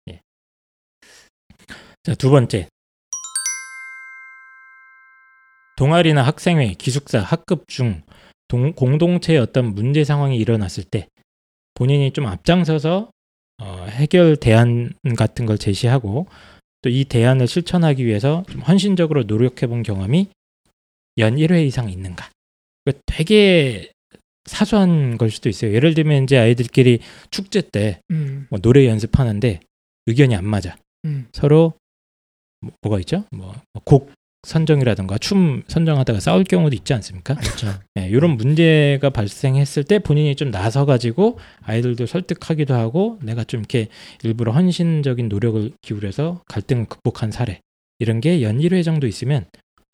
자, 2.03 2.15
두 2.15 2.31
번째. 2.31 2.69
동아리나 5.77 6.23
학생회, 6.25 6.75
기숙사, 6.75 7.21
학급 7.21 7.69
중 7.69 8.03
동- 8.49 8.73
공동체의 8.73 9.39
어떤 9.39 9.75
문제 9.75 10.05
상황이 10.05 10.37
일어났을 10.37 10.85
때 10.85 11.09
본인이 11.75 12.13
좀 12.13 12.27
앞장서서 12.27 13.11
어, 13.61 13.87
해결 13.89 14.37
대안 14.37 14.95
같은 15.17 15.47
걸 15.47 15.59
제시하고 15.59 16.27
또 16.83 16.91
이 16.91 17.05
대안을 17.05 17.49
실천하기 17.49 18.07
위해서 18.07 18.45
좀 18.51 18.61
헌신적으로 18.63 19.25
노력해 19.25 19.67
본 19.67 19.83
경험이 19.83 20.29
연 21.19 21.35
1회 21.37 21.67
이상 21.67 21.91
있는가. 21.91 22.31
그 22.85 22.93
되게 23.05 23.91
사소한 24.49 25.19
걸 25.19 25.31
수도 25.31 25.49
있어요. 25.49 25.73
예를 25.73 25.95
들면 25.95 26.25
이제 26.25 26.37
아이들끼리 26.39 26.99
축제 27.31 27.61
때 27.61 28.01
음, 28.11 28.47
뭐 28.51 28.59
노래 28.59 28.87
연습하는데 28.87 29.61
의견이 30.07 30.35
안 30.35 30.45
맞아. 30.47 30.77
음. 31.05 31.27
서로 31.33 31.75
뭐, 32.61 32.73
뭐가 32.83 32.99
있죠? 33.01 33.25
뭐 33.31 33.55
곡 33.85 34.13
선정이라든가 34.47 35.19
춤 35.19 35.63
선정하다가 35.69 36.21
싸울 36.21 36.45
경우도 36.45 36.75
있지 36.77 36.95
않습니까? 36.95 37.35
그렇죠. 37.35 37.75
네, 37.95 38.09
이런 38.09 38.37
문제가 38.37 39.11
발생했을 39.11 39.83
때 39.85 39.99
본인이 39.99 40.37
좀 40.37 40.51
나서 40.53 40.85
가지고 40.87 41.39
아이들도 41.63 42.07
설득하기도 42.07 42.73
하고 42.73 43.19
내가 43.23 43.43
좀 43.45 43.61
이렇게 43.61 43.89
일부러 44.23 44.53
헌신적인 44.53 45.29
노력을 45.29 45.73
기울여서 45.83 46.43
갈등을 46.47 46.87
극복한 46.87 47.31
사례 47.33 47.61
이런 47.99 48.21
게 48.21 48.41
연 48.43 48.59
1회 48.59 48.85
정도 48.85 49.07
있으면 49.09 49.45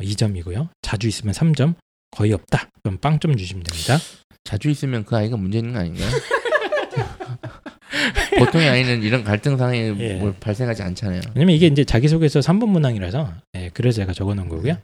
2점이고요. 0.01 0.69
자주 0.83 1.09
있으면 1.09 1.33
3점, 1.33 1.75
거의 2.11 2.33
없다. 2.33 2.69
그럼 2.83 2.99
빵점 2.99 3.37
주시면 3.37 3.63
됩니다. 3.65 3.97
자주 4.45 4.71
있으면 4.71 5.05
그 5.05 5.17
아이가 5.17 5.37
문제 5.37 5.59
있는 5.59 5.73
거 5.73 5.81
아닌가요? 5.81 6.09
보통의 8.39 8.69
아이는 8.69 9.03
이런 9.03 9.25
갈등 9.25 9.57
상황이 9.57 9.79
예. 9.99 10.15
뭘 10.17 10.35
발생하지 10.39 10.83
않잖아요. 10.83 11.21
왜냐면 11.35 11.55
이게 11.55 11.67
이제 11.67 11.85
자기소개서 11.85 12.41
3분 12.41 12.69
문항이라서 12.69 13.33
예, 13.57 13.71
그래서 13.73 13.97
제가 13.97 14.13
적어 14.13 14.35
놓은 14.35 14.49
거고요. 14.49 14.77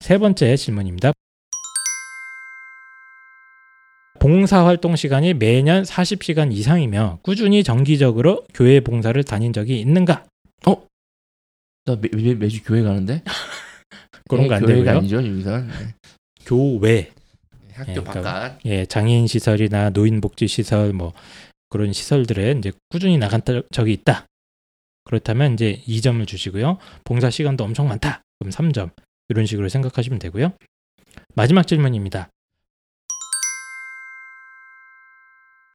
세 0.00 0.18
번째 0.18 0.56
질문입니다. 0.56 1.12
봉사 4.20 4.64
활동 4.64 4.94
시간이 4.96 5.34
매년 5.34 5.82
40시간 5.82 6.52
이상이며 6.52 7.18
꾸준히 7.22 7.64
정기적으로 7.64 8.44
교회 8.54 8.80
봉사를 8.80 9.22
다닌 9.24 9.52
적이 9.52 9.80
있는가? 9.80 10.24
나 11.84 11.96
매, 12.00 12.08
매, 12.14 12.34
매 12.34 12.48
주 12.48 12.62
교회 12.62 12.82
가는데? 12.82 13.22
그런 14.30 14.46
거안 14.46 14.60
교회가 14.62 14.84
되고요. 14.84 14.98
아니죠 14.98 15.16
여기서 15.16 15.58
네. 15.62 15.94
교외, 16.46 17.10
학교 17.74 17.90
예, 17.90 17.94
그러니까 17.94 18.22
바깥. 18.22 18.60
예, 18.64 18.86
장애인 18.86 19.26
시설이나 19.26 19.90
노인 19.90 20.20
복지 20.20 20.46
시설 20.46 20.92
뭐 20.92 21.12
그런 21.68 21.92
시설들에 21.92 22.52
이제 22.58 22.72
꾸준히 22.90 23.18
나간 23.18 23.40
적이 23.72 23.92
있다. 23.92 24.26
그렇다면 25.04 25.54
이제 25.54 25.82
2점을 25.86 26.26
주시고요. 26.26 26.78
봉사 27.04 27.30
시간도 27.30 27.64
엄청 27.64 27.88
많다. 27.88 28.22
그럼 28.38 28.50
3점. 28.50 28.90
이런 29.28 29.46
식으로 29.46 29.68
생각하시면 29.68 30.18
되고요. 30.18 30.52
마지막 31.34 31.66
질문입니다. 31.66 32.28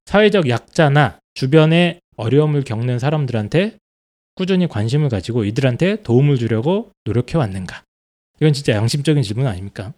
사회적 0.05 0.47
약자나 0.47 1.19
주변에 1.33 1.99
어려움을 2.15 2.63
겪는 2.63 2.99
사람들한테 2.99 3.77
꾸준히 4.35 4.67
관심을 4.67 5.09
가지고 5.09 5.43
이들한테 5.43 6.03
도움을 6.03 6.37
주려고 6.37 6.91
노력해 7.03 7.37
왔는가? 7.37 7.83
이건 8.39 8.53
진짜 8.53 8.73
양심적인 8.73 9.23
질문 9.23 9.47
아닙니까? 9.47 9.93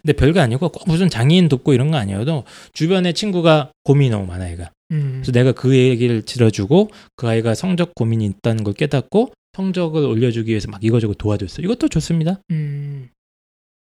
근데 0.00 0.12
별거 0.14 0.40
아니고 0.40 0.70
꼭 0.70 0.84
무슨 0.86 1.08
장애인 1.08 1.48
돕고 1.48 1.74
이런 1.74 1.90
거 1.90 1.96
아니어도 1.98 2.44
주변에 2.72 3.12
친구가 3.12 3.72
고민이 3.84 4.10
너무 4.10 4.26
많아 4.26 4.50
얘가. 4.50 4.70
음. 4.92 5.20
그래서 5.22 5.32
내가 5.32 5.52
그 5.52 5.76
얘기를 5.76 6.22
들어주고 6.22 6.90
그 7.16 7.28
아이가 7.28 7.54
성적 7.54 7.94
고민이 7.94 8.24
있다는 8.26 8.64
걸 8.64 8.74
깨닫고 8.74 9.32
성적을 9.54 10.04
올려주기 10.04 10.50
위해서 10.50 10.70
막 10.70 10.82
이거저거 10.82 11.14
도와줬어. 11.14 11.62
이것도 11.62 11.88
좋습니다. 11.88 12.40
음. 12.50 13.08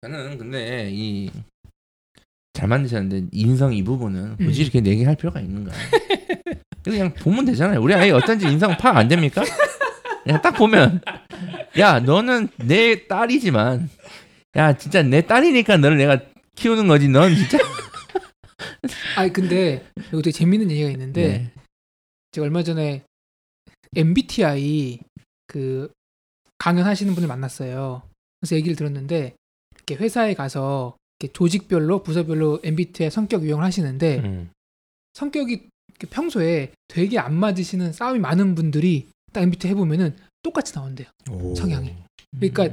저는 0.03 0.39
근데 0.39 0.91
이 0.93 1.31
잘 2.57 2.69
만드셨는데 2.69 3.29
인성 3.33 3.75
이 3.75 3.85
부분은 3.85 4.37
음. 4.41 4.47
굳이 4.47 4.63
이렇게 4.63 4.83
얘기할 4.83 5.15
필요가 5.17 5.41
있는가? 5.41 5.73
그냥 6.83 7.13
보면 7.13 7.45
되잖아요. 7.45 7.83
우리 7.83 7.93
아이 7.93 8.11
어떤지 8.11 8.47
인성 8.47 8.79
파악 8.79 8.97
안 8.97 9.09
됩니까? 9.09 9.45
그냥 10.25 10.41
딱 10.41 10.53
보면 10.53 11.03
야 11.79 12.01
너는 12.01 12.49
내 12.57 13.07
딸이지만 13.07 13.91
야 14.57 14.77
진짜 14.77 15.03
내 15.03 15.27
딸이니까 15.27 15.77
너를 15.77 15.99
내가 15.99 16.21
키우는 16.55 16.89
거지. 16.89 17.09
넌 17.09 17.35
진짜 17.35 17.59
아니 19.17 19.33
근데 19.33 19.87
이거 20.09 20.23
되게 20.23 20.33
재밌는 20.33 20.71
얘기가 20.71 20.91
있는데 20.91 21.29
네. 21.29 21.53
제가 22.33 22.45
얼마 22.45 22.63
전에 22.63 23.03
MBTI 23.95 25.01
그 25.47 25.93
강연하시는 26.59 27.15
분을 27.15 27.29
만났어요. 27.29 28.03
그래서 28.41 28.57
얘기를 28.57 28.77
들었는데 28.77 29.35
이렇게 29.75 29.95
회사에 29.95 30.35
가서 30.35 30.97
이렇게 31.19 31.33
조직별로 31.33 32.03
부서별로 32.03 32.61
MBTI 32.65 33.11
성격 33.11 33.43
유형을 33.43 33.65
하시는데 33.65 34.19
음. 34.19 34.51
성격이 35.15 35.69
이렇게 35.89 36.07
평소에 36.09 36.73
되게 36.89 37.19
안 37.19 37.35
맞으시는 37.35 37.93
싸움이 37.93 38.19
많은 38.19 38.55
분들이 38.55 39.09
딱 39.33 39.43
MBTI 39.43 39.73
해보면은 39.73 40.17
똑같이 40.43 40.75
나온대요. 40.75 41.09
오. 41.31 41.55
성향이. 41.55 41.95
그러니까 42.39 42.69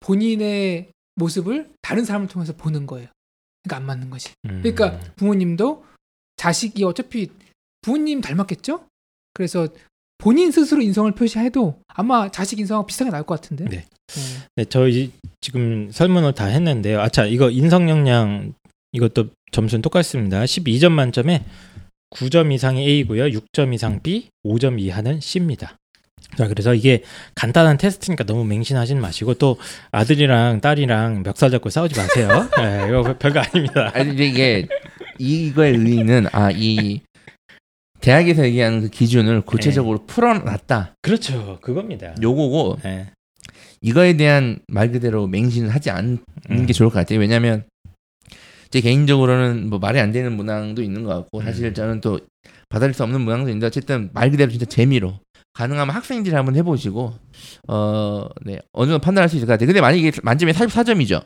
본인의 0.00 0.90
모습을 1.16 1.70
다른 1.82 2.04
사람을 2.04 2.28
통해서 2.28 2.54
보는 2.56 2.86
거예요. 2.86 3.08
그러니까 3.62 3.76
안 3.76 3.86
맞는 3.86 4.10
거지. 4.10 4.32
음. 4.46 4.60
그러니까 4.62 4.98
부모님도 5.16 5.84
자식이 6.36 6.84
어차피 6.84 7.30
부모님 7.82 8.20
닮았겠죠? 8.20 8.86
그래서 9.34 9.68
본인 10.18 10.50
스스로 10.50 10.82
인성을 10.82 11.10
표시해도 11.12 11.80
아마 11.88 12.30
자식 12.30 12.58
인성하고 12.58 12.86
비슷하게 12.86 13.10
나올 13.10 13.24
것 13.24 13.40
같은데. 13.40 13.64
네. 13.64 13.76
네. 13.76 14.22
네, 14.56 14.64
저희 14.64 15.12
지금 15.40 15.90
설문을 15.90 16.34
다 16.34 16.46
했는데요. 16.46 17.00
아차 17.00 17.24
이거 17.26 17.50
인성 17.50 17.88
역량 17.88 18.54
이것도 18.92 19.30
점수는 19.52 19.82
똑같습니다. 19.82 20.42
12점 20.42 20.92
만점에 20.92 21.44
9점 22.10 22.52
이상이 22.52 22.82
A고요. 22.82 23.24
6점 23.26 23.72
이상 23.72 24.02
B, 24.02 24.28
5점 24.44 24.80
이하는 24.80 25.20
C입니다. 25.20 25.76
자, 26.36 26.48
그래서 26.48 26.74
이게 26.74 27.02
간단한 27.34 27.76
테스트니까 27.78 28.24
너무 28.24 28.44
맹신하지는 28.44 29.00
마시고 29.02 29.34
또 29.34 29.58
아들이랑 29.90 30.60
딸이랑 30.60 31.22
멱살 31.24 31.50
잡고 31.50 31.70
싸우지 31.70 31.98
마세요. 31.98 32.48
네, 32.58 32.86
이거 32.88 33.16
별거 33.18 33.40
아닙니다. 33.40 33.90
아니 33.94 34.12
이게 34.14 34.66
이거의 35.18 35.74
의의는 35.76 36.26
아 36.32 36.50
이 36.52 37.00
대학에서 38.00 38.44
얘기하는 38.46 38.82
그 38.82 38.88
기준을 38.88 39.42
구체적으로 39.42 40.04
풀어놨다. 40.06 40.94
그렇죠. 41.02 41.58
그겁니다. 41.60 42.14
요거고 42.20 42.78
네. 42.82 43.10
이거에 43.82 44.16
대한 44.16 44.58
말 44.68 44.90
그대로 44.90 45.26
맹신을 45.26 45.70
하지 45.70 45.90
않는 45.90 46.18
음. 46.50 46.66
게 46.66 46.72
좋을 46.72 46.90
것 46.90 46.98
같아요. 46.98 47.18
왜냐하면 47.18 47.64
제 48.70 48.80
개인적으로는 48.80 49.68
뭐 49.68 49.78
말이 49.78 49.98
안 50.00 50.12
되는 50.12 50.32
문항도 50.32 50.82
있는 50.82 51.02
것 51.02 51.14
같고 51.14 51.42
사실 51.42 51.66
음. 51.66 51.74
저는 51.74 52.00
또 52.00 52.20
받아들일 52.68 52.94
수 52.94 53.02
없는 53.02 53.20
문항도 53.20 53.50
있는데 53.50 53.66
어쨌든 53.66 54.10
말 54.12 54.30
그대로 54.30 54.50
진짜 54.50 54.64
재미로 54.64 55.18
가능하면 55.60 55.94
학생들이 55.94 56.34
한번 56.34 56.56
해보시고 56.56 57.12
어 57.68 58.28
네 58.46 58.58
어느 58.72 58.90
정도 58.90 58.98
판단할 59.00 59.28
수 59.28 59.36
있을 59.36 59.46
것 59.46 59.52
같아요. 59.52 59.66
근데 59.66 59.80
만약에 59.80 60.00
이게 60.08 60.18
만점에 60.22 60.52
44점이죠. 60.52 61.24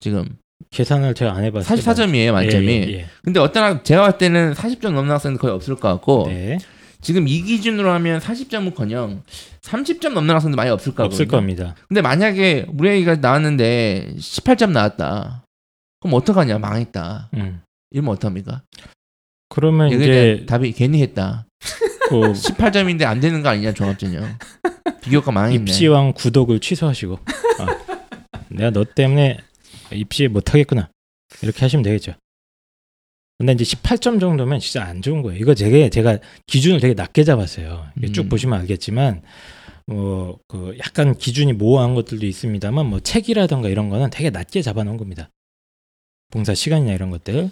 지금 0.00 0.24
계산을 0.70 1.14
제가 1.14 1.32
안 1.34 1.44
해봤어요. 1.44 1.76
44점이에요 1.78 2.32
만점이. 2.32 2.66
예, 2.68 2.92
예, 2.92 3.06
근데 3.22 3.40
어떤 3.40 3.64
학 3.64 3.84
제가 3.84 4.02
봤을 4.02 4.18
때는 4.18 4.54
40점 4.54 4.92
넘는 4.92 5.12
학생은 5.12 5.38
거의 5.38 5.52
없을 5.54 5.74
것 5.76 5.88
같고 5.88 6.26
예. 6.28 6.32
네. 6.34 6.58
지금 7.02 7.26
이 7.28 7.42
기준으로 7.42 7.90
하면 7.92 8.20
40점은커녕 8.20 9.22
30점 9.62 10.12
넘는 10.12 10.34
학생도 10.34 10.56
많이 10.56 10.70
없을 10.70 10.92
거거든요. 10.92 11.14
없을 11.14 11.26
겁니다. 11.28 11.74
근데 11.88 12.02
만약에 12.02 12.66
우리 12.76 12.90
애기가 12.90 13.16
나왔는데 13.16 14.14
18점 14.18 14.70
나왔다. 14.70 15.44
그럼 16.00 16.14
어떡하냐? 16.14 16.58
망했다. 16.58 17.30
음. 17.34 17.60
이러면 17.90 18.12
어떡합니까? 18.14 18.62
그러면 19.48 19.88
이제 19.90 20.44
답이 20.46 20.72
괜히 20.72 21.02
했다. 21.02 21.46
그 22.10 22.32
18점인데 22.32 23.04
안 23.04 23.20
되는 23.20 23.42
거 23.42 23.48
아니냐 23.48 23.72
종합전형. 23.72 24.38
비교과 25.00 25.32
망했네. 25.32 25.54
입시왕 25.62 26.12
구독을 26.12 26.60
취소하시고 26.60 27.18
아, 27.60 27.66
내가 28.48 28.70
너 28.70 28.84
때문에 28.84 29.38
입시 29.92 30.28
못 30.28 30.50
하겠구나 30.50 30.90
이렇게 31.42 31.60
하시면 31.60 31.82
되겠죠. 31.84 32.14
근데 33.38 33.52
이제 33.54 33.64
18점 33.64 34.20
정도면 34.20 34.60
진짜 34.60 34.84
안 34.84 35.00
좋은 35.00 35.22
거예요. 35.22 35.40
이거 35.40 35.54
제가 35.54 35.88
제가 35.88 36.18
기준을 36.46 36.80
되게 36.80 36.92
낮게 36.94 37.24
잡았어요. 37.24 37.86
이게 37.96 38.12
쭉 38.12 38.24
음. 38.24 38.28
보시면 38.28 38.60
알겠지만 38.60 39.22
뭐 39.86 40.38
그 40.48 40.76
약간 40.84 41.16
기준이 41.16 41.52
모호한 41.52 41.94
것들도 41.94 42.26
있습니다만 42.26 42.86
뭐 42.86 43.00
책이라던가 43.00 43.68
이런 43.68 43.88
거는 43.88 44.10
되게 44.10 44.30
낮게 44.30 44.62
잡아놓은 44.62 44.96
겁니다. 44.96 45.30
봉사 46.30 46.54
시간이나 46.54 46.92
이런 46.92 47.10
것들. 47.10 47.50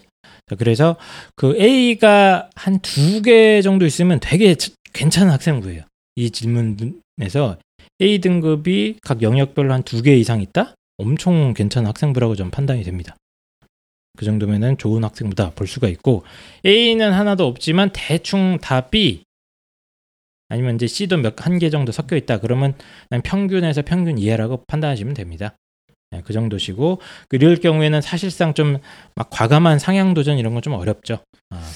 자, 0.49 0.57
그래서 0.57 0.97
그 1.37 1.57
A가 1.57 2.51
한 2.55 2.79
두 2.81 3.23
개 3.23 3.61
정도 3.63 3.87
있으면 3.87 4.19
되게 4.21 4.55
치- 4.55 4.75
괜찮은 4.93 5.33
학생부예요. 5.33 5.83
이 6.17 6.31
질문에서 6.31 7.59
A 8.01 8.19
등급이 8.21 8.97
각 9.03 9.23
영역별로 9.23 9.73
한 9.73 9.83
두 9.83 10.03
개 10.03 10.17
이상 10.17 10.41
있다? 10.41 10.75
엄청 10.99 11.55
괜찮은 11.55 11.87
학생부라고 11.89 12.35
좀 12.37 12.51
판단이 12.51 12.83
됩니다. 12.83 13.17
그 14.17 14.25
정도면은 14.25 14.79
좋은 14.79 15.05
학생부다 15.05 15.51
볼 15.51 15.67
수가 15.69 15.87
있고 15.89 16.25
A는 16.67 17.13
하나도 17.13 17.47
없지만 17.47 17.91
대충 17.93 18.59
다 18.61 18.89
B 18.89 19.23
아니면 20.49 20.75
이제 20.77 20.87
C도 20.89 21.19
몇 21.19 21.37
한 21.41 21.59
개 21.59 21.71
정도 21.71 21.93
섞여 21.93 22.17
있다 22.17 22.39
그러면 22.39 22.75
평균에서 23.23 23.83
평균 23.83 24.19
이하라고 24.19 24.65
판단하시면 24.67 25.15
됩니다. 25.15 25.55
네, 26.11 26.23
그 26.25 26.33
정도시고 26.33 27.01
그럴 27.29 27.57
경우에는 27.57 28.01
사실상 28.01 28.55
좀 28.55 28.81
막 29.15 29.31
과감한 29.31 29.79
상향 29.79 30.15
도전 30.15 30.39
이런 30.39 30.55
건 30.55 30.63
좀 30.63 30.73
어렵죠. 30.75 31.19
아, 31.51 31.71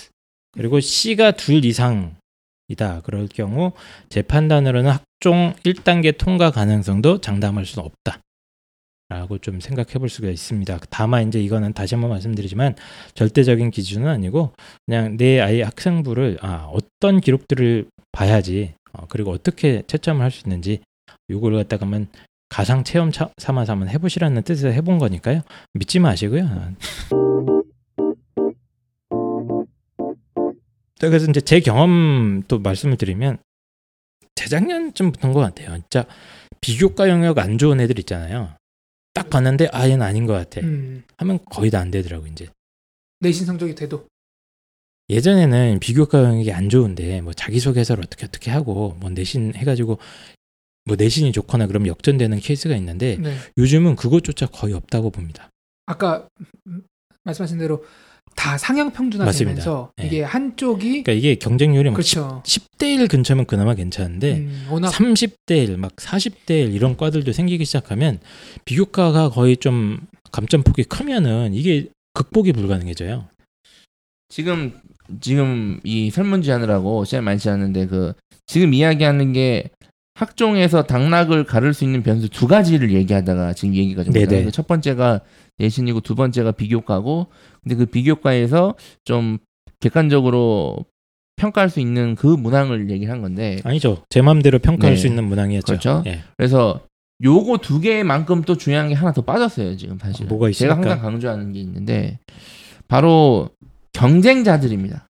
그리고 0.53 0.81
C가 0.81 1.33
둘 1.33 1.65
이상이다 1.65 3.03
그럴 3.05 3.29
경우 3.29 3.73
제 4.09 4.23
판단으로는 4.23 4.91
학종 4.91 5.55
1단계 5.65 6.17
통과 6.17 6.51
가능성도 6.51 7.21
장담할 7.21 7.65
수는 7.67 7.85
없다. 7.87 8.21
라고 9.09 9.37
좀 9.37 9.61
생각해 9.61 9.95
볼 9.99 10.09
수가 10.09 10.29
있습니다. 10.31 10.79
다만 10.89 11.29
이제 11.29 11.39
이거는 11.39 11.75
다시 11.75 11.95
한번 11.95 12.11
말씀드리지만 12.13 12.77
절대적인 13.15 13.71
기준은 13.71 14.09
아니고 14.09 14.53
그냥 14.87 15.19
내 15.19 15.39
아이 15.41 15.61
학생부를 15.61 16.39
아, 16.41 16.71
어떤 16.73 17.21
기록들을 17.21 17.87
봐야지 18.13 18.73
어, 18.95 19.05
그리고 19.11 19.31
어떻게 19.33 19.83
채점을 19.87 20.23
할 20.23 20.31
수 20.31 20.43
있는지 20.47 20.81
요걸 21.31 21.55
갖다가만 21.57 22.09
가상 22.53 22.85
체험 22.85 23.11
차- 23.11 23.31
삼아서 23.39 23.73
한번 23.73 23.89
해보시라는 23.89 24.43
뜻에서 24.43 24.69
해본 24.69 24.99
거니까요. 24.99 25.41
믿지 25.73 25.99
마시고요. 25.99 26.45
아. 26.45 26.73
자, 30.99 31.09
그래서 31.09 31.27
이제 31.31 31.41
제 31.41 31.61
경험 31.61 32.43
또 32.49 32.59
말씀을 32.59 32.99
드리면 32.99 33.39
재작년쯤부터인 34.35 35.33
것 35.33 35.41
같아요. 35.41 35.79
진짜 35.79 36.05
비교과 36.61 37.09
영역 37.09 37.39
안 37.39 37.57
좋은 37.57 37.81
애들 37.81 37.99
있잖아요. 38.01 38.55
딱 39.15 39.31
봤는데 39.31 39.69
아 39.73 39.89
얘는 39.89 40.03
아닌 40.03 40.27
것 40.27 40.35
같아. 40.35 40.61
음, 40.61 41.05
하면 41.17 41.39
거의 41.51 41.71
다 41.71 41.81
안 41.81 41.91
되더라고 41.91 42.27
이제. 42.27 42.49
내신 43.21 43.47
성적이 43.47 43.75
돼도 43.75 44.07
예전에는 45.09 45.79
비교과 45.81 46.23
영역이 46.23 46.53
안 46.53 46.69
좋은데 46.69 47.23
뭐 47.23 47.33
자기소개서를 47.33 48.05
어떻게 48.05 48.27
어떻게 48.27 48.51
하고 48.51 48.95
뭐 49.01 49.09
내신 49.11 49.55
해가지고 49.55 49.99
뭐 50.85 50.97
내신이 50.97 51.33
좋거나 51.33 51.67
그럼 51.67 51.87
역전되는 51.87 52.39
케이스가 52.41 52.77
있는데 52.77 53.17
네. 53.21 53.37
요즘은 53.59 53.97
그것조차 53.97 54.47
거의 54.47 54.75
없다고 54.75 55.11
봅니다. 55.11 55.51
아까 55.87 56.27
음, 56.67 56.83
말씀하신 57.25 57.59
대로 57.59 57.85
다 58.35 58.57
상향 58.59 58.93
평준화되면서. 58.93 59.93
네. 59.97 60.07
이게 60.07 60.23
한쪽이 60.23 60.89
그러니까 61.05 61.13
이게 61.13 61.35
경쟁률이 61.35 61.91
막 61.91 61.97
그렇죠. 61.97 62.43
10, 62.45 62.79
대1 62.79 63.11
근처면 63.11 63.47
그나마 63.47 63.75
괜찮은데 63.75 64.39
음, 64.39 64.67
워낙 64.71 64.91
30대 64.91 65.69
1, 65.69 65.77
막 65.77 65.95
40대 65.97 66.51
1 66.51 66.75
이런 66.75 66.97
과들도 66.97 67.31
생기기 67.33 67.65
시작하면 67.65 68.21
비교과가 68.65 69.31
거의 69.31 69.57
좀 69.57 70.01
감점폭이 70.33 70.85
크면은 70.85 71.55
이게 71.55 71.89
극복이 72.15 72.53
불가능해져요. 72.53 73.29
지금 74.29 74.81
지금 75.21 75.79
이 75.85 76.11
설문지 76.11 76.51
하느라고 76.51 77.05
시간 77.05 77.25
많지 77.25 77.51
않은데 77.51 77.87
그 77.87 78.15
지금 78.47 78.73
이야기하는 78.73 79.33
게 79.33 79.71
학종에서 80.23 80.85
당락을 80.85 81.45
가를 81.45 81.75
수 81.75 81.83
있는 81.83 82.05
변수 82.05 82.29
두 82.29 82.47
가지를 82.47 82.93
얘기하다가 82.93 83.55
지금 83.55 83.75
얘기가 83.75 84.05
좀. 84.05 84.13
나요. 84.13 84.51
첫 84.53 84.69
번째가 84.69 85.21
내신이고 85.59 86.01
두 86.01 86.15
번째가 86.15 86.53
비교과고 86.53 87.27
근데 87.63 87.75
그 87.75 87.87
비교과에서 87.87 88.77
좀 89.05 89.39
객관적으로 89.81 90.85
평가할 91.37 91.71
수 91.71 91.81
있는 91.81 92.15
그 92.15 92.29
문항을 92.29 92.89
얘기한 92.91 93.21
건데 93.21 93.59
아니죠. 93.65 94.05
제 94.11 94.23
마음대로 94.23 94.61
평가할 94.61 94.95
네. 94.95 95.01
수 95.01 95.09
있는 95.09 95.25
문항이었죠. 95.25 95.67
그렇죠. 95.67 96.05
예. 96.07 96.21
그래서 96.37 96.81
요거 97.25 97.59
두 97.59 97.81
개만큼 97.81 98.43
또 98.43 98.57
중요한 98.57 98.89
게 98.89 98.95
하나 98.95 99.13
더 99.13 99.23
빠졌어요 99.23 99.77
지금 99.77 99.99
사실. 99.99 100.27
아, 100.27 100.29
뭐가 100.29 100.53
제가 100.53 100.75
있습니까? 100.75 100.77
항상 100.77 101.01
강조하는 101.01 101.53
게 101.53 101.59
있는데 101.61 102.21
바로 102.87 103.51
경쟁자들입니다. 103.93 105.09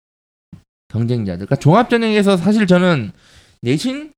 경쟁자들. 0.88 1.46
그러니까 1.46 1.56
종합전형에서 1.56 2.38
사실 2.38 2.66
저는 2.66 3.12
내신 3.60 4.12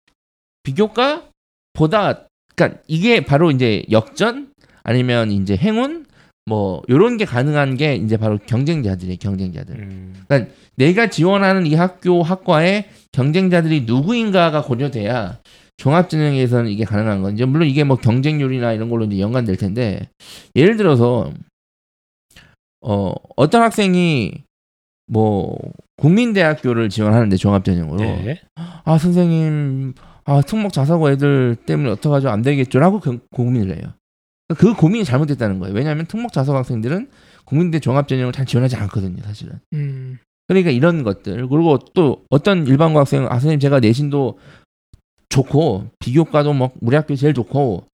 비교과보다 0.65 2.27
그러니까 2.57 2.81
이게 2.89 3.25
바로 3.25 3.51
이제 3.51 3.85
역전 3.91 4.53
아니면 4.83 5.31
이제 5.31 5.57
행운 5.57 6.07
뭐 6.47 6.83
요런 6.91 7.17
게 7.17 7.25
가능한 7.25 7.77
게 7.77 7.95
이제 7.97 8.17
바로 8.17 8.39
경쟁자들이에요. 8.39 9.17
경쟁자들. 9.19 9.77
음, 9.77 10.25
내가 10.77 11.09
지원하는 11.09 11.67
이 11.67 11.75
학교 11.75 12.23
학과의 12.23 12.89
경쟁자들이 13.13 13.83
누구인가가 13.83 14.63
고려돼야 14.63 15.39
종합전형에서는 15.77 16.71
이게 16.71 16.85
가능한 16.85 17.23
건지 17.23 17.45
물론 17.45 17.69
이게 17.69 17.85
뭐 17.85 17.97
경쟁률이나 17.97 18.73
이런 18.73 18.89
걸로 18.91 19.05
이제 19.05 19.19
연관될 19.19 19.57
텐데 19.57 20.09
예를 20.55 20.77
들어서 20.77 21.33
어 22.81 23.13
어떤 23.37 23.63
학생이 23.63 24.33
뭐 25.07 25.59
국민대학교를 25.97 26.91
지원하는데 26.91 27.37
종합전형으로 27.37 27.99
네. 27.99 28.41
아 28.57 28.99
선생님 28.99 29.95
아 30.27 30.41
특목 30.43 30.73
자사고 30.73 31.11
애들 31.11 31.57
때문에 31.67 31.91
어떡하죠 31.91 32.29
안 32.31 32.43
되겠죠라고 32.43 33.01
그- 33.01 33.19
고민을 33.31 33.77
해요. 33.77 33.93
그 34.57 34.75
고민이 34.75 35.05
잘못됐다는 35.05 35.59
거예요. 35.59 35.75
왜냐하면 35.75 36.07
특목 36.07 36.33
자사고 36.33 36.59
학생들은 36.59 37.09
국민대 37.45 37.81
종합전형을 37.81 38.33
잘 38.33 38.47
지원하지 38.47 38.77
않거든요, 38.77 39.23
사실은. 39.23 39.59
음, 39.75 40.19
그러니까 40.49 40.71
이런 40.71 41.03
것들 41.03 41.49
그리고 41.49 41.79
또 41.95 42.25
어떤 42.31 42.67
일반고 42.67 42.99
학생은 43.01 43.27
아 43.29 43.35
선생님 43.35 43.61
제가 43.61 43.81
내신도 43.81 44.39
좋고 45.31 45.89
비교과도 45.99 46.53
뭐 46.53 46.73
우리 46.81 46.97
학교 46.97 47.17
제일 47.17 47.35
좋고 47.35 47.85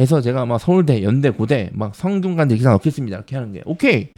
해서 0.00 0.20
제가 0.20 0.46
막 0.46 0.58
서울대 0.58 1.02
연대 1.02 1.30
고대 1.30 1.70
막 1.72 1.94
성균관대 1.94 2.56
기사 2.56 2.70
넣겠습니다 2.72 3.16
이렇게 3.16 3.36
하는 3.36 3.52
게 3.52 3.62
오케이 3.66 4.08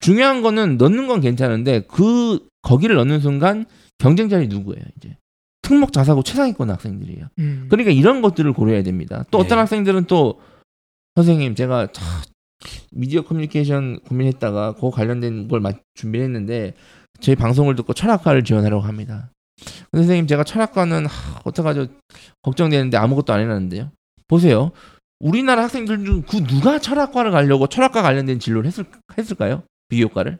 중요한 0.00 0.42
거는 0.42 0.76
넣는 0.78 1.06
건 1.08 1.20
괜찮은데 1.20 1.82
그 1.88 2.46
거기를 2.62 2.96
넣는 2.96 3.20
순간 3.20 3.66
경쟁자이 3.98 4.46
누구예요 4.48 4.82
이제 4.96 5.16
특목 5.70 5.92
자사고 5.92 6.24
최상위권 6.24 6.68
학생들이에요 6.68 7.28
음. 7.38 7.66
그러니까 7.70 7.92
이런 7.92 8.22
것들을 8.22 8.52
고려해야 8.52 8.82
됩니다. 8.82 9.24
또 9.30 9.38
어떤 9.38 9.56
네. 9.56 9.60
학생들은 9.60 10.04
또 10.06 10.40
선생님 11.14 11.54
제가 11.54 11.92
참 11.92 12.04
미디어 12.90 13.22
커뮤니케이션 13.22 14.00
고민했다가 14.00 14.74
그거 14.74 14.90
관련된 14.90 15.46
걸 15.46 15.60
마- 15.60 15.72
준비했는데 15.94 16.74
저희 17.20 17.36
방송을 17.36 17.76
듣고 17.76 17.92
철학과를 17.94 18.42
지원하려고 18.42 18.82
합니다. 18.82 19.30
선생님 19.92 20.26
제가 20.26 20.42
철학과는 20.42 21.06
하, 21.06 21.40
어떡하죠 21.44 21.86
걱정되는데 22.42 22.96
아무것도 22.96 23.32
안 23.32 23.40
해놨는데요. 23.40 23.92
보세요. 24.26 24.72
우리나라 25.20 25.62
학생들 25.64 26.04
중 26.04 26.22
그 26.22 26.44
누가 26.46 26.78
철학과를 26.80 27.30
가려고 27.30 27.66
철학과 27.68 28.02
관련된 28.02 28.40
진로를 28.40 28.66
했을, 28.66 28.84
했을까요? 29.16 29.62
비교과를? 29.88 30.38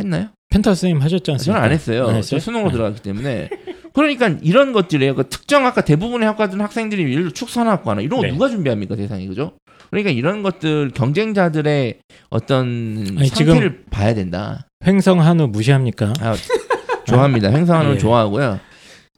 했나요? 0.00 0.28
펜타 0.50 0.70
선생님 0.70 1.02
하셨지 1.02 1.30
않습니까? 1.32 1.58
저는 1.60 1.64
안 1.66 1.72
했어요. 1.72 2.06
안저 2.06 2.16
했어요? 2.16 2.40
수능으로 2.40 2.70
네. 2.70 2.72
들어갔기 2.72 3.02
때문에. 3.02 3.50
그러니까 3.92 4.28
이런 4.42 4.72
것들이에요. 4.72 5.14
그 5.14 5.28
특정 5.28 5.66
학과 5.66 5.82
대부분의 5.82 6.26
학과들은 6.28 6.60
학생들이 6.62 7.02
예를 7.02 7.24
들어 7.24 7.32
축산학과나 7.32 8.00
이런 8.00 8.20
거 8.20 8.26
네. 8.26 8.32
누가 8.32 8.48
준비합니까 8.48 8.96
대상이 8.96 9.26
그죠? 9.26 9.52
그러니까 9.90 10.10
이런 10.10 10.42
것들 10.42 10.90
경쟁자들의 10.94 11.98
어떤 12.30 13.04
아니, 13.18 13.28
상태를 13.28 13.84
봐야 13.90 14.14
된다. 14.14 14.66
횡성 14.86 15.20
한우 15.20 15.48
무시합니까? 15.48 16.12
아, 16.20 16.36
좋아합니다. 17.06 17.50
행사하는 17.50 17.94
예. 17.94 17.98
좋아하고요. 17.98 18.60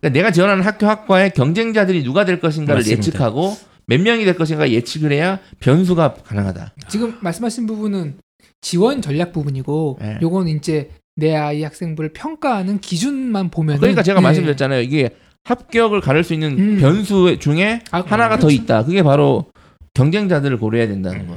그러니까 0.00 0.18
내가 0.18 0.30
지원하는 0.30 0.64
학교 0.64 0.86
학과의 0.86 1.32
경쟁자들이 1.32 2.02
누가 2.02 2.24
될 2.24 2.40
것인가를 2.40 2.80
맞습니다. 2.80 2.98
예측하고 2.98 3.56
몇 3.86 4.00
명이 4.00 4.24
될 4.24 4.36
것인가 4.36 4.70
예측을 4.70 5.12
해야 5.12 5.40
변수가 5.58 6.14
가능하다. 6.24 6.74
지금 6.88 7.18
말씀하신 7.20 7.66
부분은 7.66 8.18
지원 8.60 9.02
전략 9.02 9.32
부분이고 9.32 9.98
네. 10.00 10.18
요건 10.22 10.48
이제 10.48 10.90
내 11.16 11.34
아이 11.34 11.62
학생부를 11.62 12.12
평가하는 12.12 12.80
기준만 12.80 13.50
보면 13.50 13.78
그러니까 13.78 14.02
제가 14.02 14.20
예. 14.20 14.22
말씀드렸잖아요. 14.22 14.80
이게 14.82 15.10
합격을 15.44 16.00
가를 16.00 16.24
수 16.24 16.34
있는 16.34 16.58
음. 16.58 16.78
변수 16.80 17.38
중에 17.38 17.80
아, 17.90 18.00
하나가 18.00 18.36
더 18.36 18.46
그렇죠. 18.46 18.62
있다. 18.62 18.84
그게 18.84 19.02
바로 19.02 19.50
경쟁자들을 19.94 20.58
고려해야 20.58 20.88
된다는 20.88 21.26
거. 21.26 21.36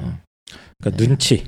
그러니까 0.80 1.04
눈치. 1.04 1.46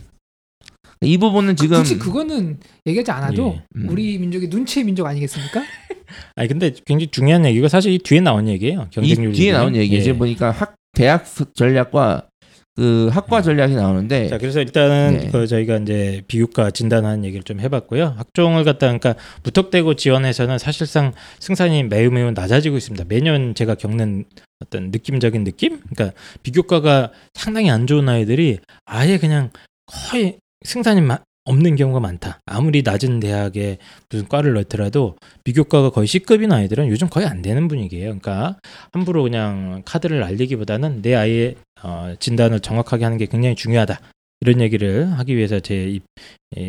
이 1.02 1.18
부분은 1.18 1.56
지금 1.56 1.78
굳이 1.78 2.00
그거는 2.00 2.58
얘기하지 2.86 3.12
않아도 3.12 3.56
예. 3.58 3.64
음. 3.76 3.90
우리 3.90 4.18
민족이 4.18 4.48
눈치의 4.48 4.86
민족 4.86 5.06
아니겠습니까? 5.06 5.64
아니 6.36 6.48
근데 6.48 6.74
굉장히 6.86 7.08
중요한 7.12 7.46
얘기가 7.46 7.68
사실 7.68 7.92
이 7.92 8.00
뒤에 8.00 8.22
나온 8.22 8.48
얘기예요. 8.48 8.88
이 8.90 8.96
경쟁률 8.96 9.34
뒤에 9.34 9.52
나온 9.52 9.76
얘기 9.76 9.96
예. 9.96 10.00
이제 10.00 10.14
보니까 10.14 10.52
학 10.52 10.76
대학 10.94 11.26
전략과 11.54 12.28
그 12.76 13.08
학과 13.12 13.42
전략이 13.42 13.74
나오는데 13.74 14.28
자, 14.28 14.38
그래서 14.38 14.60
일단은 14.60 15.18
네. 15.18 15.30
그 15.32 15.48
저희가 15.48 15.78
이제 15.78 16.22
비교과 16.28 16.72
진단하는 16.72 17.24
얘기를 17.24 17.42
좀 17.44 17.62
해봤고요. 17.62 18.16
학종을 18.18 18.66
갖다 18.66 18.88
그러니까 18.88 19.16
무턱대고 19.44 19.94
지원해서는 19.96 20.58
사실상 20.58 21.14
승산이 21.40 21.84
매우 21.84 22.12
매우 22.12 22.32
낮아지고 22.32 22.76
있습니다. 22.76 23.06
매년 23.08 23.56
제가 23.56 23.76
겪는 23.76 24.26
어떤 24.62 24.92
느낌적인 24.92 25.46
느낌? 25.46 25.80
그러니까 25.90 26.18
비교과가 26.44 27.12
상당히 27.34 27.70
안 27.70 27.88
좋은 27.88 28.10
아이들이 28.10 28.60
아예 28.86 29.18
그냥 29.20 29.52
거의 29.86 30.38
승산이 30.66 31.00
마- 31.00 31.20
없는 31.46 31.76
경우가 31.76 32.00
많다. 32.00 32.40
아무리 32.46 32.82
낮은 32.82 33.20
대학에 33.20 33.78
무슨 34.10 34.28
과를 34.28 34.54
넣더라도 34.56 35.16
비교과가 35.44 35.92
거의 35.92 36.08
C급인 36.08 36.52
아이들은 36.52 36.90
요즘 36.90 37.08
거의 37.08 37.28
안 37.28 37.42
되는 37.42 37.68
분위기예요. 37.68 38.20
그러니까 38.20 38.58
함부로 38.92 39.24
그냥 39.24 39.84
카드를 39.86 40.20
날리기보다는 40.20 41.02
내 41.02 41.16
아이의 41.16 41.56
어, 41.84 42.16
진단을 42.20 42.60
정확하게 42.62 43.04
하는 43.04 43.18
게 43.18 43.28
굉장히 43.28 43.56
중요하다. 43.56 44.00
이런 44.42 44.60
얘기를 44.62 45.12
하기 45.14 45.36
위해서 45.36 45.60
제 45.60 46.00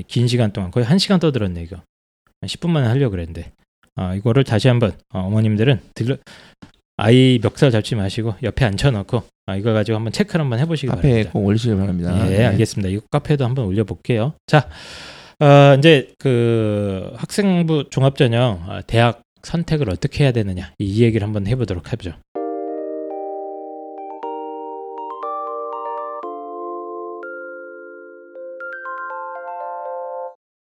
긴 0.09 0.27
시간 0.27 0.53
동안 0.53 0.70
거의 0.70 0.85
한 0.85 0.99
시간 0.99 1.20
떠들었네 1.20 1.62
이거. 1.62 1.77
한 1.77 2.49
10분 2.49 2.70
만에 2.70 2.87
하려고 2.87 3.12
그랬는데 3.12 3.53
아, 3.95 4.14
이거를 4.14 4.45
다시 4.45 4.68
한번 4.68 4.93
어, 5.12 5.20
어머님들은 5.20 5.81
들러 5.95 6.16
아이 6.97 7.38
멱살 7.42 7.70
잡지 7.70 7.94
마시고 7.94 8.34
옆에 8.42 8.64
앉혀놓고 8.64 9.22
아, 9.47 9.57
이거 9.57 9.72
가지고 9.72 9.97
한번 9.97 10.12
체크를 10.12 10.42
한번 10.42 10.59
해보시기 10.59 10.88
카페에 10.88 11.11
바랍니다. 11.11 11.30
꼭 11.32 11.44
올리시길 11.44 11.76
바랍니다. 11.76 12.30
예, 12.32 12.38
네. 12.38 12.44
알겠습니다. 12.47 12.88
이거 12.88 13.03
카페에도 13.11 13.44
한번 13.44 13.66
올려볼게요. 13.66 14.32
자, 14.47 14.68
어, 15.38 15.76
이제 15.78 16.09
그 16.18 17.12
학생부 17.16 17.90
종합전형 17.90 18.64
어, 18.66 18.80
대학 18.86 19.22
선택을 19.42 19.90
어떻게 19.90 20.24
해야 20.24 20.32
되느냐 20.32 20.72
이 20.78 21.03
얘기를 21.05 21.24
한번 21.24 21.47
해보도록 21.47 21.92
하죠. 21.92 22.14